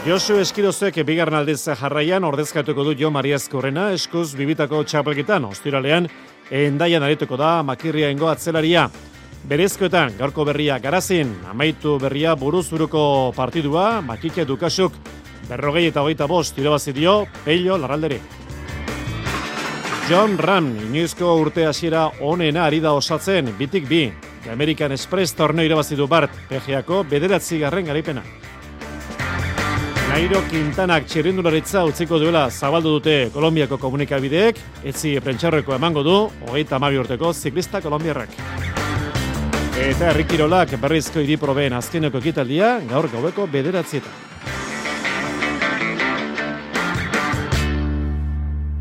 Josu 0.02 0.40
Eskirozek 0.42 0.98
bigarren 1.06 1.38
aldiz 1.38 1.60
jarraian 1.62 2.26
ordezkatuko 2.26 2.88
du 2.88 2.96
Jo 2.98 3.12
Mariaz 3.14 3.44
Korrena 3.52 3.92
eskuz 3.94 4.34
bibitako 4.34 4.82
txapelketan. 4.82 5.46
Ostiralean 5.46 6.10
endaian 6.50 7.06
arituko 7.06 7.38
da 7.38 7.62
makirria 7.62 8.10
ingo 8.10 8.32
atzelaria. 8.34 8.88
Berezkoetan, 9.46 10.18
gaurko 10.18 10.44
berria 10.44 10.80
garazin, 10.82 11.36
amaitu 11.48 12.00
berria 12.02 12.34
buruzburuko 12.34 13.30
partidua, 13.36 14.00
makike 14.02 14.44
dukasuk, 14.44 14.98
berrogei 15.48 15.86
eta 15.94 16.02
hogeita 16.02 16.26
bost, 16.26 16.58
irabazi 16.58 16.98
dio, 16.98 17.20
peilo 17.46 17.78
larralderi. 17.78 18.39
John 20.10 20.32
Ram, 20.42 20.72
inoizko 20.88 21.36
urte 21.38 21.62
hasiera 21.68 22.08
onena 22.26 22.64
ari 22.66 22.80
da 22.82 22.90
osatzen, 22.98 23.52
bitik 23.54 23.84
bi. 23.86 24.08
The 24.42 24.50
American 24.50 24.90
Express 24.90 25.36
torneo 25.38 25.62
irabazi 25.62 25.94
du 25.94 26.08
Bart, 26.10 26.32
PGako 26.48 27.04
bederatzi 27.06 27.60
garren 27.60 27.86
garipena. 27.86 28.24
Nairo 30.08 30.40
Quintanak 30.50 31.06
txirrindularitza 31.06 31.84
utziko 31.86 32.18
duela 32.18 32.48
zabaldu 32.50 32.96
dute 32.96 33.14
Kolombiako 33.30 33.78
komunikabideek, 33.78 34.58
etzi 34.82 35.12
prentxarreko 35.22 35.76
emango 35.76 36.02
du, 36.02 36.16
hogeita 36.48 36.80
amabi 36.80 36.98
urteko 36.98 37.30
ziklista 37.30 37.78
kolombiarrak. 37.84 38.34
Eta 39.78 40.10
herrikirolak 40.10 40.74
berrizko 40.82 41.22
iriprobeen 41.22 41.78
azkeneko 41.78 42.18
ekitaldia, 42.18 42.80
gaur 42.90 43.06
gaueko 43.14 43.46
bederatzietan. 43.46 44.29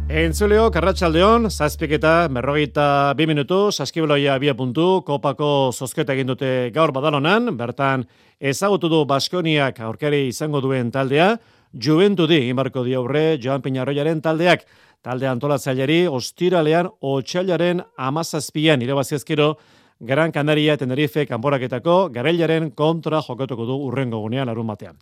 Entzuleo, 0.09 0.71
Karratxaldeon, 0.73 1.51
zazpik 1.53 1.91
eta 1.99 2.11
berrogeita 2.33 3.13
bi 3.13 3.27
minutu, 3.29 3.67
saskibeloia 3.69 4.39
bia 4.41 4.55
puntu, 4.57 5.03
kopako 5.05 5.69
zozketa 5.69 6.15
egin 6.15 6.31
dute 6.31 6.49
gaur 6.73 6.89
badalonan, 6.89 7.51
bertan 7.59 8.07
ezagutu 8.41 8.89
du 8.89 9.03
Baskoniak 9.05 9.77
aurkari 9.85 10.23
izango 10.31 10.63
duen 10.65 10.89
taldea, 10.89 11.35
juventu 11.77 12.25
di, 12.25 12.41
inbarko 12.49 12.81
di 12.87 12.97
aurre, 12.97 13.37
Joan 13.37 13.61
Peñarroiaren 13.61 14.17
taldeak, 14.25 14.65
talde 15.05 15.29
antolatzaileari, 15.29 16.07
ostiralean, 16.09 16.89
otxailaren 17.05 17.85
amazazpian, 17.95 18.81
irabaziazkero, 18.81 19.59
Gran 19.99 20.31
Canaria, 20.31 20.75
Tenerife, 20.77 21.27
Kanporaketako, 21.29 22.07
Garellaren 22.09 22.71
kontra 22.71 23.21
jokatuko 23.21 23.69
du 23.69 23.77
urrengo 23.91 24.25
gunean, 24.25 24.49
larun 24.49 24.73
batean. 24.73 24.97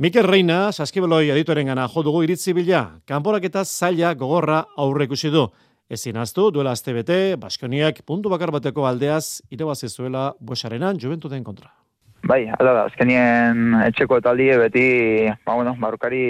Mikel 0.00 0.24
Reina, 0.24 0.70
saskiboloi 0.72 1.26
editoren 1.34 1.68
gana 1.68 1.82
jodugu 1.92 2.22
iritzi 2.24 2.54
bila, 2.56 2.78
kanporak 3.04 3.44
eta 3.44 3.60
zaila 3.60 4.14
gogorra 4.16 4.62
aurre 4.80 5.04
ikusi 5.04 5.28
du. 5.28 5.42
Ezin 5.92 6.16
aztu, 6.16 6.46
duela 6.50 6.70
azte 6.72 6.94
bete, 6.96 7.36
Baskoniak 7.36 8.00
puntu 8.08 8.30
bakar 8.32 8.48
bateko 8.54 8.86
aldeaz, 8.88 9.42
irabazi 9.52 9.90
zuela 9.90 10.30
buesarenan, 10.40 10.96
juventu 10.96 11.28
den 11.28 11.44
kontra. 11.44 11.68
Bai, 12.24 12.46
ala 12.56 12.72
da, 12.72 12.86
azkenien 12.88 13.76
etxeko 13.82 14.22
taldi 14.24 14.46
beti, 14.62 14.86
ba, 15.44 15.58
bueno, 15.58 15.76
barukari 15.84 16.22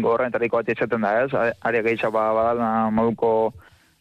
gogorra 0.00 0.26
entariko 0.26 0.58
bat 0.58 0.74
izaten 0.74 1.06
da, 1.06 1.14
ez? 1.22 1.54
Ari 1.62 1.84
gehiago 1.86 2.10
ba, 2.18 2.26
badalna 2.34 2.90
moduko 2.90 3.30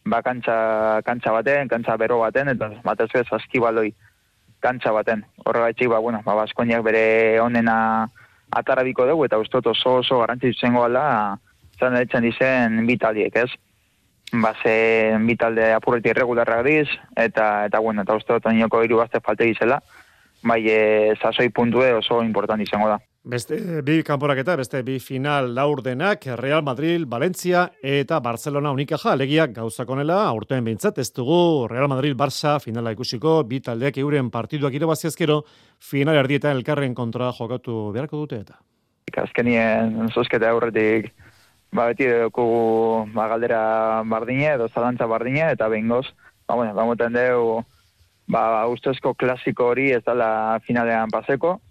ba, 0.09 0.23
kantxa, 0.25 0.57
kantxa 1.05 1.35
baten, 1.37 1.69
kantxa 1.69 1.99
bero 2.01 2.17
baten, 2.23 2.49
eta 2.55 2.71
batez 2.81 3.11
ez 3.21 3.27
askibaloi 3.29 3.91
kantxa 4.65 4.97
baten. 4.97 5.21
Horregaitxik, 5.45 5.93
ba, 5.93 6.01
bueno, 6.01 6.25
ba, 6.25 6.39
Baskoniak 6.41 6.81
bere 6.81 7.37
onena 7.45 8.09
atarabiko 8.55 9.05
dugu, 9.09 9.25
eta 9.25 9.39
ustot 9.41 9.67
oso 9.73 9.99
oso 10.01 10.19
garantzitzen 10.21 10.69
zengo 10.69 10.83
ala, 10.85 11.05
zan 11.79 11.97
ditzen 11.99 12.25
dizen 12.27 12.85
bitaliek, 12.87 13.35
ez? 13.35 13.49
Ba, 14.33 14.53
ze 14.63 15.17
bitalde 15.27 15.73
apurreti 15.73 16.09
irregularrak 16.09 16.63
diz, 16.65 16.87
eta, 17.15 17.65
eta 17.67 17.79
bueno, 17.79 18.01
eta 18.01 18.15
ustot 18.17 18.45
onioko 18.49 18.81
iru 18.83 18.97
gazte 19.03 19.21
falte 19.21 19.45
gizela, 19.49 19.79
bai, 20.43 20.61
e, 20.67 20.79
sasoi 21.21 21.49
puntue 21.49 21.91
oso 21.93 22.21
important 22.23 22.61
izango 22.61 22.89
da. 22.89 22.99
Beste 23.23 23.55
bi 23.87 24.01
kanporaketa, 24.03 24.57
beste 24.59 24.81
bi 24.83 24.97
final 24.99 25.53
laurdenak, 25.55 26.25
Real 26.35 26.59
Madrid, 26.61 27.05
Valencia 27.07 27.69
eta 27.79 28.17
Barcelona 28.19 28.73
unikaja, 28.75 29.13
alegiak 29.13 29.53
gauzakonela, 29.55 30.17
aurten 30.27 30.65
bintzat, 30.67 30.99
ez 30.99 31.07
dugu 31.15 31.69
Real 31.71 31.87
Madrid, 31.87 32.17
Barça, 32.19 32.57
finala 32.59 32.91
ikusiko, 32.91 33.37
bi 33.47 33.61
taldeak 33.63 34.01
euren 34.03 34.27
partiduak 34.27 34.75
irabaziazkero, 34.75 35.39
final 35.79 36.19
erdieta 36.19 36.51
elkarren 36.51 36.91
kontra 36.93 37.31
jokatu 37.31 37.93
beharko 37.95 38.25
dute 38.25 38.43
eta. 38.43 38.59
Azkenien, 39.23 40.11
zuzketa 40.11 40.51
aurretik, 40.51 41.13
ba 41.71 41.87
beti 41.93 42.11
dugu 42.11 43.07
ba, 43.15 43.31
galdera 43.31 44.03
bardine, 44.03 44.57
edo 44.57 44.67
zalantza 44.67 45.07
bardine, 45.07 45.47
eta 45.55 45.71
behingoz, 45.71 46.09
ba, 46.43 46.59
bueno, 46.59 46.75
ba, 46.75 47.07
dugu, 47.07 47.61
ba, 48.27 48.67
ustezko 48.67 49.13
klasiko 49.13 49.71
hori 49.71 49.93
ez 49.95 50.03
dala 50.03 50.59
finalean 50.67 51.07
paseko, 51.07 51.61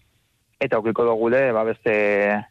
eta 0.63 0.79
okiko 0.79 1.07
dugule 1.11 1.45
ba, 1.53 1.67
beste, 1.67 1.95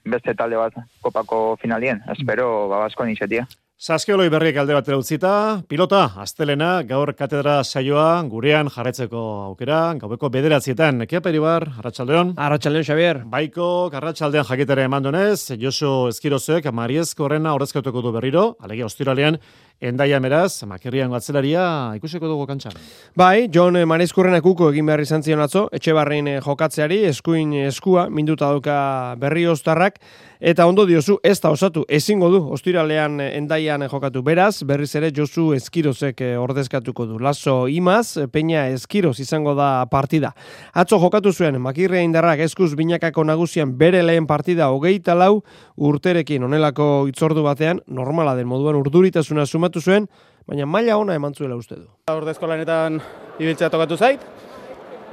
beste 0.05 0.35
talde 0.37 0.59
bat 0.59 0.77
kopako 1.01 1.57
finalien. 1.61 2.03
Espero 2.11 2.67
ba, 2.67 2.85
basko 2.85 3.07
nixetia. 3.07 3.47
Zaskeoloi 3.81 4.27
berriek 4.29 4.59
alde 4.61 4.75
batera 4.77 4.97
utzita, 5.01 5.29
pilota, 5.65 6.03
astelena, 6.21 6.83
gaur 6.85 7.09
katedra 7.17 7.55
saioa, 7.63 8.19
gurean 8.29 8.67
jarretzeko 8.69 9.21
aukera, 9.47 9.79
gaubeko 9.97 10.29
bederatzietan, 10.29 11.01
ekia 11.07 11.17
peri 11.25 11.41
bar, 11.41 11.65
Arratxaldeon? 11.79 12.35
Arratxaldeon, 12.37 12.85
Xavier. 12.85 13.23
Baiko, 13.31 13.71
Arratxaldean 13.97 14.45
jakitere 14.45 14.85
eman 14.85 15.07
donez, 15.07 15.57
Josu 15.57 16.11
Eskirozek, 16.11 16.69
Mariezko 16.69 17.25
horrena 17.25 17.55
horrezkatuko 17.57 18.05
du 18.05 18.13
berriro, 18.13 18.45
alegia 18.61 18.85
ostiralean, 18.85 19.39
Endaia 19.81 20.19
meraz, 20.21 20.61
makerrian 20.69 21.09
gatzelaria 21.09 21.61
ikusiko 21.97 22.27
dugu 22.29 22.45
kantxan. 22.45 22.75
Bai, 23.17 23.47
John 23.49 23.79
Marizkurren 23.89 24.37
kuko 24.45 24.67
egin 24.69 24.85
behar 24.85 25.01
izan 25.01 25.25
zion 25.25 25.41
atzo, 25.41 25.63
etxe 25.73 25.95
barrein 25.97 26.29
jokatzeari, 26.45 26.99
eskuin 27.09 27.55
eskua, 27.63 28.03
minduta 28.13 28.51
dauka 28.51 28.75
berri 29.17 29.47
ostarrak, 29.49 29.97
eta 30.41 30.65
ondo 30.65 30.87
diozu, 30.89 31.19
ez 31.21 31.37
da 31.39 31.51
osatu, 31.53 31.83
ezingo 31.87 32.31
du, 32.33 32.39
ostiralean 32.55 33.19
endaian 33.21 33.85
jokatu 33.85 34.23
beraz, 34.25 34.63
berriz 34.65 34.89
ere 34.97 35.11
Josu 35.13 35.51
Eskirozek 35.53 36.23
ordezkatuko 36.41 37.05
du. 37.05 37.19
Lazo 37.21 37.67
imaz, 37.69 38.17
Peña 38.33 38.65
Eskiroz 38.73 39.19
izango 39.21 39.53
da 39.55 39.85
partida. 39.91 40.33
Atzo 40.73 40.97
jokatu 40.99 41.31
zuen, 41.31 41.59
makirria 41.61 42.01
indarrak 42.01 42.41
eskuz 42.47 42.73
binakako 42.75 43.23
nagusian 43.29 43.75
bere 43.77 44.01
lehen 44.01 44.25
partida 44.25 44.71
hogeita 44.73 45.13
lau, 45.13 45.43
urterekin 45.77 46.43
onelako 46.49 47.05
itzordu 47.11 47.45
batean, 47.45 47.83
normala 47.85 48.33
den 48.35 48.49
moduan 48.49 48.81
urduritasuna 48.81 49.45
sumat 49.45 49.77
zuen, 49.77 50.09
baina 50.49 50.65
maila 50.65 50.97
ona 50.97 51.13
eman 51.15 51.37
zuela 51.37 51.55
uste 51.55 51.75
du. 51.75 51.85
Ordezko 52.09 52.49
lanetan 52.49 52.97
ibiltzea 53.37 53.69
tokatu 53.69 53.97
zait, 53.97 54.25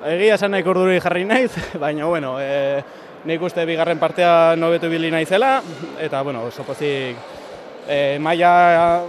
egia 0.09 0.39
esan 0.41 0.57
nahi 0.57 0.65
urduri 0.65 1.03
jarri 1.05 1.27
naiz, 1.29 1.53
baina 1.85 2.09
bueno, 2.09 2.39
e, 2.41 2.81
nik 3.25 3.43
uste 3.43 3.65
bigarren 3.67 3.99
partea 3.99 4.55
nobetu 4.57 4.91
bili 4.91 5.11
naizela, 5.11 5.59
eta 6.01 6.23
bueno, 6.23 6.45
oso 6.49 6.63
pozik 6.63 7.17
e, 7.89 8.19
maila 8.21 9.03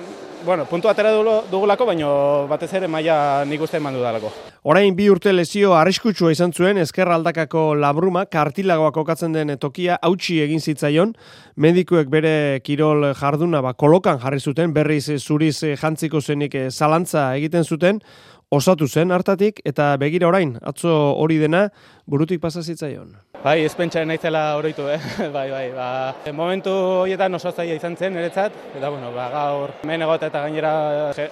bueno, 0.46 0.66
puntu 0.66 0.88
atera 0.88 1.12
dugulako, 1.52 1.86
baina 1.86 2.08
batez 2.50 2.72
ere 2.80 2.88
maila 2.88 3.44
nik 3.46 3.62
uste 3.62 3.78
eman 3.78 3.94
dudalako. 3.94 4.32
Orain 4.64 4.96
bi 4.96 5.10
urte 5.12 5.32
lesio 5.34 5.74
arriskutsua 5.76 6.32
izan 6.34 6.52
zuen 6.54 6.78
ezkerra 6.78 7.16
aldakako 7.16 7.76
labruma, 7.80 8.26
kartilagoak 8.26 8.98
okatzen 9.04 9.36
den 9.36 9.56
tokia 9.60 10.00
hautsi 10.02 10.40
egin 10.44 10.60
zitzaion, 10.60 11.14
medikuek 11.56 12.10
bere 12.12 12.34
kirol 12.64 13.14
jarduna 13.20 13.62
ba, 13.64 13.74
kolokan 13.74 14.20
jarri 14.20 14.40
zuten, 14.40 14.74
berriz 14.76 15.06
zuriz 15.20 15.62
jantziko 15.80 16.22
zenik 16.22 16.56
zalantza 16.70 17.30
egiten 17.38 17.64
zuten, 17.64 18.02
osatu 18.50 18.88
zen 18.88 19.12
hartatik 19.12 19.62
eta 19.66 19.92
begira 20.02 20.28
orain, 20.28 20.56
atzo 20.66 20.92
hori 21.22 21.38
dena 21.38 21.68
burutik 22.10 22.42
pasa 22.42 22.64
zitzaion. 22.64 23.14
Bai, 23.44 23.62
ez 23.64 23.76
pentsa 23.78 24.02
naizela 24.06 24.58
oroitu, 24.58 24.88
eh? 24.90 25.00
bai, 25.36 25.50
bai, 25.52 25.68
ba, 25.76 25.90
momentu 26.34 26.74
horietan 27.04 27.38
oso 27.38 27.52
zaila 27.52 27.78
izan 27.78 27.96
zen, 27.96 28.14
niretzat, 28.18 28.56
eta 28.76 28.90
bueno, 28.90 29.14
ba, 29.16 29.30
gaur, 29.32 29.76
mehen 29.86 30.02
egot 30.02 30.26
eta 30.28 30.42
gainera, 30.48 30.74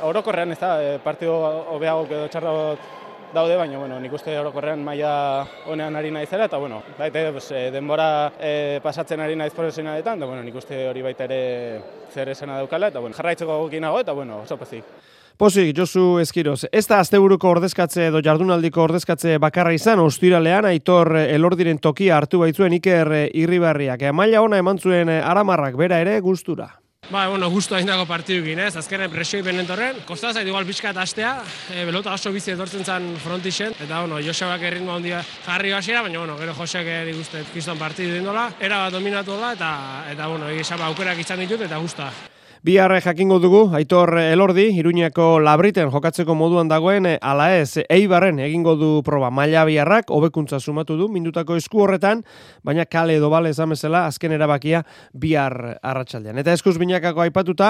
orokorrean 0.07 0.53
ez 0.53 0.59
da, 0.61 0.77
e, 0.83 0.93
partio 1.03 1.35
hobeago 1.73 2.05
edo 2.05 2.29
txarra 2.31 2.53
daude, 3.33 3.57
baina 3.59 3.81
bueno, 3.81 3.97
nik 3.99 4.13
uste 4.13 4.37
orokorrean 4.39 4.85
maila 4.85 5.11
honean 5.67 5.97
ari 5.99 6.13
naizela, 6.13 6.47
eta 6.47 6.61
bueno, 6.61 6.83
baita 6.99 7.27
pues, 7.33 7.49
e, 7.51 7.67
denbora 7.73 8.31
e, 8.39 8.79
pasatzen 8.83 9.25
ari 9.25 9.35
naiz 9.35 9.51
profesionaletan, 9.57 10.21
eta 10.21 10.29
bueno, 10.29 10.45
nik 10.45 10.55
uste 10.55 10.85
hori 10.87 11.03
baita 11.09 11.25
ere 11.27 11.43
zer 12.13 12.29
esena 12.29 12.61
daukala, 12.61 12.93
eta 12.93 13.03
bueno, 13.03 13.17
jarraitzeko 13.17 13.63
gokinago, 13.65 14.05
eta 14.05 14.13
bueno, 14.13 14.43
oso 14.45 14.61
pezik. 14.61 14.85
Pozik, 15.37 15.75
Josu 15.77 16.17
Eskiroz, 16.17 16.63
ez 16.73 16.87
da 16.89 16.97
asteburuko 16.97 17.51
ordezkatze 17.53 18.07
edo 18.07 18.23
jardunaldiko 18.25 18.81
ordezkatze 18.87 19.35
bakarra 19.37 19.69
izan, 19.75 19.99
ostiralean 20.01 20.65
aitor 20.65 21.11
elordiren 21.19 21.77
tokia 21.77 22.15
hartu 22.17 22.39
baitzuen 22.41 22.73
Iker 22.79 23.11
Irribarriak. 23.37 24.01
Maila 24.17 24.41
ona 24.41 24.57
eman 24.57 24.81
zuen 24.81 25.11
aramarrak 25.13 25.77
bera 25.77 25.99
ere 26.01 26.15
gustura. 26.25 26.71
Ba, 27.11 27.27
bueno, 27.29 27.51
gustu 27.53 27.75
hain 27.77 27.85
dago 27.85 28.07
partidu 28.09 28.43
ez? 28.59 28.75
Azkenen 28.75 29.11
presioi 29.11 29.43
benentorren. 29.43 30.01
Kosta 30.07 30.33
zait, 30.33 30.47
igual 30.47 30.65
pixka 30.65 30.89
eta 30.89 31.01
astea, 31.01 31.35
e, 31.71 31.85
belota 31.85 32.13
oso 32.13 32.31
bizi 32.31 32.51
edortzen 32.51 32.83
zen 32.83 33.15
frontixen. 33.21 33.75
Eta, 33.79 33.99
bueno, 34.01 34.17
Josebak 34.19 34.61
erritmo 34.61 34.95
handia 34.95 35.21
jarri 35.45 35.71
basiera, 35.71 36.01
baina, 36.01 36.17
bueno, 36.17 36.35
gero 36.37 36.55
Josek 36.57 36.87
eri 36.87 37.13
guztet 37.13 37.53
kiston 37.53 37.77
partidu 37.77 38.17
dindola. 38.17 38.49
Era 38.59 38.81
bat 38.87 38.91
dominatu 38.91 39.37
da, 39.37 39.53
eta, 39.53 39.69
eta 40.11 40.27
bueno, 40.27 40.49
egizan 40.49 40.81
aukerak 40.81 41.19
izan 41.19 41.45
ditut, 41.45 41.61
eta 41.61 41.77
gusta. 41.77 42.09
Bihar 42.67 42.91
jakingo 42.99 43.37
dugu, 43.39 43.69
Aitor 43.71 44.17
Elordi, 44.19 44.65
Iruñako 44.75 45.39
labriten 45.39 45.87
jokatzeko 45.87 46.33
moduan 46.35 46.67
dagoen, 46.67 47.05
ala 47.23 47.45
ez, 47.55 47.79
eibarren 47.87 48.41
egingo 48.43 48.73
du 48.75 48.89
proba 49.07 49.29
maila 49.31 49.61
biharrak, 49.63 50.09
hobekuntza 50.11 50.59
sumatu 50.59 50.97
du, 50.99 51.07
mindutako 51.07 51.55
esku 51.55 51.85
horretan, 51.85 52.25
baina 52.67 52.83
kale 52.83 53.15
edo 53.21 53.29
bale 53.31 53.53
ezamezela, 53.55 54.01
azken 54.09 54.35
erabakia 54.35 54.81
bihar 55.15 55.77
arratsaldean. 55.79 56.41
Eta 56.43 56.57
eskuz 56.59 56.73
binakako 56.81 57.23
aipatuta, 57.23 57.69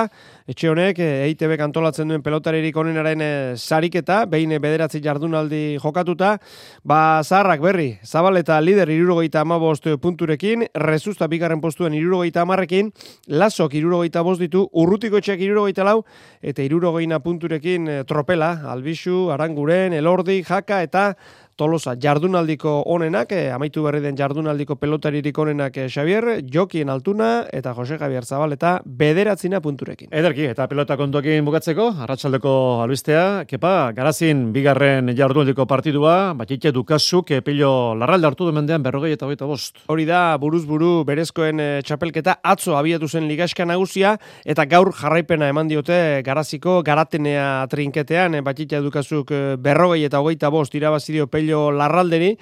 etxe 0.49 0.71
honek, 0.71 1.03
EITB 1.27 1.53
kantolatzen 1.61 2.09
duen 2.09 2.25
pelotaririk 2.25 2.81
onenaren 2.81 3.21
eh, 3.21 3.53
sariketa, 3.53 4.23
behin 4.25 4.57
bederatzi 4.57 5.03
jardunaldi 5.05 5.77
jokatuta, 5.77 6.39
ba 6.81 7.21
zaharrak 7.21 7.61
berri, 7.67 7.87
zabal 8.01 8.41
eta 8.41 8.57
lider 8.65 8.89
irurogeita 8.95 9.45
amabost 9.45 9.85
punturekin, 10.01 10.65
rezusta 10.89 11.29
bigarren 11.29 11.61
postuen 11.61 11.93
irurogeita 12.01 12.41
amarrekin, 12.49 12.89
lasok 13.29 13.77
irurogeita 13.77 14.25
bost 14.25 14.41
ditu, 14.41 14.65
urrutiko 14.87 15.19
etxeak 15.19 15.41
irurogeita 15.43 15.83
lau, 15.83 15.99
eta 16.41 16.63
irurogeina 16.63 17.19
punturekin 17.19 17.91
eh, 17.91 18.03
tropela, 18.07 18.53
albixu, 18.71 19.27
aranguren, 19.35 19.95
elordi, 19.97 20.39
jaka 20.47 20.79
eta 20.85 21.09
Tolosa 21.57 21.95
jardunaldiko 21.97 22.83
onenak, 22.85 23.31
eh, 23.33 23.47
amaitu 23.49 23.81
berri 23.81 23.97
den 23.97 24.13
jardunaldiko 24.15 24.75
pelotaririk 24.77 25.37
onenak 25.41 25.77
eh, 25.81 25.87
Xavier, 25.89 26.43
Jokien 26.53 26.89
Altuna 26.93 27.47
eta 27.51 27.71
Jose 27.73 27.97
Javier 27.97 28.25
Zabal 28.25 28.51
eta 28.53 28.75
bederatzina 28.85 29.57
punturekin. 29.59 30.11
Ederki, 30.13 30.45
eta 30.51 30.67
pelota 30.69 30.93
kontokin 30.99 31.41
bukatzeko, 31.47 31.87
arratsaldeko 32.05 32.51
albistea, 32.83 33.45
kepa, 33.49 33.71
garazin 33.97 34.51
bigarren 34.53 35.09
jardunaldiko 35.17 35.65
partidua, 35.65 36.35
batxitxe 36.37 36.71
dukazuk, 36.75 37.33
pilo 37.41 37.95
larralde 37.97 38.29
hartu 38.29 38.45
du 38.45 38.53
mendean 38.53 38.85
berrogei 38.85 39.15
eta 39.15 39.25
hogeita 39.25 39.49
bost. 39.49 39.81
Hori 39.89 40.05
da, 40.05 40.37
buruz 40.37 40.61
buru 40.69 41.01
berezkoen 41.09 41.59
eh, 41.59 41.81
txapelketa 41.81 42.37
atzo 42.43 42.77
abiatu 42.77 43.09
zen 43.09 43.25
ligaska 43.25 43.65
nagusia, 43.65 44.13
eta 44.45 44.67
gaur 44.69 44.93
jarraipena 44.93 45.49
eman 45.49 45.73
diote 45.73 46.21
garaziko 46.21 46.83
garatenea 46.85 47.65
trinketean, 47.73 48.37
eh, 48.37 48.45
batxitxe 48.45 48.85
dukazuk 48.85 49.33
eh, 49.33 49.43
berrogei 49.57 50.03
eta 50.05 50.21
hogeita 50.21 50.53
bost 50.53 50.77
irabazidio 50.77 51.25
pelo 51.25 51.46
Larralderi 51.71 52.35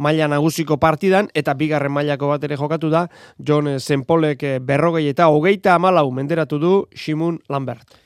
maila 0.00 0.28
nagusiko 0.32 0.78
partidan 0.80 1.28
eta 1.36 1.54
bigarren 1.54 1.92
mailako 1.92 2.32
bat 2.32 2.44
ere 2.48 2.56
jokatu 2.56 2.90
da 2.92 3.06
John 3.38 3.78
Zenpolek 3.78 4.42
eh, 4.42 4.58
berrogei 4.60 5.08
eta 5.12 5.28
hogeita 5.28 5.74
amalau 5.76 6.10
menderatu 6.10 6.58
du 6.58 6.76
Simun 6.96 7.38
Lambert. 7.48 8.00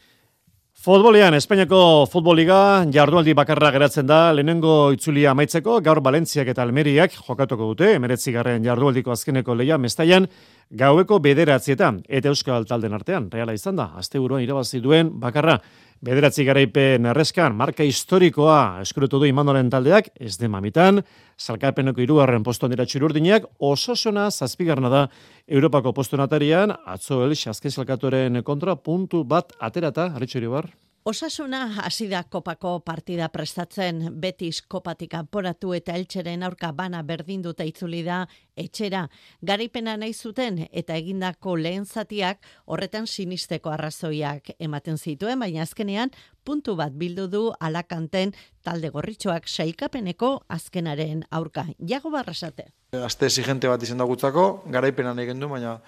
Futbolian, 0.84 1.32
Espainiako 1.32 1.78
futboliga 2.12 2.56
jardualdi 2.92 3.32
bakarra 3.32 3.70
geratzen 3.72 4.04
da 4.04 4.34
lehenengo 4.36 4.90
itzulia 4.92 5.30
amaitzeko, 5.30 5.78
gaur 5.80 6.02
Valentziak 6.04 6.50
eta 6.52 6.60
Almeriak 6.60 7.14
jokatuko 7.16 7.70
dute, 7.70 7.94
emeretzi 7.96 8.34
garren 8.34 8.66
jardualdiko 8.66 9.14
azkeneko 9.14 9.56
leia 9.56 9.78
mestaian, 9.80 10.26
gaueko 10.68 11.22
bederatzietan, 11.24 12.02
eta 12.04 12.28
euskal 12.28 12.68
talden 12.68 12.92
artean, 12.92 13.30
reala 13.32 13.56
izan 13.56 13.80
da, 13.80 13.94
azte 13.96 14.20
buruan 14.20 14.44
irabazi 14.44 14.82
duen 14.84 15.14
bakarra, 15.22 15.56
Bederatzi 16.04 16.44
garaipen 16.44 17.06
erreskan, 17.08 17.54
marka 17.56 17.84
historikoa 17.86 18.82
eskuretu 18.82 19.22
du 19.22 19.28
imanoren 19.30 19.70
taldeak, 19.72 20.10
ez 20.20 20.34
de 20.36 20.50
mamitan, 20.52 21.00
salkapeneko 21.40 22.04
irugarren 22.04 22.44
postuan 22.44 22.74
dira 22.74 22.84
txururdinak, 22.84 23.46
oso 23.64 23.96
zona 23.96 24.26
zazpigarna 24.28 24.92
da 24.92 25.02
Europako 25.48 25.94
postunatarian, 25.96 26.76
atzo 26.84 27.24
el 27.24 27.32
xazke 27.32 27.72
kontra 28.44 28.76
puntu 28.76 29.24
bat 29.24 29.56
aterata, 29.60 30.12
haritxuri 30.12 30.46
bar. 30.46 30.68
Osasuna 31.06 31.82
hasi 31.84 32.06
da 32.08 32.22
kopako 32.22 32.78
partida 32.80 33.26
prestatzen, 33.28 33.98
Betis 34.22 34.62
kopatik 34.72 35.10
kanporatu 35.12 35.74
eta 35.76 35.92
eltxeren 35.98 36.42
aurka 36.46 36.70
bana 36.72 37.02
berdin 37.04 37.42
dute 37.44 37.66
itzuli 37.68 38.00
da 38.06 38.22
etxera. 38.56 39.02
Garaipena 39.44 39.98
nahi 40.00 40.14
zuten 40.14 40.62
eta 40.72 40.96
egindako 40.96 41.58
lehen 41.60 41.84
zatiak 41.84 42.40
horretan 42.64 43.04
sinisteko 43.06 43.74
arrazoiak 43.74 44.54
ematen 44.58 44.96
zituen, 44.96 45.44
baina 45.44 45.68
azkenean 45.68 46.14
puntu 46.44 46.72
bat 46.76 46.96
bildu 46.96 47.26
du 47.28 47.42
alakanten 47.60 48.32
talde 48.64 48.88
gorritxoak 48.88 49.44
sailkapeneko 49.48 50.38
azkenaren 50.48 51.24
aurka. 51.30 51.66
Jago 51.84 52.10
barrasate. 52.10 52.70
Aste 53.04 53.26
exigente 53.26 53.68
bat 53.68 53.82
izan 53.82 54.00
dagutzako, 54.00 54.64
garaipena 54.72 55.12
nahi 55.12 55.26
gendu, 55.32 55.48
baina 55.52 55.80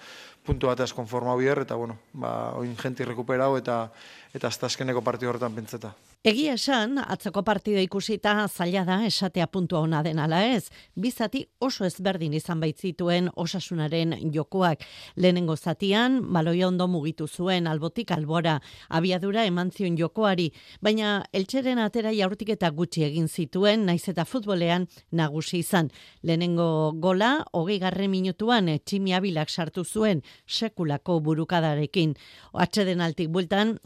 puntu 0.45 0.69
bat 0.69 0.81
konforma 0.95 1.35
bier, 1.35 1.59
eta 1.63 1.75
bueno, 1.75 1.97
ba, 2.13 2.53
oin 2.55 2.75
jenti 2.79 3.05
rekuperau 3.05 3.57
eta 3.57 3.91
eta 4.33 4.47
azta 4.47 4.67
azkeneko 4.67 5.01
partio 5.01 5.29
horretan 5.29 5.55
pentseta. 5.55 5.93
Egia 6.27 6.57
esan, 6.57 6.97
atzeko 6.99 7.43
partida 7.45 7.79
ikusita 7.79 8.33
zaila 8.47 8.81
da 8.83 8.97
esatea 9.05 9.45
puntua 9.47 9.79
ona 9.85 10.01
den 10.03 10.19
ala 10.19 10.41
ez. 10.43 10.67
Bizati 10.95 11.45
oso 11.63 11.85
ezberdin 11.85 12.33
izan 12.33 12.59
baitzituen 12.59 13.29
osasunaren 13.35 14.15
jokoak. 14.33 14.83
Lehenengo 15.15 15.55
zatian, 15.55 16.19
baloi 16.33 16.63
ondo 16.65 16.87
mugitu 16.87 17.27
zuen 17.27 17.67
albotik 17.67 18.11
albora, 18.11 18.57
abiadura 18.89 19.45
eman 19.45 19.71
zion 19.71 19.95
jokoari, 19.97 20.49
baina 20.81 21.23
eltseren 21.31 21.79
atera 21.79 22.11
jaurtik 22.11 22.49
eta 22.57 22.71
gutxi 22.71 23.05
egin 23.07 23.29
zituen, 23.29 23.85
naiz 23.85 24.09
eta 24.09 24.25
futbolean 24.25 24.87
nagusi 25.11 25.61
izan. 25.63 25.91
Lehenengo 26.23 26.91
gola, 26.99 27.45
hogei 27.53 27.79
garre 27.79 28.09
minutuan, 28.11 28.67
tximi 28.83 29.13
abilak 29.13 29.49
sartu 29.49 29.85
zuen, 29.85 30.23
sekulako 30.45 31.21
burukadarekin. 31.21 32.17
Atxeden 32.53 33.01
altik 33.01 33.29
bultan, 33.29 33.77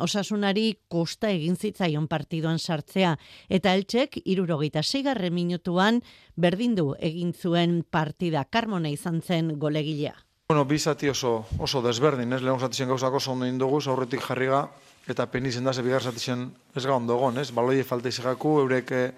osasunari 0.42 0.80
kosta 0.90 1.30
egin 1.30 1.56
zitzaion 1.56 2.08
partidoan 2.08 2.58
sartzea. 2.60 3.18
Eta 3.50 3.74
eltsek, 3.74 4.18
irurogeita 4.26 4.82
seigarre 4.82 5.30
minutuan, 5.30 6.02
berdindu 6.36 6.96
egin 7.00 7.34
zuen 7.34 7.84
partida. 7.84 8.46
Karmona 8.50 8.90
izan 8.90 9.22
zen 9.22 9.60
golegilea. 9.60 10.16
Bueno, 10.50 10.66
bizati 10.66 11.10
oso, 11.10 11.46
oso 11.60 11.82
desberdin, 11.82 12.34
ez? 12.34 12.42
Lehen 12.42 12.60
zatixen 12.60 12.90
gauzako 12.90 13.20
ondo 13.32 13.46
indugu, 13.46 13.80
aurretik 13.88 14.22
jarriga, 14.22 14.70
eta 15.08 15.28
penizen 15.28 15.64
da, 15.64 15.74
ze 15.74 15.82
bigar 15.82 16.02
zatixen 16.02 16.52
ez 16.76 16.86
ga 16.86 16.96
ondogon, 16.96 17.38
ez? 17.38 17.52
Baloi 17.52 17.84
falta 17.84 18.10
izegaku, 18.10 18.60
eurek 18.66 18.92
eh, 18.92 19.12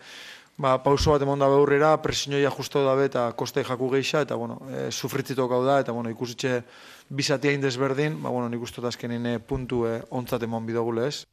ba, 0.58 0.78
pauso 0.84 1.12
bat 1.12 1.22
emon 1.22 1.40
da 1.40 1.50
beurrera, 1.50 1.96
presinioia 2.02 2.52
justo 2.54 2.84
da 2.86 2.96
eta 3.04 3.26
koste 3.38 3.64
jaku 3.64 3.90
geixa, 3.90 4.22
eta 4.22 4.36
bueno, 4.36 4.60
e, 4.70 4.90
sufritzitok 4.92 5.52
hau 5.52 5.64
da, 5.66 5.80
eta 5.82 5.92
bueno, 5.92 6.10
ikusitxe 6.14 6.62
bizati 7.10 7.50
hain 7.50 7.62
desberdin, 7.62 8.22
ba, 8.22 8.30
bueno, 8.30 8.50
nik 8.50 8.62
uste 8.62 8.86
azkenin 8.86 9.26
eh, 9.26 9.40
puntu 9.40 9.86
e, 9.88 10.02
ontzat 10.12 10.44
emon 10.44 10.66
bidogule, 10.66 11.08
ez? 11.08 11.26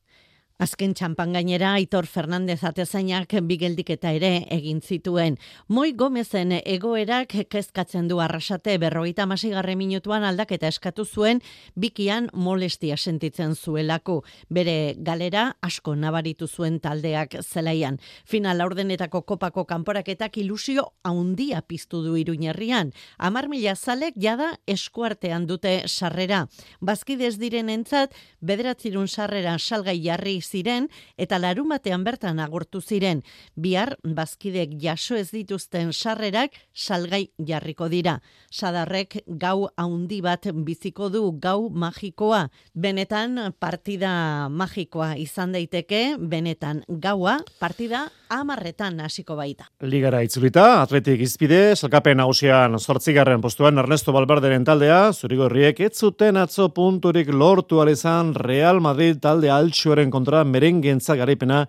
Azken 0.60 0.92
txampan 0.92 1.30
gainera 1.32 1.70
Aitor 1.72 2.04
Fernandez 2.04 2.58
atezainak 2.68 3.30
bigeldik 3.48 3.94
eta 3.94 4.10
ere 4.12 4.42
egin 4.52 4.82
zituen. 4.84 5.38
Moi 5.72 5.94
Gomezen 5.96 6.52
egoerak 6.52 7.32
kezkatzen 7.48 8.10
du 8.10 8.18
arrasate 8.20 8.74
berroita 8.82 9.24
masigarre 9.24 9.72
minutuan 9.80 10.26
aldaketa 10.28 10.68
eskatu 10.68 11.06
zuen 11.06 11.40
bikian 11.80 12.28
molestia 12.34 12.98
sentitzen 12.98 13.54
zuelako. 13.56 14.18
Bere 14.50 14.96
galera 14.98 15.46
asko 15.64 15.94
nabaritu 15.96 16.44
zuen 16.46 16.76
taldeak 16.78 17.38
zelaian. 17.40 17.96
Final 18.26 18.60
aurdenetako 18.60 19.22
kopako 19.22 19.64
kanporaketak 19.64 20.36
ilusio 20.44 20.90
haundia 21.02 21.62
piztu 21.62 22.02
du 22.04 22.18
iruñerrian. 22.20 22.92
Amar 23.16 23.48
mila 23.48 23.74
zalek 23.76 24.12
jada 24.20 24.50
eskuartean 24.66 25.48
dute 25.48 25.88
sarrera. 25.88 26.44
Bazkidez 26.82 27.38
diren 27.40 27.72
entzat, 27.72 28.12
bederatzirun 28.44 29.08
sarrera 29.08 29.56
salgai 29.58 29.96
jarri 30.04 30.36
ziren 30.50 30.88
eta 31.16 31.38
larumatean 31.38 32.04
bertan 32.04 32.40
agurtu 32.42 32.80
ziren. 32.80 33.22
Bihar 33.54 33.96
bazkidek 34.02 34.74
jaso 34.82 35.16
ez 35.16 35.30
dituzten 35.30 35.92
sarrerak 35.92 36.58
salgai 36.74 37.28
jarriko 37.38 37.88
dira. 37.88 38.18
Sadarrek 38.50 39.20
gau 39.26 39.70
haundi 39.76 40.20
bat 40.24 40.50
biziko 40.66 41.10
du 41.10 41.24
gau 41.38 41.70
magikoa. 41.70 42.48
Benetan 42.74 43.52
partida 43.58 44.48
magikoa 44.50 45.14
izan 45.16 45.52
daiteke, 45.52 46.16
benetan 46.18 46.82
gaua 46.88 47.38
partida 47.60 48.08
amarretan 48.30 49.00
hasiko 49.02 49.34
baita. 49.36 49.66
Ligara 49.82 50.22
itzulita, 50.22 50.82
atletik 50.84 51.24
izpide, 51.24 51.74
salkapen 51.74 52.20
nagusian 52.20 52.78
sortzigarren 52.78 53.42
postuan 53.42 53.78
Ernesto 53.82 54.14
Balberderen 54.14 54.64
taldea, 54.66 55.00
zurigorriek 55.12 55.80
ez 55.86 55.92
zuten 55.98 56.38
atzo 56.38 56.68
punturik 56.74 57.32
lortu 57.34 57.80
alizan 57.82 58.32
Real 58.34 58.80
Madrid 58.80 59.18
talde 59.20 59.50
altxuaren 59.50 60.12
kontra 60.14 60.29
merengentza 60.44 61.16
garaipena 61.16 61.66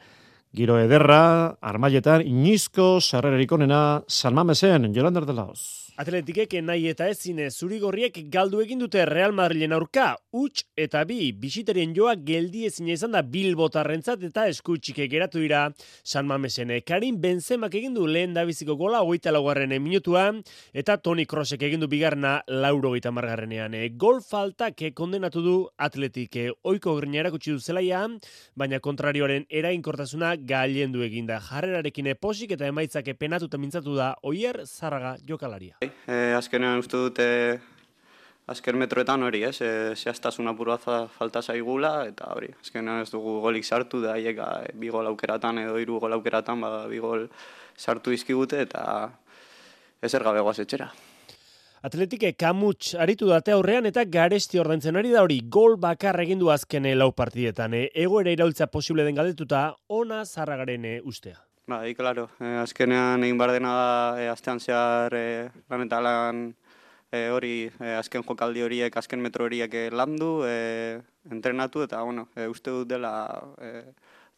giro 0.53 0.78
ederra, 0.80 1.57
armailetan, 1.62 2.26
inizko, 2.28 2.99
sarrererik 3.01 3.51
onena, 3.51 4.03
San 4.07 4.36
Mamesen, 4.36 4.93
Jolander 4.93 5.26
de 5.26 5.34
Laos. 5.34 5.81
Atletikek 6.02 6.56
nahi 6.66 6.88
eta 6.89 7.06
ezin 7.12 7.38
zurigorriek 7.52 8.16
galdu 8.34 8.58
egin 8.64 8.80
dute 8.82 9.04
Real 9.06 9.36
Madrilen 9.38 9.76
aurka, 9.76 10.16
huts 10.34 10.64
eta 10.74 11.04
bi, 11.06 11.28
bisiterien 11.38 11.91
joa 11.93 12.16
geldi 12.18 12.64
ezin 12.66 12.88
izan 12.89 13.14
da 13.14 13.22
bilbotarrentzat 13.22 14.24
eta 14.26 14.47
eskutxike 14.49 15.06
geratu 15.12 15.43
dira 15.43 15.60
San 16.02 16.26
Mamesen. 16.26 16.72
Karin 16.88 17.20
Benzemak 17.22 17.78
egin 17.78 17.93
du 17.93 18.08
lehen 18.08 18.34
dabiziko 18.34 18.74
gola, 18.80 19.04
oita 19.04 19.30
laugarren 19.30 19.76
minutua, 19.78 20.24
eta 20.74 20.95
Toni 20.97 21.28
Kroosek 21.30 21.68
egin 21.70 21.86
du 21.86 21.91
bigarna 21.91 22.34
lauro 22.47 22.95
gita 22.95 23.14
margarrenean. 23.14 23.78
Gol 24.02 24.24
faltak 24.26 24.82
kondenatu 24.97 25.45
du 25.45 25.56
atletik, 25.78 26.39
oiko 26.64 26.95
grina 26.97 27.22
erakutsi 27.22 27.54
du 27.54 27.60
zelaia, 27.60 28.08
baina 28.58 28.82
kontrarioaren 28.82 29.45
erainkortasuna 29.52 30.34
gailendu 30.49 31.06
eginda. 31.06 31.38
Jarrerarekin 31.52 32.10
posik 32.18 32.58
eta 32.58 32.74
emaitzake 32.74 33.14
penatuta 33.14 33.62
mintzatu 33.62 33.93
da 34.02 34.16
oier 34.26 34.64
zarraga 34.66 35.20
jokalaria 35.22 35.91
e, 36.08 36.34
azkenean 36.38 36.80
uste 36.82 36.98
dute 36.98 37.28
azken 38.52 38.78
metroetan 38.80 39.24
hori, 39.24 39.44
ez, 39.48 39.58
e, 39.62 39.72
zehaztasun 39.96 40.50
apurua 40.52 40.78
falta 40.80 41.42
zaigula, 41.42 41.94
eta 42.10 42.32
hori, 42.36 42.52
azkenean 42.62 43.04
ez 43.06 43.12
dugu 43.12 43.39
golik 43.44 43.66
sartu, 43.66 44.02
da 44.04 44.18
hiek 44.20 44.42
e, 44.42 44.74
bi 44.80 44.92
gol 44.94 45.08
aukeratan 45.12 45.62
edo 45.64 45.78
hiru 45.80 46.00
gol 46.04 46.18
aukeratan, 46.18 46.64
ba, 46.64 46.72
bi 46.92 47.00
gol 47.04 47.28
sartu 47.78 48.12
izkigute, 48.16 48.62
eta 48.68 48.84
ez 50.02 50.14
ergabe 50.18 50.42
guaz 50.42 50.60
etxera. 50.64 50.89
Atletike 51.82 52.36
kamuts 52.38 52.94
aritu 52.94 53.32
date 53.32 53.56
aurrean 53.56 53.88
eta 53.89 54.04
garesti 54.06 54.60
ordaintzen 54.62 55.00
ari 55.00 55.14
da 55.14 55.24
hori 55.26 55.39
gol 55.50 55.80
bakar 55.82 56.20
egin 56.22 56.38
du 56.42 56.52
azken 56.54 56.86
lau 56.98 57.10
partietan. 57.12 57.74
E, 57.74 57.88
egoera 57.94 58.34
iraultza 58.36 58.68
posible 58.68 59.08
den 59.08 59.18
galdetuta 59.18 59.70
ona 59.89 60.26
zarragaren 60.26 60.86
ustea. 61.10 61.39
Bai, 61.68 61.93
claro. 61.95 62.30
Eh, 62.39 62.57
azkenean 62.59 63.24
egin 63.24 63.38
bar 63.38 63.51
dena 63.53 63.72
da 63.78 64.22
eh, 64.22 64.28
astean 64.30 64.59
zehar 64.59 65.14
eh, 65.16 65.49
lan 65.70 65.86
eta 65.86 65.99
lan 66.01 66.41
eh, 67.12 67.30
hori 67.32 67.70
eh, 67.80 67.95
azken 67.99 68.26
jokaldi 68.28 68.64
horiek, 68.66 68.97
azken 68.97 69.22
metro 69.22 69.45
horiek 69.45 69.76
landu, 69.93 70.43
eh, 70.47 70.99
entrenatu 71.30 71.84
eta 71.86 72.01
bueno, 72.03 72.28
eh, 72.36 72.47
uste 72.49 72.72
dut 72.72 72.89
dela 72.89 73.14
eh, 73.62 73.86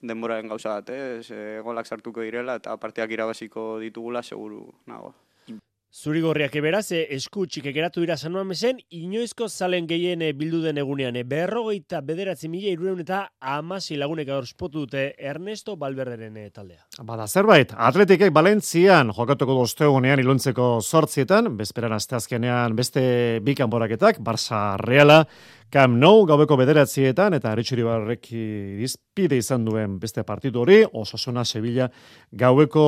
denboraren 0.02 0.52
gauza 0.52 0.76
bat, 0.78 0.90
eh, 0.90 1.60
golak 1.64 1.88
sartuko 1.88 2.22
direla 2.22 2.58
eta 2.60 2.76
partiak 2.78 3.12
irabaziko 3.12 3.80
ditugula 3.80 4.22
seguru 4.22 4.68
nago. 4.86 5.14
Zurigorriak 5.94 6.56
eberaz, 6.58 6.88
eh, 6.92 7.04
esku 7.14 7.44
txike 7.46 7.70
geratu 7.70 8.02
dira 8.02 8.16
sanuan 8.18 8.48
mesen, 8.50 8.80
inoizko 8.98 9.46
zalen 9.46 9.86
gehien 9.86 10.24
eh, 10.26 10.32
bildu 10.34 10.64
den 10.64 10.80
egunean. 10.82 11.20
Eh, 11.20 11.22
berrogeita 11.22 12.00
bederatzi 12.02 12.50
mila 12.50 12.72
irureun 12.72 13.04
eta 13.04 13.20
amasi 13.38 14.00
lagunek 14.02 14.26
gaur 14.26 14.48
spotu 14.50 14.88
dute 14.88 15.04
Ernesto 15.20 15.76
Balberderen 15.78 16.40
taldea. 16.50 16.82
Bada 17.06 17.28
zerbait, 17.28 17.76
atletikek 17.78 18.34
Balentzian 18.34 19.14
jokatuko 19.14 19.60
dozte 19.60 19.86
egunean 19.86 20.18
iluntzeko 20.24 20.80
sortzietan, 20.82 21.52
bezperan 21.62 21.94
azteazkenean 21.94 22.74
beste 22.76 23.04
bikan 23.46 23.70
boraketak, 23.70 24.18
Barça 24.18 24.64
Reala, 24.82 25.28
Kam 25.72 26.00
Nou 26.00 26.26
gaueko 26.30 26.58
bederatzietan 26.60 27.34
eta 27.38 27.52
Aritxuri 27.52 27.84
Barreki 27.86 28.44
dizpide 28.80 29.38
izan 29.38 29.64
duen 29.66 30.00
beste 30.02 30.24
partidu 30.24 30.62
hori, 30.62 30.82
Osasuna 30.86 31.46
Sevilla 31.46 31.88
gaueko 32.32 32.86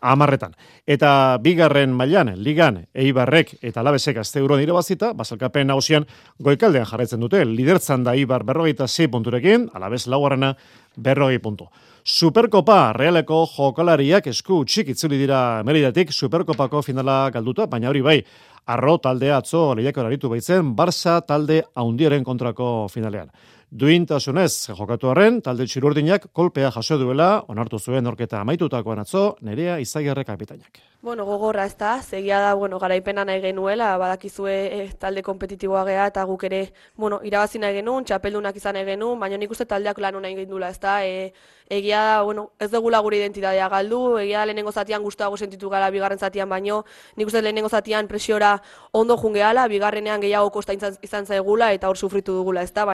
amarretan. 0.00 0.54
Eta 0.86 1.38
bigarren 1.42 1.92
mailan 1.94 2.32
ligan, 2.36 2.80
Eibarrek 2.94 3.56
eta 3.62 3.82
Labesek 3.82 4.18
azte 4.22 4.40
euron 4.40 4.62
irabazita, 4.62 5.12
basalkapen 5.14 5.68
nausian 5.68 6.06
goikaldean 6.38 6.86
jarraitzen 6.86 7.20
dute, 7.20 7.44
lidertzan 7.44 8.04
da 8.04 8.14
Eibar 8.14 8.44
berrogeita 8.44 8.88
6 8.88 9.10
punturekin, 9.12 9.68
Alabez 9.74 10.06
laugarrena 10.06 10.54
berrogei 10.96 11.38
puntu. 11.38 11.68
Superkopa 12.04 12.92
realeko 12.92 13.46
jokalariak 13.48 14.26
esku 14.28 14.64
txik 14.68 14.90
itzuli 14.92 15.16
dira 15.16 15.62
meridatik 15.64 16.12
Superkopako 16.12 16.82
finala 16.84 17.30
galduta, 17.32 17.66
baina 17.66 17.88
hori 17.88 18.02
bai, 18.04 18.18
arro 18.66 18.98
talde 18.98 19.30
atzo 19.32 19.74
lehiak 19.74 19.96
horaritu 19.96 20.28
baitzen, 20.28 20.74
Barça 20.76 21.20
talde 21.26 21.62
haundiaren 21.74 22.24
kontrako 22.24 22.88
finalean. 22.92 23.30
Duintasunez 23.74 24.70
jokatu 24.70 25.08
arren, 25.10 25.40
talde 25.42 25.64
txirurdinak 25.66 26.28
kolpea 26.30 26.68
jaso 26.70 26.94
duela, 26.94 27.40
onartu 27.50 27.80
zuen 27.82 28.06
orketa 28.06 28.38
amaitutakoan 28.38 29.00
atzo, 29.02 29.22
nerea 29.42 29.80
izagerre 29.82 30.22
kapitainak. 30.28 30.78
Bueno, 31.02 31.24
gogorra 31.26 31.64
ez 31.66 31.74
da, 31.80 31.96
zegia 32.00 32.38
da, 32.38 32.52
bueno, 32.54 32.78
garaipena 32.78 33.24
nahi 33.26 33.40
genuela, 33.42 33.88
badakizue 33.98 34.52
e, 34.76 34.78
talde 35.00 35.24
kompetitiboa 35.26 35.82
gea, 35.88 36.04
eta 36.12 36.22
guk 36.28 36.44
ere, 36.46 36.60
bueno, 36.94 37.18
irabazi 37.26 37.58
nahi 37.58 37.74
genuen, 37.80 38.06
txapeldunak 38.06 38.54
izan 38.62 38.78
nahi 38.78 38.86
genuen, 38.92 39.18
baina 39.18 39.40
nik 39.42 39.50
uste 39.50 39.66
taldeak 39.66 39.98
lanu 39.98 40.20
nahi 40.22 40.38
gendula, 40.38 40.68
ez 40.70 40.78
da, 40.78 41.00
e, 41.04 41.32
egia 41.66 42.02
da, 42.12 42.20
bueno, 42.22 42.52
ez 42.60 42.70
dugu 42.70 42.92
gure 42.94 43.18
identitatea 43.18 43.68
galdu, 43.68 44.18
egia 44.22 44.38
da 44.38 44.46
lehenengo 44.52 44.70
zatian 44.70 45.02
guztuago 45.02 45.36
sentitu 45.36 45.68
gala 45.68 45.90
bigarren 45.90 46.18
zatian 46.18 46.48
baino, 46.48 46.84
nik 47.16 47.26
uste 47.26 47.42
lehenengo 47.42 47.68
zatian 47.68 48.06
presiora 48.06 48.60
ondo 48.92 49.16
jungeala, 49.16 49.66
bigarrenean 49.66 50.20
gehiago 50.20 50.50
kosta 50.50 50.72
izan 51.02 51.26
zaigula, 51.26 51.72
eta 51.72 51.88
hor 51.88 51.98
sufritu 51.98 52.38
dugula, 52.38 52.62
ez 52.62 52.72
da, 52.72 52.92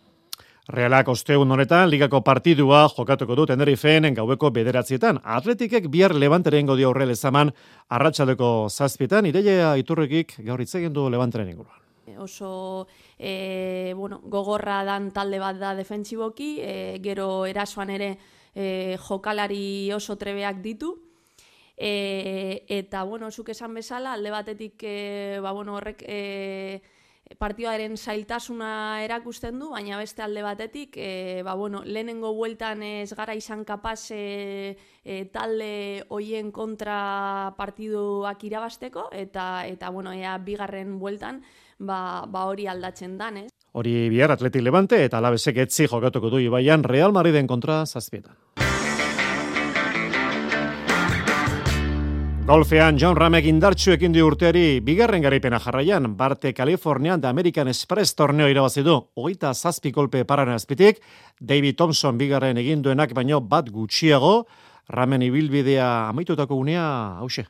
Realak 0.71 1.09
ostegun 1.11 1.51
honetan, 1.51 1.89
ligako 1.91 2.21
partidua 2.23 2.85
jokatuko 2.95 3.35
du 3.35 3.47
Tenerifeen 3.51 4.07
gaueko 4.14 4.53
bederatzietan. 4.55 5.18
Atletikek 5.25 5.89
bihar 5.91 6.14
levanteren 6.14 6.68
godio 6.68 6.93
horre 6.93 7.09
lezaman 7.11 7.51
arratsaldeko 7.91 8.68
zazpietan, 8.71 9.27
ireia 9.27 9.73
iturrekik 9.81 10.37
gaur 10.47 10.62
itzegin 10.62 10.93
du 10.95 11.09
levanteren 11.11 11.49
inguruan. 11.51 11.77
oso 12.18 12.87
e, 13.18 13.95
bueno, 13.97 14.21
gogorra 14.25 14.85
dan 14.85 15.11
talde 15.11 15.39
bat 15.39 15.57
da 15.59 15.75
defentsiboki, 15.75 16.59
e, 16.61 16.99
gero 17.03 17.47
erasoan 17.47 17.91
ere 17.91 18.18
e, 18.55 18.97
jokalari 19.09 19.91
oso 19.93 20.16
trebeak 20.16 20.62
ditu. 20.62 20.95
E, 21.77 22.64
eta, 22.68 23.03
bueno, 23.05 23.31
zuk 23.31 23.49
esan 23.49 23.75
bezala, 23.75 24.12
alde 24.12 24.31
batetik, 24.31 24.83
e, 24.83 25.39
ba, 25.41 25.53
bueno, 25.53 25.77
horrek 25.77 26.05
e, 26.07 26.83
partioaren 27.39 27.97
zailtasuna 27.97 29.03
erakusten 29.05 29.59
du, 29.61 29.70
baina 29.70 29.99
beste 30.01 30.22
alde 30.22 30.43
batetik, 30.43 30.97
e, 30.97 31.43
ba, 31.47 31.55
bueno, 31.55 31.83
lehenengo 31.85 32.33
bueltan 32.35 32.83
ez 32.83 33.12
gara 33.14 33.35
izan 33.39 33.64
kapaz 33.64 34.11
e, 34.11 34.76
talde 35.33 36.05
hoien 36.09 36.51
kontra 36.51 37.55
partiduak 37.57 38.45
irabasteko, 38.45 39.09
eta, 39.12 39.66
eta 39.66 39.91
bueno, 39.91 40.12
ea, 40.12 40.37
bigarren 40.39 40.99
bueltan, 40.99 41.43
ba, 41.78 42.26
ba 42.28 42.45
hori 42.51 42.66
aldatzen 42.66 43.16
dan, 43.18 43.45
ez? 43.45 43.49
Hori 43.72 44.09
bihar 44.11 44.33
atletik 44.35 44.64
levante 44.66 44.99
eta 45.05 45.20
alabezek 45.20 45.61
etzi 45.62 45.87
jokatuko 45.87 46.31
du 46.33 46.41
ibaian 46.43 46.83
Real 46.83 47.12
Madriden 47.14 47.47
kontra 47.47 47.85
zazpietan. 47.87 48.35
Golfean 52.51 52.97
John 52.99 53.15
Ramek 53.15 53.45
indartxu 53.47 53.93
ekin 53.95 54.11
du 54.11 54.25
urteari 54.27 54.81
bigarren 54.83 55.23
garaipena 55.23 55.61
jarraian, 55.63 56.09
Barte 56.19 56.51
Kalifornian 56.51 57.21
da 57.23 57.31
American 57.31 57.69
Express 57.71 58.17
torneo 58.19 58.49
irabazi 58.51 58.83
du. 58.83 58.97
Oita 59.15 59.53
zazpi 59.55 59.93
kolpe 59.95 60.25
pararen 60.27 60.59
azpitik, 60.59 60.99
David 61.39 61.79
Thompson 61.79 62.19
bigarren 62.19 62.59
egin 62.59 62.83
duenak 62.83 63.15
baino 63.15 63.39
bat 63.41 63.71
gutxiago, 63.71 64.49
Ramen 64.91 65.23
ibilbidea 65.29 66.09
amaitutako 66.09 66.59
unea, 66.59 67.21
hause. 67.21 67.47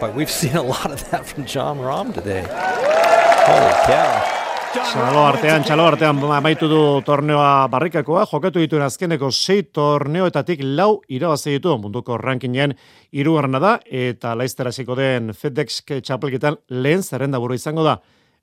But 0.00 0.16
we've 0.16 0.34
seen 0.34 0.56
a 0.56 0.66
lot 0.66 0.90
of 0.90 1.08
that 1.12 1.24
from 1.24 1.46
John 1.46 1.78
Rahm 1.78 2.12
today. 2.12 2.42
Holy 2.42 3.72
cow. 3.86 4.37
Txalo 4.68 5.22
artean, 5.24 5.62
txalo 5.64 5.86
artean 5.88 6.18
amaitu 6.36 6.66
du 6.68 6.78
torneoa 7.06 7.68
barrikakoa, 7.72 8.26
jokatu 8.28 8.60
dituen 8.60 8.82
azkeneko 8.84 9.30
sei 9.32 9.62
torneoetatik 9.62 10.60
lau 10.60 11.00
irabazi 11.08 11.54
ditu 11.54 11.72
munduko 11.80 12.18
rankingen 12.20 12.74
irugarrena 13.12 13.58
da, 13.58 13.70
eta 13.88 14.34
laiztera 14.36 14.70
den 14.96 15.32
FedEx 15.32 15.80
txapelketan 15.88 16.58
lehen 16.68 17.02
zerrenda 17.02 17.38
buru 17.38 17.54
izango 17.54 17.82
da. 17.82 17.96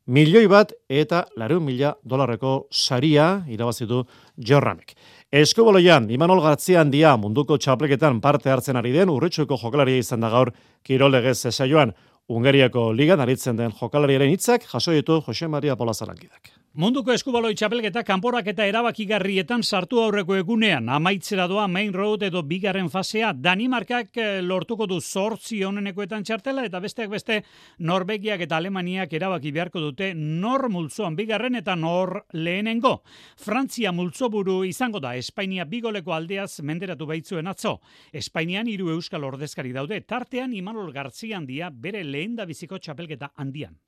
Milioi 0.08 0.48
bat 0.48 0.74
eta 0.90 1.26
lareun 1.38 1.64
mila 1.64 1.94
dolarreko 2.04 2.68
saria 2.72 3.44
irabazitu 3.48 4.04
jorramek. 4.38 4.96
Eskoboloian, 5.32 6.10
Imanol 6.10 6.42
Gartzian 6.42 6.90
dia 6.90 7.16
munduko 7.18 7.58
txapelketan 7.58 8.20
parte 8.22 8.50
hartzen 8.50 8.78
ari 8.78 8.92
den, 8.92 9.10
urretxueko 9.10 9.58
jokalaria 9.62 9.98
izan 10.02 10.22
da 10.22 10.30
gaur 10.30 10.52
kirolegez 10.84 11.46
esaioan. 11.46 11.94
Ungariako 12.28 12.92
ligan 12.98 13.22
aritzen 13.22 13.58
den 13.58 13.74
jokalariaren 13.80 14.32
hitzak 14.34 14.64
jaso 14.72 14.94
ditu 14.96 15.20
Jose 15.22 15.48
Maria 15.48 15.76
Polazarangidak. 15.78 16.50
Munduko 16.76 17.14
eskubaloi 17.14 17.54
txapelketa 17.56 18.02
kanporak 18.04 18.50
eta 18.52 18.66
erabakigarrietan 18.68 19.62
sartu 19.64 20.02
aurreko 20.04 20.36
egunean, 20.36 20.90
amaitzera 20.92 21.46
doa 21.48 21.70
main 21.72 21.94
road 21.96 22.26
edo 22.28 22.42
bigarren 22.44 22.90
fasea, 22.92 23.30
Danimarkak 23.32 24.20
eh, 24.20 24.42
lortuko 24.44 24.84
du 24.92 24.98
zortzi 25.00 25.62
honenekoetan 25.64 26.28
txartela, 26.28 26.66
eta 26.68 26.82
besteak 26.84 27.14
beste 27.14 27.40
Norvegiak 27.80 28.44
eta 28.44 28.60
Alemaniak 28.60 29.16
erabaki 29.16 29.56
beharko 29.56 29.86
dute 29.86 30.12
nor 30.20 30.68
multzoan 30.68 31.16
bigarren 31.16 31.56
eta 31.62 31.78
nor 31.80 32.26
lehenengo. 32.36 32.98
Frantzia 33.40 33.96
multzoburu 33.96 34.66
izango 34.68 35.00
da, 35.00 35.16
Espainia 35.16 35.64
bigoleko 35.64 36.12
aldeaz 36.12 36.60
menderatu 36.60 37.08
baitzuen 37.08 37.48
atzo. 37.48 37.78
Espainian 38.12 38.68
hiru 38.68 38.92
euskal 39.00 39.24
ordezkari 39.24 39.72
daude, 39.72 40.04
tartean 40.04 40.52
Imanol 40.52 40.92
Gartzian 40.92 41.48
dia 41.48 41.72
bere 41.72 42.04
lehen 42.04 42.36
da 42.36 42.44
biziko 42.44 42.84
txapelketa 42.84 43.32
handian. 43.40 43.80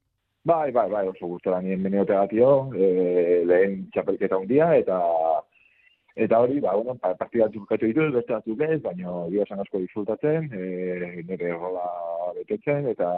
Bai, 0.47 0.71
bai, 0.71 0.87
bai, 0.89 1.07
oso 1.09 1.27
gustora 1.27 1.57
nien 1.59 1.81
meniote 1.83 2.15
gatio, 2.15 2.49
e, 2.71 2.85
lehen 3.49 3.73
txapelketa 3.91 4.37
hundia, 4.39 4.69
eta 4.79 4.97
eta 6.25 6.39
hori, 6.39 6.61
ba, 6.63 6.75
bueno, 6.77 6.95
partida 7.19 7.49
txukatu 7.51 7.89
ditu, 7.89 8.05
beste 8.15 8.31
batzuk 8.31 8.63
ez, 8.63 8.77
baina 8.85 9.15
dio 9.33 9.43
esan 9.43 9.59
asko 9.59 9.81
disfrutatzen, 9.83 10.47
e, 10.55 11.25
nire 11.27 11.51
rola 11.51 11.83
betetzen, 12.37 12.87
eta, 12.93 13.09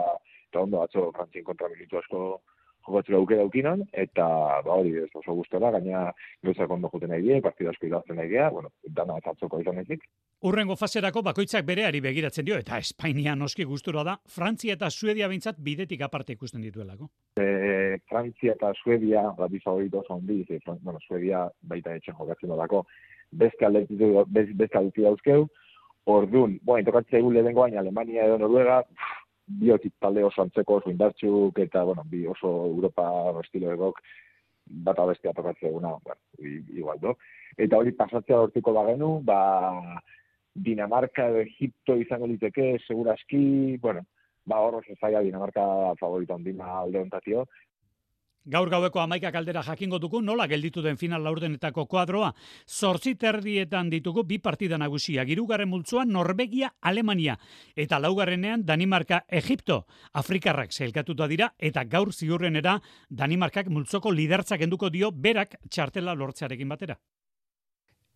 eta 0.50 0.64
ondo 0.64 0.82
atzo 0.82 1.06
frantzin 1.14 1.46
kontra 1.46 1.70
militu 1.70 2.00
asko 2.02 2.24
jokatzera 2.86 3.18
auke 3.18 3.36
daukinan, 3.38 3.84
eta 3.92 4.26
ba 4.64 4.76
hori 4.76 4.96
ez 5.02 5.10
oso 5.14 5.34
gustora, 5.34 5.70
gaina 5.76 6.08
gauzak 6.44 6.70
ondo 6.70 6.90
juten 6.92 7.12
nahi 7.12 7.22
die, 7.26 7.40
partida 7.44 7.70
asko 7.70 7.86
idazten 7.86 8.16
nahi 8.20 8.28
die, 8.32 8.42
bueno, 8.52 8.72
dana 8.84 9.18
atzoko 9.20 9.60
izan 9.60 9.78
ezik. 9.82 10.04
Urrengo 10.48 10.76
faserako 10.76 11.22
bakoitzak 11.22 11.66
bereari 11.68 12.00
begiratzen 12.00 12.46
dio, 12.46 12.58
eta 12.58 12.78
Espainia 12.80 13.34
noski 13.36 13.64
gustura 13.68 14.04
da, 14.04 14.16
Frantzia 14.26 14.78
eta 14.78 14.90
Suedia 14.90 15.28
bintzat 15.28 15.60
bidetik 15.60 16.02
aparte 16.02 16.32
ikusten 16.32 16.62
dituelako. 16.64 17.10
E, 17.40 17.98
Frantzia 18.08 18.56
eta 18.56 18.72
Suedia, 18.82 19.26
bat 19.36 19.52
bizagorito 19.52 20.00
oso 20.00 20.16
ondi, 20.16 20.42
e, 20.48 20.60
bueno, 20.82 20.98
Suedia 21.06 21.46
baita 21.62 21.94
etxen 21.94 22.16
jokatzen 22.18 22.56
dako, 22.56 22.86
beste 23.30 23.66
aldetik 23.66 25.04
dauzkeu, 25.04 25.48
Orduan, 26.08 26.58
bueno, 26.64 26.86
tokatzea 26.86 27.20
egun 27.20 27.34
lehenko 27.36 27.66
baina 27.66 27.80
Alemania 27.80 28.24
edo 28.24 28.38
Noruega, 28.40 28.80
biotik 29.58 29.94
talde 29.98 30.24
oso 30.24 30.42
antzeko 30.42 30.78
oso 30.80 30.90
indartxuk 30.90 31.58
eta, 31.64 31.82
bueno, 31.84 32.04
bi 32.06 32.26
oso 32.26 32.50
Europa 32.68 33.06
estilo 33.42 33.72
egok 33.72 34.00
bat 34.86 34.98
abestia 35.02 35.32
tokatzea 35.34 35.68
eguna, 35.70 35.96
bueno, 36.04 36.20
igual, 36.76 37.00
do. 37.02 37.16
Eta 37.58 37.78
hori 37.78 37.92
pasatzea 37.98 38.38
hortiko 38.44 38.74
bagenu, 38.76 39.18
ba, 39.26 39.40
Dinamarka 40.54 41.28
edo 41.30 41.42
Egipto 41.44 41.96
izango 41.98 42.26
liteke, 42.26 42.76
seguraski, 42.86 43.76
bueno, 43.82 44.04
ba, 44.46 44.60
horro 44.60 44.82
zaila 45.00 45.22
Dinamarka 45.26 45.94
favorita 45.98 46.34
ondina 46.34 46.80
alde 46.80 47.02
ontatio, 47.02 47.46
Gaur 48.48 48.70
gaueko 48.72 49.00
amaika 49.02 49.30
kaldera 49.32 49.60
jakingo 49.62 49.98
dugu 50.00 50.22
nola 50.22 50.46
gelditu 50.48 50.80
den 50.80 50.96
final 50.96 51.22
laurdenetako 51.22 51.84
kuadroa. 51.86 52.32
Zortzi 52.66 53.14
terdietan 53.14 53.90
ditugu 53.90 54.24
bi 54.24 54.38
partida 54.38 54.78
nagusia. 54.78 55.24
Girugarren 55.28 55.68
multzuan 55.68 56.08
Norvegia, 56.08 56.72
Alemania. 56.80 57.36
Eta 57.76 57.98
laugarrenean 58.00 58.64
Danimarka, 58.64 59.24
Egipto. 59.28 59.84
Afrikarrak 60.14 60.72
zelkatuta 60.72 61.28
dira 61.28 61.52
eta 61.58 61.84
gaur 61.84 62.14
ziurrenera 62.14 62.80
Danimarkak 63.10 63.68
multzoko 63.68 64.10
lidertzak 64.10 64.62
enduko 64.62 64.88
dio 64.88 65.12
berak 65.12 65.58
txartela 65.68 66.14
lortzearekin 66.14 66.68
batera. 66.68 66.96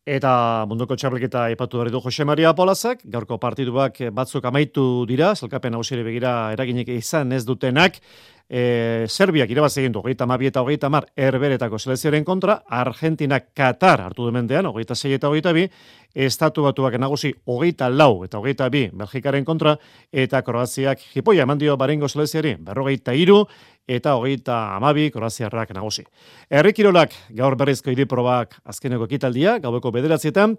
Eta 0.05 0.67
munduko 0.69 0.99
txapelketa 1.01 1.47
ipatu 1.55 1.79
berri 1.81 1.89
du 1.89 1.97
Jose 2.05 2.27
Maria 2.29 2.51
Polazak, 2.53 3.01
gaurko 3.09 3.39
partiduak 3.41 4.03
batzuk 4.13 4.45
amaitu 4.45 4.83
dira, 5.09 5.31
zelkapen 5.33 5.79
hausiere 5.79 6.05
begira 6.05 6.53
eraginek 6.53 6.91
izan 6.93 7.33
ez 7.33 7.41
dutenak, 7.49 7.97
e, 8.45 9.07
Serbiak 9.09 9.49
irabazi 9.49 9.81
egin 9.81 9.95
du, 9.95 10.03
hogeita 10.03 10.27
mabi 10.29 10.51
eta 10.51 10.61
hogeita 10.61 10.91
mar 10.93 11.07
erberetako 11.17 11.79
selezioaren 11.81 12.25
kontra, 12.25 12.59
Argentina 12.69 13.41
Katar 13.41 14.03
hartu 14.05 14.29
mendean, 14.33 14.69
hogeita 14.69 14.95
zei 14.95 15.15
eta 15.17 15.31
hogeita 15.33 15.55
bi, 15.57 15.69
Estatu 16.15 16.63
batuak 16.63 16.95
nagusi 17.01 17.33
hogeita 17.51 17.89
lau 17.91 18.23
eta 18.23 18.39
hogeita 18.39 18.69
bi 18.71 18.85
Belgikaren 18.93 19.45
kontra, 19.45 19.79
eta 20.13 20.43
Kroaziak 20.47 21.01
jipoia 21.15 21.43
eman 21.43 21.59
dio 21.59 21.79
barengo 21.81 22.09
seleziari, 22.09 22.55
berrogeita 22.61 23.17
iru, 23.19 23.47
eta 23.89 24.15
hogeita 24.17 24.77
amabi 24.77 25.11
Kroaziarrak 25.13 25.75
nagusi. 25.77 26.05
Errikirolak 26.51 27.13
gaur 27.37 27.57
berrizko 27.57 27.93
iriprobak 27.93 28.57
azkeneko 28.65 29.09
ekitaldia, 29.11 29.59
gaueko 29.59 29.93
bederatzietan, 29.93 30.57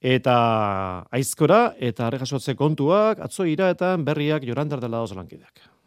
eta 0.00 0.36
aizkora, 1.10 1.74
eta 1.78 2.06
arregazotze 2.06 2.54
kontuak, 2.54 3.18
atzo 3.24 3.48
ira 3.50 3.70
eta 3.74 3.96
berriak 3.96 4.46
jorandar 4.46 4.80
dela 4.80 5.02
oso 5.02 5.18
lankideak. 5.18 5.77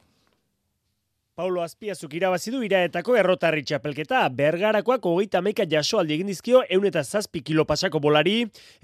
Paulo 1.41 1.63
Azpiazuk 1.65 2.11
irabazi 2.13 2.51
du 2.53 2.59
iraetako 2.61 3.15
errotarri 3.17 3.63
txapelketa. 3.65 4.19
Bergarakoak 4.37 5.07
hogeita 5.09 5.39
meika 5.41 5.65
jasoaldi 5.65 6.13
egin 6.13 6.29
dizkio 6.29 6.61
eun 6.75 6.85
eta 6.85 7.01
zazpi 7.01 7.41
kilo 7.47 7.65
pasako 7.65 7.97
bolari 8.03 8.35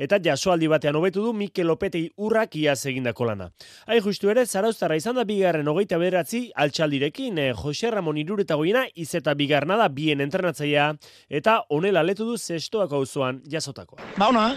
eta 0.06 0.18
jasoaldi 0.28 0.66
batean 0.72 0.98
hobetu 0.98 1.22
du 1.28 1.36
Mikel 1.38 1.70
Lopetei 1.70 2.08
urrak 2.18 2.58
iaz 2.58 2.80
egindako 2.90 3.30
lana. 3.30 3.52
Hain 3.86 4.02
justu 4.02 4.34
ere, 4.34 4.48
zarauztarra 4.48 4.98
izan 4.98 5.22
da 5.22 5.28
bigarren 5.30 5.70
hogeita 5.70 6.02
bederatzi 6.02 6.48
altxaldirekin 6.66 7.38
eh, 7.46 7.54
Jose 7.62 7.94
Ramon 7.94 8.18
irureta 8.18 8.58
goina 8.58 8.88
izeta 8.96 9.38
bigarna 9.38 9.78
da 9.78 9.92
bien 10.02 10.26
entrenatzaia 10.26 10.90
eta 11.30 11.60
onela 11.70 12.02
letu 12.02 12.26
du 12.26 12.42
zestoako 12.42 13.04
auzoan 13.04 13.44
jasotako. 13.46 14.02
Ba 14.18 14.34
ona, 14.34 14.48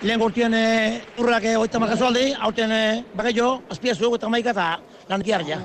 lehen 0.00 0.24
gortien 0.24 0.56
eh, 0.56 1.02
urrak 1.20 1.52
hogeita 1.58 1.88
makazualdi, 1.90 2.30
hauten 2.40 2.72
eh, 2.72 3.02
bagaio, 3.12 3.58
Azpiazuk 3.68 4.16
eta 4.16 4.32
maika 4.32 4.56
eta 4.56 4.78
lankiarria. 5.12 5.60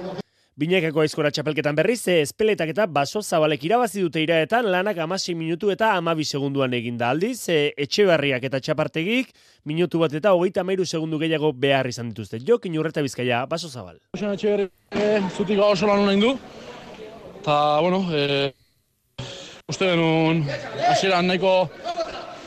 Binekeko 0.59 0.99
aizkora 0.99 1.29
txapelketan 1.31 1.77
berriz, 1.77 2.01
espeletak 2.11 2.73
eta 2.73 2.83
baso 2.91 3.21
zabalek 3.23 3.61
irabazi 3.63 4.01
dute 4.03 4.19
iraetan 4.19 4.65
lanak 4.67 4.97
amasi 4.99 5.31
minutu 5.31 5.69
eta 5.71 5.93
amabi 5.95 6.25
segunduan 6.25 6.73
eginda 6.75 7.13
aldiz, 7.13 7.45
e, 7.47 7.71
etxe 7.85 8.03
barriak 8.09 8.43
eta 8.43 8.59
txapartegik, 8.59 9.29
minutu 9.71 10.01
bat 10.01 10.17
eta 10.19 10.33
hogeita 10.35 10.65
meiru 10.67 10.83
segundu 10.83 11.19
gehiago 11.21 11.53
behar 11.55 11.87
izan 11.87 12.09
dituzte. 12.09 12.41
Jo, 12.43 12.57
kinurreta 12.59 12.99
bizkaia, 13.05 13.45
baso 13.47 13.69
zabal. 13.69 14.01
Ocean 14.17 14.35
etxe 14.35 14.51
berri, 14.51 14.67
e, 14.91 15.21
zutik 15.29 15.63
oso 15.63 15.87
lan 15.87 16.03
honen 16.03 16.25
du, 16.25 16.33
eta, 17.39 17.55
bueno, 17.79 18.03
e, 18.11 18.51
uste 19.71 19.93
denun, 19.93 20.43
asieran 20.91 21.31
nahiko 21.31 21.55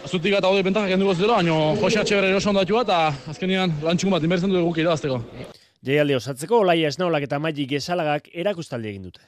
zutik 0.05 0.37
eta 0.37 0.53
hori 0.53 0.69
bentak 0.69 0.91
egin 0.91 1.01
dugu 1.01 1.17
zidera, 1.17 1.41
baina 1.41 1.81
Jose 1.81 2.05
Etxeberri 2.05 2.37
oso 2.37 2.53
ondatu 2.53 2.77
bat, 2.77 2.93
eta 2.93 3.33
azkenian 3.33 3.73
lantxukun 3.89 4.19
bat 4.19 4.29
inbertzen 4.29 4.53
du 4.53 4.61
eguk 4.61 4.85
irabazteko. 4.85 5.25
Jaialdi 5.83 6.15
osatzeko, 6.15 6.61
Olaia 6.63 6.91
Esnaolak 6.93 7.25
eta 7.27 7.41
Maji 7.43 7.65
Gesalagak 7.67 8.29
erakustaldi 8.39 8.87
egin 8.93 9.09
dute. 9.09 9.25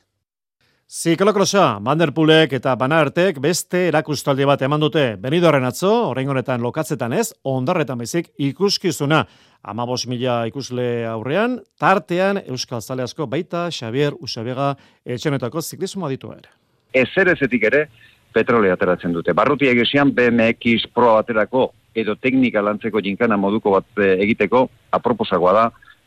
Ziklokrosa, 0.87 1.81
Vanderpoolek 1.83 2.53
eta 2.55 2.77
Banartek 2.79 3.41
beste 3.43 3.89
erakustaldi 3.89 4.47
bat 4.47 4.63
eman 4.63 4.85
dute. 4.85 5.03
Benidorren 5.19 5.67
atzo, 5.67 5.91
orain 6.13 6.29
honetan 6.31 6.63
lokatzetan 6.63 7.17
ez, 7.17 7.33
ondarretan 7.43 7.99
bezik 7.99 8.31
ikuskizuna. 8.39 9.25
Amabos 9.65 10.05
mila 10.07 10.45
ikusle 10.47 11.07
aurrean, 11.11 11.57
tartean 11.81 12.39
Euskal 12.45 12.85
Zale 12.85 13.03
asko 13.03 13.27
baita 13.27 13.67
Xavier 13.73 14.15
Usabega 14.21 14.75
etxenetako 15.05 15.63
ziklismo 15.63 16.07
aditu 16.07 16.31
ere. 16.37 16.53
Ezer 16.95 17.33
ezetik 17.33 17.65
ere, 17.73 17.89
petrole 18.33 18.71
ateratzen 18.71 19.13
dute. 19.17 19.35
Barruti 19.35 19.67
egesian 19.67 20.13
BMX 20.15 20.93
Pro 20.95 21.17
aterako 21.17 21.73
edo 21.95 22.15
teknika 22.15 22.63
lantzeko 22.63 23.03
jinkana 23.03 23.37
moduko 23.41 23.75
bat 23.75 24.03
eh, 24.03 24.15
egiteko 24.23 24.69
aproposagoa 24.95 25.53
da, 25.57 25.67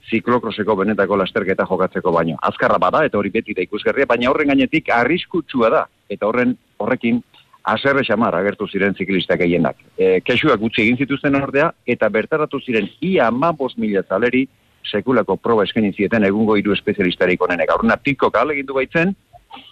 ziklokroseko 0.10 0.76
benetako 0.76 1.18
lasterketa 1.20 1.66
jokatzeko 1.70 2.12
baino. 2.12 2.38
Azkarra 2.50 2.80
bada 2.80 3.04
eta 3.06 3.18
hori 3.18 3.32
beti 3.34 3.54
da 3.54 3.64
ikusgarria, 3.66 4.08
baina 4.08 4.30
horren 4.32 4.54
gainetik 4.54 4.90
arriskutsua 4.94 5.70
da 5.74 5.84
eta 6.10 6.28
horren 6.28 6.56
horrekin 6.80 7.22
aserre 7.68 8.04
xamar 8.08 8.36
agertu 8.36 8.68
ziren 8.68 8.96
ziklistak 8.96 9.42
gehienak. 9.44 9.82
E, 9.98 10.22
kesuak 10.24 10.60
gutxi 10.62 10.86
egin 10.86 10.98
zituzten 11.04 11.36
ordea 11.36 11.72
eta 11.86 12.10
bertaratu 12.10 12.62
ziren 12.64 12.88
ia 13.02 13.28
ama 13.28 13.54
mila 13.78 14.04
zaleri 14.08 14.48
sekulako 14.88 15.36
proba 15.36 15.64
eskaini 15.64 15.92
zieten 15.92 16.24
egungo 16.24 16.56
hiru 16.56 16.74
espezialistarik 16.74 17.42
onenek. 17.42 17.70
Aurrena 17.70 17.98
piko 17.98 18.32
kal 18.32 18.52
egindu 18.52 18.74
baitzen, 18.74 19.14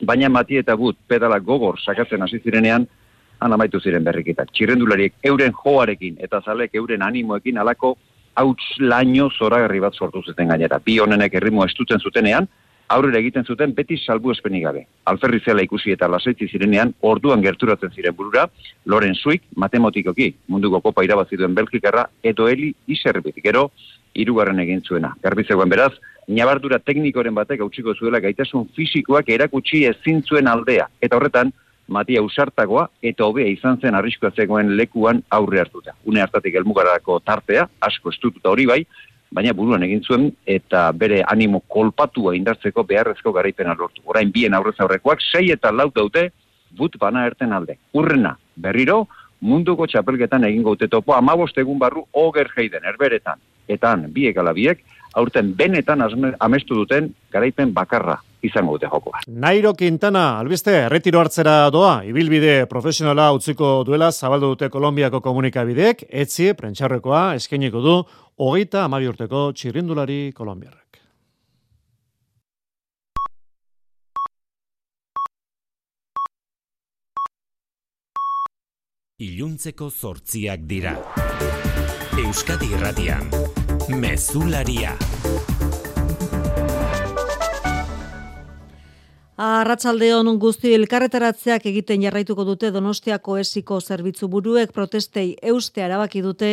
baina 0.02 0.30
mati 0.30 0.58
eta 0.58 0.76
gut 0.76 0.98
pedala 1.08 1.40
gogor 1.40 1.80
sakatzen 1.80 2.22
hasi 2.22 2.40
zirenean 2.40 2.88
han 3.40 3.54
amaitu 3.54 3.80
ziren 3.80 4.04
berrikitak. 4.04 4.52
Txirrendulariek 4.52 5.14
euren 5.24 5.54
joarekin 5.54 6.18
eta 6.20 6.42
zalek 6.42 6.76
euren 6.76 7.02
animoekin 7.02 7.58
alako 7.58 7.96
hauts 8.36 8.76
laino 8.80 9.30
zoragarri 9.32 9.80
bat 9.80 9.96
sortu 9.96 10.22
zuten 10.26 10.52
gainera. 10.52 10.80
Bi 10.84 11.00
honenek 11.00 11.34
erritmo 11.40 11.66
estutzen 11.66 12.00
zutenean, 12.00 12.48
aurrera 12.90 13.20
egiten 13.20 13.46
zuten 13.46 13.74
beti 13.74 13.98
salbu 13.98 14.32
espenik 14.32 14.64
gabe. 14.68 14.86
Alferri 15.10 15.40
zela 15.44 15.64
ikusi 15.66 15.94
eta 15.96 16.08
lasaitzi 16.12 16.48
zirenean, 16.52 16.94
orduan 17.02 17.42
gerturatzen 17.42 17.94
ziren 17.96 18.16
burura, 18.16 18.48
Loren 18.86 19.16
Suik, 19.16 19.44
matemotikoki, 19.56 20.34
munduko 20.48 20.82
kopa 20.82 21.06
irabazituen 21.08 21.56
Belgikarra, 21.56 22.06
edo 22.24 22.48
heli 22.52 22.74
iserripit, 22.88 23.42
gero, 23.44 23.70
irugarren 24.14 24.60
egin 24.64 24.84
zuena. 24.86 25.16
Garbitzegoen 25.24 25.72
beraz, 25.72 25.94
nabardura 26.28 26.80
teknikoren 26.80 27.36
batek 27.36 27.62
hautsiko 27.66 27.96
zuela 27.96 28.22
gaitasun 28.24 28.70
fisikoak 28.76 29.30
erakutsi 29.30 29.86
ezin 29.90 30.22
zuen 30.24 30.48
aldea. 30.48 30.88
Eta 31.02 31.18
horretan, 31.18 31.52
Matia 31.88 32.22
usartagoa 32.26 32.88
eta 33.06 33.26
hobea 33.26 33.48
izan 33.52 33.78
zen 33.82 33.96
arriskoa 33.96 34.32
zegoen 34.36 34.76
lekuan 34.78 35.22
aurre 35.30 35.60
hartuta. 35.62 35.94
Une 36.06 36.22
hartatik 36.22 36.56
elmugarako 36.56 37.20
tartea, 37.20 37.68
asko 37.82 38.10
estututa 38.10 38.50
hori 38.50 38.66
bai, 38.66 38.80
baina 39.32 39.54
buruan 39.54 39.84
egin 39.84 40.02
zuen 40.04 40.30
eta 40.46 40.88
bere 40.94 41.22
animo 41.28 41.62
kolpatua 41.68 42.36
indartzeko 42.38 42.84
beharrezko 42.84 43.34
garaipena 43.36 43.76
lortu. 43.78 44.02
Orain 44.06 44.32
bien 44.32 44.54
aurrez 44.54 44.76
aurrekoak 44.80 45.22
sei 45.22 45.52
eta 45.52 45.72
lau 45.72 45.92
daute 45.94 46.32
but 46.78 46.98
bana 47.00 47.26
erten 47.28 47.54
alde. 47.54 47.78
Urrena, 47.94 48.36
berriro, 48.56 49.06
munduko 49.42 49.88
txapelketan 49.88 50.44
egin 50.50 50.64
gaute 50.64 50.88
topo, 50.92 51.14
amabost 51.14 51.58
egun 51.58 51.80
barru 51.80 52.06
oger 52.14 52.50
jeiden, 52.56 52.84
erberetan. 52.84 53.40
Etan, 53.68 54.06
biek 54.14 54.38
alabiek, 54.38 54.82
aurten 55.16 55.54
benetan 55.58 56.04
amestu 56.40 56.76
duten 56.84 57.10
garaipen 57.32 57.74
bakarra 57.74 58.20
izango 58.46 58.76
dute 58.78 58.90
jokoa. 58.92 59.24
Nairo 59.28 59.74
Quintana, 59.74 60.40
albiste, 60.40 60.74
retiro 60.92 61.20
hartzera 61.20 61.70
doa, 61.74 62.04
ibilbide 62.06 62.66
profesionala 62.70 63.32
utziko 63.34 63.84
duela 63.88 64.12
zabaldu 64.12 64.54
dute 64.54 64.70
Kolombiako 64.70 65.22
komunikabideek, 65.26 66.06
etzi, 66.10 66.54
prentxarrekoa, 66.54 67.28
eskeniko 67.40 67.82
du, 67.82 68.00
hogeita 68.38 68.86
amabi 68.86 69.10
urteko 69.10 69.52
txirrindulari 69.56 70.32
kolombiarrak. 70.36 70.82
Iluntzeko 79.16 79.88
zortziak 79.90 80.66
dira. 80.68 80.92
Euskadi 82.20 82.68
Irratian, 82.76 83.30
Mezularia. 83.90 84.96
Arratsaldeon 89.38 90.40
guzti 90.42 90.72
elkarretaratzeak 90.74 91.68
egiten 91.70 92.02
jarraituko 92.02 92.46
dute 92.48 92.72
Donostiako 92.74 93.38
esiko 93.38 93.78
zerbitzu 93.82 94.30
buruek 94.32 94.72
protestei 94.74 95.36
euste 95.44 95.84
arabaki 95.84 96.24
dute 96.26 96.52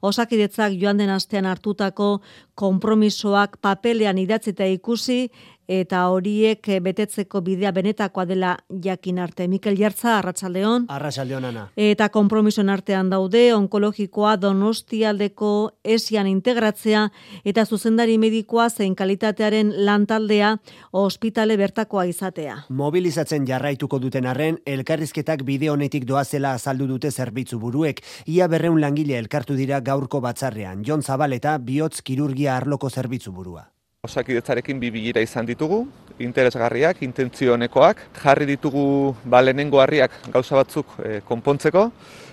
osakidetzak 0.00 0.78
joan 0.80 1.02
den 1.02 1.10
astean 1.10 1.50
hartutako 1.50 2.20
konpromisoak 2.54 3.58
papelean 3.60 4.18
idatzita 4.18 4.64
ikusi 4.64 5.26
eta 5.70 6.02
horiek 6.10 6.66
eh, 6.68 6.80
betetzeko 6.82 7.40
bidea 7.46 7.70
benetakoa 7.70 8.24
dela 8.26 8.56
jakin 8.84 9.20
arte. 9.22 9.46
Mikel 9.48 9.78
Jartza, 9.78 10.16
Arratsaldeon. 10.18 10.88
Arratsaldeon 10.90 11.46
ana. 11.52 11.66
Eta 11.78 12.08
konpromisoen 12.10 12.72
artean 12.74 13.10
daude 13.12 13.44
onkologikoa 13.54 14.34
Donostialdeko 14.42 15.52
esian 15.84 16.26
integratzea 16.26 17.06
eta 17.44 17.64
zuzendari 17.66 18.18
medikoa 18.18 18.68
zein 18.70 18.96
kalitatearen 18.98 19.72
lantaldea 19.86 20.56
ospitale 20.92 21.56
bertakoa 21.60 22.08
izatea. 22.10 22.64
Mobilizatzen 22.68 23.46
jarraituko 23.46 24.02
duten 24.02 24.26
arren, 24.26 24.58
elkarrizketak 24.66 25.44
bide 25.46 25.70
honetik 25.70 26.06
doazela 26.08 26.56
azaldu 26.58 26.88
dute 26.90 27.10
zerbitzu 27.10 27.60
buruek. 27.62 28.02
Ia 28.26 28.48
berreun 28.50 28.80
langile 28.80 29.18
elkartu 29.18 29.54
dira 29.54 29.80
gaurko 29.80 30.20
batzarrean. 30.20 30.82
Jon 30.86 31.02
Zabaleta, 31.02 31.58
bihotz 31.58 32.00
kirurgia 32.02 32.56
arloko 32.56 32.90
zerbitzu 32.90 33.32
burua. 33.32 33.68
Osakidetzarekin 34.08 34.78
bi 34.80 34.88
bilira 34.88 35.20
izan 35.20 35.44
ditugu, 35.44 35.82
interesgarriak, 36.24 37.02
intentzionekoak, 37.04 37.98
jarri 38.22 38.46
ditugu 38.48 38.84
ba, 39.28 39.42
lehenengo 39.44 39.82
harriak 39.82 40.14
gauza 40.32 40.56
batzuk 40.56 40.94
e, 41.04 41.18
konpontzeko, 41.28 41.82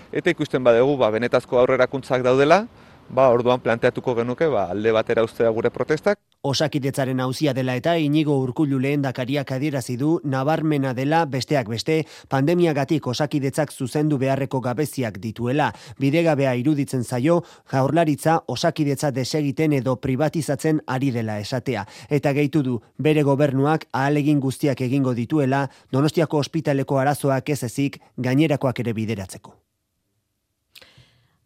eta 0.08 0.32
ikusten 0.32 0.64
badegu 0.64 0.94
ba, 0.96 1.10
benetazko 1.12 1.60
aurrerakuntzak 1.60 2.24
daudela, 2.24 2.62
ba, 3.10 3.28
orduan 3.32 3.60
planteatuko 3.60 4.14
genuke 4.14 4.46
ba, 4.52 4.68
alde 4.72 4.92
batera 4.92 5.24
ustea 5.24 5.50
gure 5.50 5.70
protestak. 5.70 6.18
Osakidetzaren 6.42 7.20
hauzia 7.20 7.52
dela 7.54 7.74
eta 7.76 7.96
inigo 7.98 8.36
urkullu 8.38 8.78
lehen 8.78 9.02
dakariak 9.02 9.50
adierazi 9.56 9.96
du 9.98 10.20
nabarmena 10.24 10.92
dela 10.94 11.24
besteak 11.26 11.68
beste 11.68 12.04
pandemiagatik 12.28 13.06
osakidetzak 13.06 13.72
zuzendu 13.72 14.18
beharreko 14.18 14.60
gabeziak 14.60 15.18
dituela. 15.18 15.72
Bidegabea 15.98 16.54
iruditzen 16.54 17.04
zaio 17.04 17.42
jaurlaritza 17.72 18.40
osakidetza 18.46 19.10
desegiten 19.10 19.72
edo 19.72 19.96
privatizatzen 19.96 20.82
ari 20.86 21.10
dela 21.10 21.40
esatea. 21.40 21.86
Eta 22.08 22.32
gehitu 22.32 22.62
du 22.62 22.80
bere 22.98 23.22
gobernuak 23.22 23.88
ahalegin 23.92 24.40
guztiak 24.40 24.80
egingo 24.80 25.14
dituela 25.14 25.68
donostiako 25.92 26.38
ospitaleko 26.38 26.98
arazoak 26.98 27.48
ez 27.50 27.62
ezik 27.64 28.00
gainerakoak 28.16 28.80
ere 28.80 28.92
bideratzeko. 28.92 29.67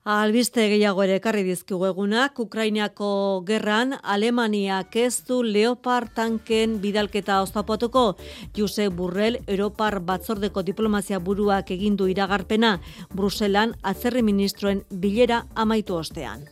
Albiste 0.02 0.64
gehiago 0.66 1.04
ere 1.04 1.20
ekarri 1.20 1.44
dizkigu 1.46 1.84
egunak, 1.86 2.40
Ukrainako 2.42 3.44
gerran 3.46 3.94
Alemaniak 4.02 4.96
ez 4.98 5.22
du 5.28 5.44
Leopard 5.46 6.10
tanken 6.16 6.80
bidalketa 6.82 7.36
oztapotuko. 7.44 8.16
Jose 8.56 8.88
Burrell, 8.88 9.38
Europar 9.46 10.00
batzordeko 10.02 10.66
diplomazia 10.66 11.20
buruak 11.20 11.70
egindu 11.70 12.08
iragarpena, 12.10 12.80
Bruselan 13.14 13.76
atzerri 13.82 14.26
ministroen 14.26 14.82
bilera 14.90 15.44
amaitu 15.54 15.94
ostean. 15.94 16.48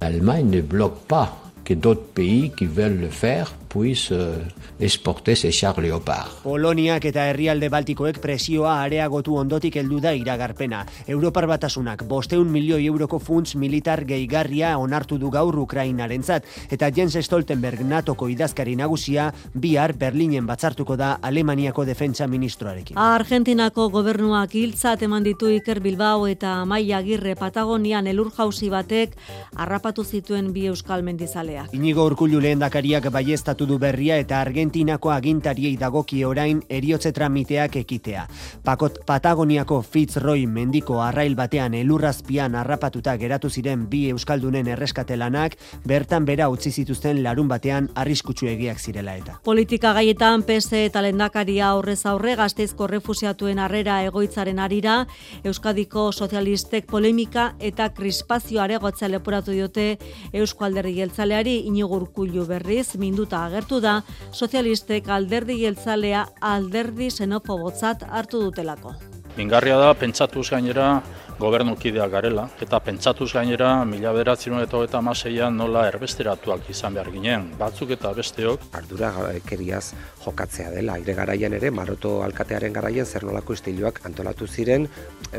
Allemagne 0.00 0.48
ne 0.48 0.62
bloque 0.62 1.04
pas 1.06 1.28
que 1.62 1.74
d'autres 1.74 2.08
pays 2.14 2.52
qui 2.56 2.64
veulent 2.64 3.02
le 3.02 3.10
faire 3.10 3.52
puisse 3.70 4.10
euh, 4.12 4.42
exporter 4.80 5.36
ces 5.36 5.52
chars 5.52 5.78
Leopard. 5.80 6.42
Poloniak 6.42 7.04
eta 7.06 7.28
herrialde 7.30 7.68
baltikoek 7.70 8.18
presioa 8.20 8.74
areagotu 8.82 9.36
ondotik 9.38 9.76
heldu 9.78 10.00
da 10.02 10.12
iragarpena. 10.18 10.82
Europar 11.06 11.46
batasunak 11.46 12.02
bosteun 12.10 12.50
milioi 12.50 12.82
euroko 12.90 13.20
funts 13.22 13.54
militar 13.54 14.02
gehigarria 14.08 14.72
onartu 14.78 15.18
du 15.22 15.30
gaur 15.30 15.56
Ukrainarentzat 15.62 16.48
eta 16.70 16.90
Jens 16.96 17.14
Stoltenberg 17.22 17.84
natoko 17.86 18.28
idazkari 18.28 18.74
nagusia 18.76 19.30
bihar 19.54 19.94
Berlinen 19.94 20.46
batzartuko 20.50 20.96
da 20.96 21.12
Alemaniako 21.22 21.84
defentsa 21.86 22.26
ministroarekin. 22.26 22.98
Argentinako 22.98 23.88
gobernuak 23.94 24.54
hiltzat 24.58 25.06
eman 25.06 25.22
ditu 25.22 25.50
Iker 25.54 25.80
Bilbao 25.80 26.26
eta 26.26 26.64
Maia 26.64 26.98
Agirre 26.98 27.36
Patagonian 27.38 28.10
elur 28.10 28.32
jausi 28.34 28.70
batek 28.72 29.14
harrapatu 29.54 30.04
zituen 30.04 30.50
bi 30.52 30.66
euskal 30.66 31.06
mendizaleak. 31.06 31.70
Inigo 31.76 32.04
Urkullu 32.10 32.42
lehendakariak 32.42 33.06
baiestatu 33.14 33.59
du 33.66 33.78
berria 33.78 34.16
eta 34.20 34.40
Argentinako 34.40 35.10
agintariei 35.10 35.76
dagoki 35.76 36.24
orain 36.24 36.62
eriotze 36.68 37.12
tramiteak 37.12 37.76
ekitea. 37.80 38.26
Pakot 38.64 39.00
Patagoniako 39.06 39.80
Fitzroy 39.82 40.46
mendiko 40.46 41.00
arrail 41.02 41.34
batean 41.36 41.74
elurrazpian 41.74 42.54
harrapatuta 42.54 43.16
geratu 43.20 43.50
ziren 43.50 43.86
bi 43.90 44.06
euskaldunen 44.10 44.68
erreskatelanak 44.74 45.56
bertan 45.86 46.24
bera 46.24 46.48
utzi 46.48 46.70
zituzten 46.70 47.22
larun 47.22 47.48
batean 47.48 47.88
arriskutsu 47.94 48.46
egiak 48.46 48.78
zirela 48.78 49.16
eta. 49.16 49.38
Politika 49.44 49.92
gaietan 49.96 50.42
PS 50.48 50.84
eta 50.86 51.02
lendakaria 51.02 51.68
aurrez 51.70 52.04
aurre 52.06 52.36
gazteizko 52.36 52.86
refusiatuen 52.86 53.58
harrera 53.58 54.00
egoitzaren 54.06 54.58
arira, 54.58 55.06
Euskadiko 55.44 56.10
sozialistek 56.12 56.86
polemika 56.86 57.54
eta 57.58 57.90
krispazio 57.94 58.60
aregotzea 58.62 59.08
leporatu 59.08 59.52
diote 59.52 59.98
Euskalderri 60.32 60.94
geltzaleari 60.98 61.56
inigurkullu 61.70 62.46
berriz, 62.46 62.96
minduta 63.00 63.44
agertu 63.50 63.80
da 63.84 64.00
sozialistek 64.32 65.08
alderdi 65.10 65.60
jeltzalea 65.64 66.26
alderdi 66.40 67.10
xenofobotzat 67.10 68.06
hartu 68.08 68.46
dutelako. 68.46 68.94
Mingarria 69.36 69.76
da, 69.78 69.90
pentsatuz 69.94 70.48
gainera 70.50 71.00
gobernukidea 71.40 72.06
garela, 72.12 72.44
eta 72.60 72.80
pentsatuz 72.84 73.30
gainera 73.32 73.70
mila 73.88 74.12
beratzen 74.12 74.58
eta 74.60 74.82
eta 74.84 75.00
maseian 75.00 75.56
nola 75.56 75.86
erbesteratuak 75.88 76.68
izan 76.74 76.98
behar 76.98 77.10
ginen, 77.14 77.46
batzuk 77.58 77.94
eta 77.96 78.12
besteok. 78.16 78.66
Ardura 78.76 79.12
keriaz 79.48 79.94
jokatzea 80.24 80.70
dela, 80.74 80.98
aire 81.00 81.14
garaian 81.16 81.56
ere, 81.56 81.70
maroto 81.70 82.18
alkatearen 82.26 82.74
garaian 82.76 83.06
zer 83.06 83.24
nolako 83.24 83.56
estiloak 83.56 84.02
antolatu 84.04 84.46
ziren, 84.46 84.88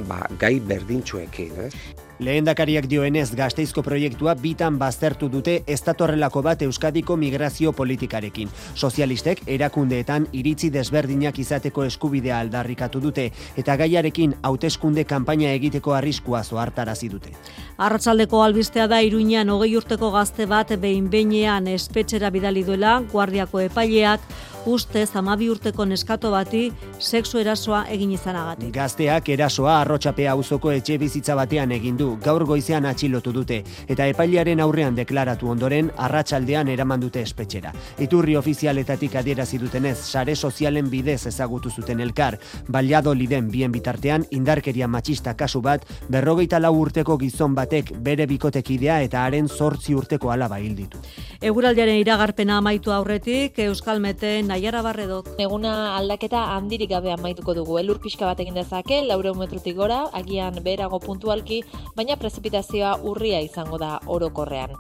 ba, 0.08 0.24
gai 0.40 0.56
berdintxuekin. 0.60 1.68
Eh? 1.68 1.70
Lehendakariak 2.22 2.86
dioenez 2.86 3.32
gazteizko 3.34 3.82
proiektua 3.82 4.36
bitan 4.38 4.76
baztertu 4.78 5.26
dute 5.34 5.56
estatorrelako 5.76 6.44
bat 6.46 6.62
Euskadiko 6.62 7.16
migrazio 7.18 7.72
politikarekin. 7.74 8.52
Sozialistek 8.76 9.42
erakundeetan 9.50 10.28
iritzi 10.38 10.70
desberdinak 10.70 11.40
izateko 11.42 11.88
eskubidea 11.90 12.38
aldarrikatu 12.46 13.02
dute 13.02 13.26
eta 13.58 13.78
gaiarekin 13.82 14.36
hauteskunde 14.44 15.08
kanpaina 15.10 15.50
egiteko 15.58 15.98
arriskua 15.98 16.44
zoartarazi 16.44 17.10
dute. 17.10 17.34
Arratsaldeko 17.82 18.44
albistea 18.44 18.86
da 18.86 19.02
Iruinean 19.02 19.50
hogei 19.50 19.74
urteko 19.82 20.12
gazte 20.14 20.46
bat 20.46 20.76
behin 20.78 21.10
beinean 21.10 21.74
espetxera 21.74 22.30
bidali 22.30 22.62
duela 22.70 23.00
guardiako 23.12 23.66
epaileak 23.66 24.30
uste 24.66 25.06
zamabi 25.06 25.50
urteko 25.50 25.86
neskato 25.86 26.32
bati 26.32 26.72
sexu 27.00 27.40
erasoa 27.42 27.86
egin 27.90 28.12
izanagatik. 28.12 28.74
Gazteak 28.76 29.30
erasoa 29.34 29.80
arrotxapea 29.82 30.32
auzoko 30.36 30.72
etxe 30.72 30.98
bizitza 31.02 31.36
batean 31.36 31.72
egin 31.72 31.98
du, 31.98 32.11
gaur 32.22 32.46
goizean 32.46 32.86
atxilotu 32.86 33.32
dute, 33.32 33.64
eta 33.88 34.08
epailearen 34.08 34.60
aurrean 34.60 34.96
deklaratu 34.96 35.50
ondoren 35.50 35.92
arratsaldean 35.98 36.68
eraman 36.68 37.00
dute 37.00 37.22
espetxera. 37.22 37.74
Iturri 38.00 38.36
ofizialetatik 38.36 39.16
adierazi 39.16 39.58
dutenez, 39.62 39.98
sare 39.98 40.36
sozialen 40.36 40.90
bidez 40.90 41.26
ezagutu 41.28 41.70
zuten 41.70 42.00
elkar, 42.00 42.40
baliado 42.68 43.14
liden 43.14 43.50
bien 43.52 43.72
bitartean 43.72 44.26
indarkeria 44.32 44.88
matxista 44.88 45.36
kasu 45.38 45.62
bat, 45.62 45.86
berrogeita 46.10 46.60
lau 46.60 46.74
urteko 46.80 47.18
gizon 47.18 47.56
batek 47.56 47.94
bere 48.04 48.26
bikotekidea 48.28 49.02
eta 49.02 49.26
haren 49.26 49.48
zortzi 49.48 49.96
urteko 49.96 50.32
alaba 50.32 50.60
hil 50.60 50.76
ditu. 50.76 51.00
Eguraldiaren 51.42 51.98
iragarpena 51.98 52.58
amaitu 52.62 52.92
aurretik, 52.94 53.58
Euskal 53.60 54.00
Meten 54.00 54.48
Naiara 54.48 54.82
Barredok. 54.86 55.32
Eguna 55.42 55.96
aldaketa 55.98 56.44
handirik 56.56 56.92
gabe 56.92 57.12
amaituko 57.14 57.56
dugu. 57.58 57.80
Elur 57.82 58.00
pixka 58.02 58.28
bat 58.28 58.40
egin 58.40 58.58
dezake, 58.58 59.02
laure 59.08 59.34
metrutik 59.38 59.76
gora, 59.76 60.04
agian 60.14 60.60
berago 60.64 61.00
puntualki, 61.00 61.62
baina 62.02 62.18
prezipitazioa 62.18 62.96
urria 63.06 63.40
izango 63.46 63.78
da 63.78 64.00
orokorrean. 64.10 64.72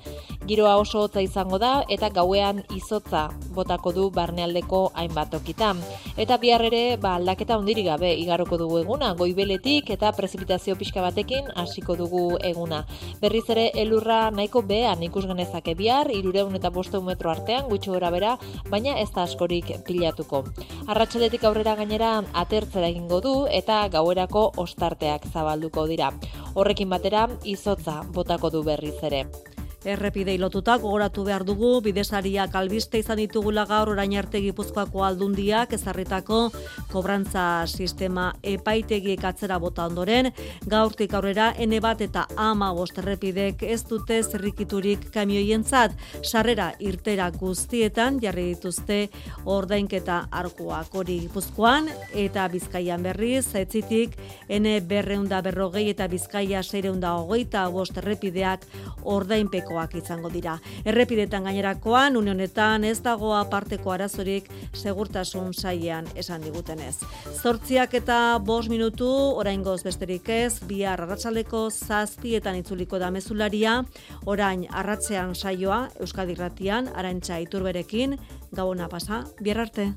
Giroa 0.50 0.74
oso 0.82 1.04
hotza 1.04 1.22
izango 1.22 1.60
da 1.62 1.84
eta 1.94 2.10
gauean 2.10 2.64
izotza 2.74 3.28
botako 3.54 3.92
du 3.94 4.06
barnealdeko 4.10 4.80
hainbat 4.98 5.30
tokitan. 5.36 5.78
Eta 6.18 6.40
bihar 6.42 6.64
ere 6.66 6.98
ba, 6.98 7.14
aldaketa 7.20 7.60
handirik 7.60 7.86
gabe 7.92 8.10
igaroko 8.18 8.58
dugu 8.58 8.80
eguna, 8.82 9.12
goibeletik 9.20 9.92
eta 9.94 10.10
prezipitazio 10.18 10.76
pixka 10.80 11.04
batekin 11.06 11.52
hasiko 11.62 11.96
dugu 12.00 12.24
eguna. 12.42 12.82
Berriz 13.22 13.44
ere 13.54 13.68
elurra 13.84 14.32
nahiko 14.34 14.66
behan 14.66 15.06
ikus 15.06 15.28
genezake 15.30 15.78
bihar, 15.78 16.10
irureun 16.10 16.58
eta 16.58 16.74
bosteun 16.74 17.06
metro 17.06 17.30
artean, 17.30 17.70
gutxo 17.70 17.94
gora 17.94 18.10
bera, 18.10 18.34
baina 18.74 18.98
ez 18.98 19.12
da 19.14 19.28
askorik 19.30 19.70
pilatuko. 19.86 20.42
Arratsaldetik 20.88 21.46
aurrera 21.46 21.78
gainera 21.78 22.16
atertzera 22.34 22.90
egingo 22.90 23.22
du 23.22 23.36
eta 23.62 23.84
gauerako 23.94 24.48
ostarteak 24.66 25.30
zabalduko 25.30 25.86
dira. 25.86 26.10
Horrekin 26.56 26.90
batera 26.90 27.11
izotza 27.43 28.01
botako 28.14 28.49
du 28.49 28.64
berriz 28.64 28.97
ere. 29.03 29.26
Errepidei 29.82 30.38
lotuta 30.38 30.76
gogoratu 30.78 31.24
behar 31.26 31.42
dugu, 31.42 31.80
bidesariak 31.82 32.54
albiste 32.56 33.00
izan 33.02 33.18
ditugula 33.18 33.64
gaur 33.66 33.90
orain 33.90 34.12
arte 34.20 34.38
gipuzkoako 34.44 35.02
aldundiak 35.08 35.74
ezarritako 35.74 36.42
kobrantza 36.92 37.66
sistema 37.66 38.28
epaitegiek 38.46 39.24
atzera 39.26 39.58
bota 39.58 39.88
ondoren, 39.90 40.30
gaurtik 40.70 41.16
aurrera 41.18 41.48
ene 41.58 41.80
bat 41.82 42.04
eta 42.06 42.28
ama 42.38 42.70
bost 42.78 43.00
errepidek 43.02 43.64
ez 43.64 43.80
dute 43.90 44.20
zerrikiturik 44.22 45.08
kamioientzat, 45.16 45.98
sarrera 46.22 46.72
irtera 46.78 47.32
guztietan 47.32 48.22
jarri 48.22 48.52
dituzte 48.52 49.00
ordainketa 49.46 50.28
arkuak. 50.30 50.94
Hori 50.94 51.18
gipuzkoan, 51.26 51.90
eta 52.14 52.46
bizkaian 52.54 53.02
berriz, 53.02 53.56
etzitik 53.58 54.14
ene 54.48 54.78
berreunda 54.86 55.42
berrogei 55.42 55.88
eta 55.90 56.06
bizkaia 56.12 56.62
seireunda 56.62 57.16
hogeita 57.18 57.66
bost 57.74 57.98
errepideak 57.98 58.70
ordainpeko 59.02 59.71
izango 59.96 60.30
dira. 60.30 60.60
Errepidetan 60.86 61.44
gainerakoan, 61.44 62.18
unionetan 62.18 62.84
ez 62.84 63.02
dago 63.02 63.34
aparteko 63.36 63.92
arazorik 63.92 64.50
segurtasun 64.74 65.54
saian 65.54 66.06
esan 66.16 66.42
digutenez. 66.42 66.98
Zortziak 67.42 67.94
eta 67.94 68.38
bos 68.40 68.70
minutu, 68.70 69.10
orain 69.10 69.64
goz 69.64 69.84
besterik 69.84 70.30
ez, 70.30 70.60
bihar 70.68 71.02
arratsaleko 71.02 71.70
zazpietan 71.70 72.56
itzuliko 72.56 73.00
da 73.00 73.12
mezularia, 73.12 73.84
orain 74.26 74.68
arratzean 74.70 75.36
saioa, 75.36 75.90
Euskadi 76.00 76.36
Ratian, 76.36 76.88
arantxa 76.96 77.40
iturberekin, 77.40 78.18
gabona 78.52 78.88
pasa, 78.90 79.26
bihar 79.42 79.66
arte. 79.68 79.92